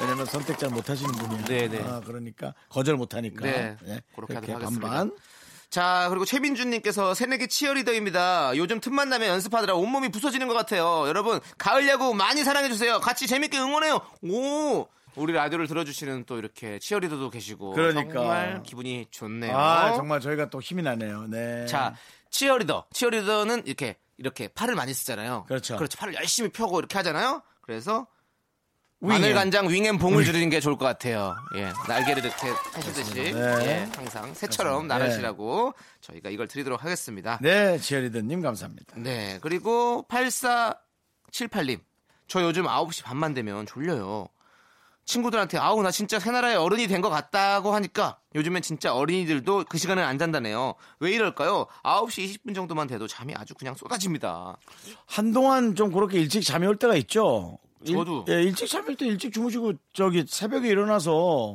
왜냐면 0.00 0.26
선택 0.26 0.58
잘 0.58 0.70
못하시는 0.70 1.10
분이에요. 1.12 1.44
네, 1.44 1.68
네. 1.68 1.82
아, 1.82 2.00
그러니까 2.04 2.54
거절 2.68 2.96
못하니까. 2.96 3.44
네, 3.44 3.76
네, 3.82 4.00
그렇게 4.14 4.34
그렇게 4.34 4.34
하도록 4.52 4.54
하겠습니다. 4.56 4.88
반반. 4.88 5.16
자 5.68 6.06
그리고 6.10 6.24
최민준님께서 6.24 7.14
새내기 7.14 7.48
치어리더입니다. 7.48 8.56
요즘 8.56 8.80
틈만 8.80 9.08
나면 9.08 9.28
연습하느라 9.28 9.74
온몸이 9.74 10.10
부서지는 10.10 10.46
것 10.48 10.54
같아요. 10.54 11.04
여러분 11.08 11.40
가을 11.58 11.88
야구 11.88 12.14
많이 12.14 12.44
사랑해 12.44 12.68
주세요. 12.68 13.00
같이 13.00 13.26
재밌게 13.26 13.58
응원해요. 13.58 14.00
오 14.22 14.86
우리 15.16 15.32
라디오를 15.32 15.66
들어주시는 15.66 16.24
또 16.26 16.38
이렇게 16.38 16.78
치어리더도 16.78 17.30
계시고 17.30 17.72
그러니까. 17.72 18.12
정말 18.12 18.62
기분이 18.62 19.06
좋네요. 19.10 19.56
아, 19.56 19.94
정말 19.94 20.20
저희가 20.20 20.50
또 20.50 20.60
힘이 20.60 20.82
나네요. 20.82 21.26
네. 21.28 21.66
자, 21.66 21.94
치어리더. 22.30 22.86
치어리더는 22.92 23.66
이렇게 23.66 23.96
이렇게 24.18 24.48
팔을 24.48 24.74
많이 24.74 24.94
쓰잖아요. 24.94 25.44
그렇죠. 25.48 25.76
그렇죠. 25.76 25.98
팔을 25.98 26.14
열심히 26.14 26.50
펴고 26.50 26.78
이렇게 26.78 26.96
하잖아요. 26.98 27.42
그래서 27.62 28.06
마늘 29.00 29.28
윙. 29.30 29.34
간장 29.34 29.68
윙앤 29.68 29.98
봉을 29.98 30.24
줄이는 30.24 30.48
게 30.48 30.58
좋을 30.58 30.76
것 30.78 30.86
같아요. 30.86 31.34
예, 31.56 31.70
날개를 31.86 32.24
이렇게 32.24 32.48
하시듯이 32.72 33.14
네. 33.14 33.32
예, 33.34 33.88
항상 33.94 34.32
새처럼 34.34 34.72
그렇습니다. 34.88 34.98
나르시라고 34.98 35.74
저희가 36.00 36.30
이걸 36.30 36.48
드리도록 36.48 36.82
하겠습니다. 36.82 37.38
네, 37.42 37.78
지어리더님 37.78 38.40
감사합니다. 38.40 38.94
네, 38.96 39.38
그리고 39.42 40.06
8478님. 41.30 41.80
저 42.26 42.42
요즘 42.42 42.64
9시 42.64 43.04
반만 43.04 43.34
되면 43.34 43.66
졸려요. 43.66 44.28
친구들한테 45.04 45.56
아우 45.58 45.80
나 45.82 45.92
진짜 45.92 46.18
새나라의 46.18 46.56
어른이 46.56 46.88
된 46.88 47.00
것 47.00 47.10
같다고 47.10 47.72
하니까 47.74 48.18
요즘엔 48.34 48.62
진짜 48.62 48.92
어린이들도 48.92 49.66
그 49.68 49.78
시간에 49.78 50.02
안 50.02 50.18
잔다네요. 50.18 50.74
왜 50.98 51.12
이럴까요? 51.12 51.66
9시 51.84 52.40
20분 52.42 52.54
정도만 52.56 52.88
돼도 52.88 53.06
잠이 53.06 53.32
아주 53.36 53.54
그냥 53.54 53.74
쏟아집니다. 53.76 54.56
한동안 55.06 55.76
좀 55.76 55.92
그렇게 55.92 56.18
일찍 56.18 56.42
잠이 56.42 56.66
올 56.66 56.76
때가 56.76 56.96
있죠. 56.96 57.58
일- 57.84 57.94
저도. 57.96 58.24
예, 58.28 58.42
일찍 58.42 58.72
올때 58.74 59.06
일찍 59.06 59.32
주무시고 59.32 59.74
저기 59.92 60.24
새벽에 60.26 60.68
일어나서 60.68 61.54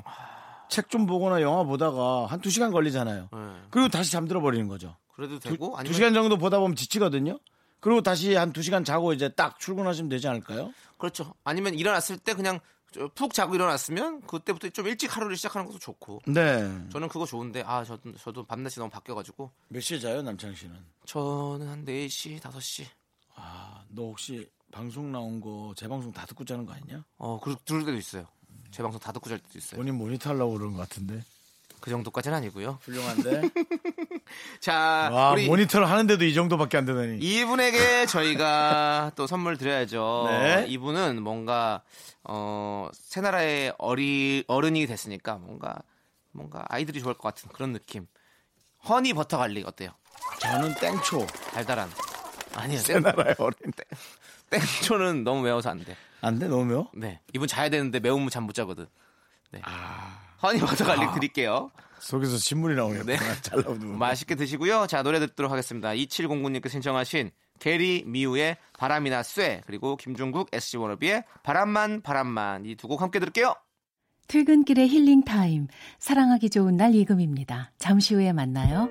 책좀 0.70 1.06
보거나 1.06 1.42
영화 1.42 1.64
보다가 1.64 2.28
한두 2.28 2.50
시간 2.50 2.72
걸리잖아요. 2.72 3.30
네. 3.32 3.40
그리고 3.70 3.90
다시 3.90 4.12
잠들어 4.12 4.40
버리는 4.42 4.68
거죠. 4.68 4.96
그래도 5.16 5.40
되고 5.40 5.72
두 5.72 5.78
아니면 5.78 5.94
시간 5.94 6.14
정도 6.14 6.38
보다 6.38 6.60
보면 6.60 6.76
지치거든요. 6.76 7.40
그리고 7.80 8.02
다시 8.02 8.36
한두 8.36 8.62
시간 8.62 8.84
자고 8.84 9.12
이제 9.14 9.28
딱 9.30 9.60
출근하시면 9.60 10.10
되지 10.10 10.28
않을까요? 10.28 10.72
그렇죠. 10.98 11.34
아니면 11.44 11.74
일어났을 11.74 12.18
때 12.18 12.34
그냥 12.34 12.60
저푹 12.94 13.34
자고 13.34 13.56
일어났으면 13.56 14.22
그때부터 14.22 14.70
좀 14.70 14.88
일찍 14.88 15.16
하루를 15.16 15.36
시작하는 15.36 15.66
것도 15.66 15.80
좋고. 15.80 16.22
네. 16.28 16.70
저는 16.92 17.08
그거 17.08 17.26
좋은데 17.26 17.64
아 17.66 17.84
저도 17.84 18.14
저도 18.18 18.44
밤낮이 18.46 18.80
너무 18.80 18.90
바뀌어 18.90 19.16
가지고 19.16 19.50
몇 19.70 19.80
시에 19.82 19.98
자요, 20.00 20.22
남창 20.22 20.54
씨는? 20.54 20.76
저는 21.06 21.68
한 21.68 21.86
4시 21.86 22.40
5시 22.40 22.86
아, 23.36 23.84
너 23.90 24.04
혹시 24.04 24.48
방송 24.72 25.12
나온 25.12 25.42
거 25.42 25.74
재방송 25.76 26.12
다 26.14 26.26
듣고 26.26 26.46
자는 26.46 26.66
거 26.66 26.74
아니냐? 26.74 27.04
어 27.18 27.40
그, 27.42 27.56
들을 27.66 27.82
때도 27.86 27.98
있어요. 27.98 28.26
제 28.72 28.82
방송 28.84 29.00
다 29.00 29.12
듣고 29.12 29.30
잘 29.30 29.40
때도 29.40 29.58
있어요. 29.58 29.78
본인 29.80 29.96
모니터 29.96 30.30
하려고 30.32 30.54
그러는 30.54 30.76
것 30.76 30.88
같은데. 30.88 31.24
그 31.82 31.90
정도까지는 31.90 32.38
아니고요. 32.38 32.78
훌륭한데. 32.84 33.42
자, 34.62 35.10
와, 35.12 35.32
우리 35.32 35.48
모니터를 35.48 35.90
하는데도 35.90 36.24
이 36.26 36.34
정도밖에 36.36 36.78
안 36.78 36.86
되다니. 36.86 37.18
이분에게 37.18 38.06
저희가 38.06 39.12
또 39.18 39.26
선물 39.26 39.58
드려야죠. 39.58 40.26
네. 40.30 40.66
이분은 40.68 41.22
뭔가 41.24 41.82
어 42.24 42.90
새 42.94 43.20
나라의 43.22 43.74
어리 43.78 44.44
어른이 44.48 44.86
됐으니까 44.88 45.36
뭔가 45.38 45.76
뭔가 46.32 46.64
아이들이 46.70 47.00
좋아할 47.00 47.16
것 47.18 47.24
같은 47.34 47.50
그런 47.52 47.74
느낌. 47.74 48.06
honey 48.88 49.14
butter 49.14 49.38
garlic 49.38 49.68
어때요? 49.68 49.90
저는 50.40 50.76
땡초. 50.76 51.26
달달한. 51.52 51.90
아니요. 52.54 52.78
새 52.80 53.00
나라의 53.00 53.36
어린. 53.40 53.58
땡 53.64 53.86
초는 54.84 55.24
너무 55.24 55.42
매워서 55.42 55.70
안 55.70 55.84
돼. 55.84 55.96
안 56.22 56.38
돼, 56.40 56.48
너무 56.48 56.66
매워? 56.66 56.90
네. 56.94 57.20
이분 57.34 57.48
자야 57.48 57.70
되는데 57.70 58.00
매우면 58.00 58.30
잠 58.30 58.44
못 58.46 58.54
자거든. 58.54 58.86
네. 59.52 59.62
아. 59.64 60.20
honey 60.44 60.60
butter 60.60 60.86
garlic 60.86 61.14
드릴게요. 61.14 61.72
속에서 62.00 62.38
신물이 62.38 62.76
나오네요. 62.76 63.04
네. 63.04 63.18
잘 63.42 63.62
나오는 63.62 63.88
맛있게 63.98 64.36
드시고요. 64.36 64.88
자, 64.88 65.04
노래 65.04 65.20
듣도록 65.20 65.52
하겠습니다. 65.52 65.90
2709님께 65.90 66.68
신청하신 66.70 67.32
개리 67.60 68.04
미우의 68.08 68.58
바람이나 68.78 69.22
쐐 69.22 69.62
그리고 69.68 69.96
김종국 69.98 70.50
SG 70.52 70.78
워너비의 70.78 71.24
바람만 71.44 72.02
바람만 72.02 72.66
이 72.66 72.76
두 72.76 72.88
곡 72.88 73.02
함께 73.04 73.20
들을게요. 73.20 73.54
퇴근길의 74.28 74.88
힐링 74.88 75.24
타임. 75.24 75.68
사랑하기 76.00 76.50
좋은 76.50 76.76
날 76.78 76.96
이금희입니다. 76.96 77.72
잠시 77.78 78.16
후에 78.16 78.34
만나요. 78.34 78.90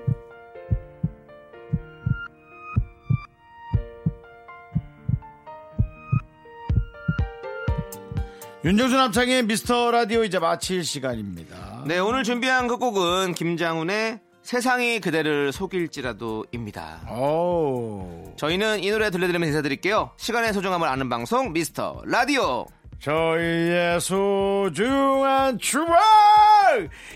윤정수 8.63 8.95
남창의 8.95 9.43
미스터 9.43 9.89
라디오 9.89 10.23
이제 10.23 10.37
마칠 10.37 10.83
시간입니다. 10.83 11.83
네, 11.87 11.97
오늘 11.97 12.23
준비한 12.23 12.67
그 12.67 12.77
곡은 12.77 13.33
김장훈의 13.33 14.19
세상이 14.43 14.99
그대를 14.99 15.51
속일지라도입니다. 15.51 17.07
오. 17.11 18.33
저희는 18.37 18.83
이 18.83 18.91
노래 18.91 19.09
들려드리면서 19.09 19.49
인사드릴게요. 19.49 20.11
시간의 20.17 20.53
소중함을 20.53 20.87
아는 20.87 21.09
방송 21.09 21.53
미스터 21.53 22.03
라디오. 22.05 22.67
저희의 22.99 23.99
소중한 23.99 25.57
추억 25.57 25.97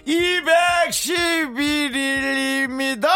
211일입니다. 0.08 3.08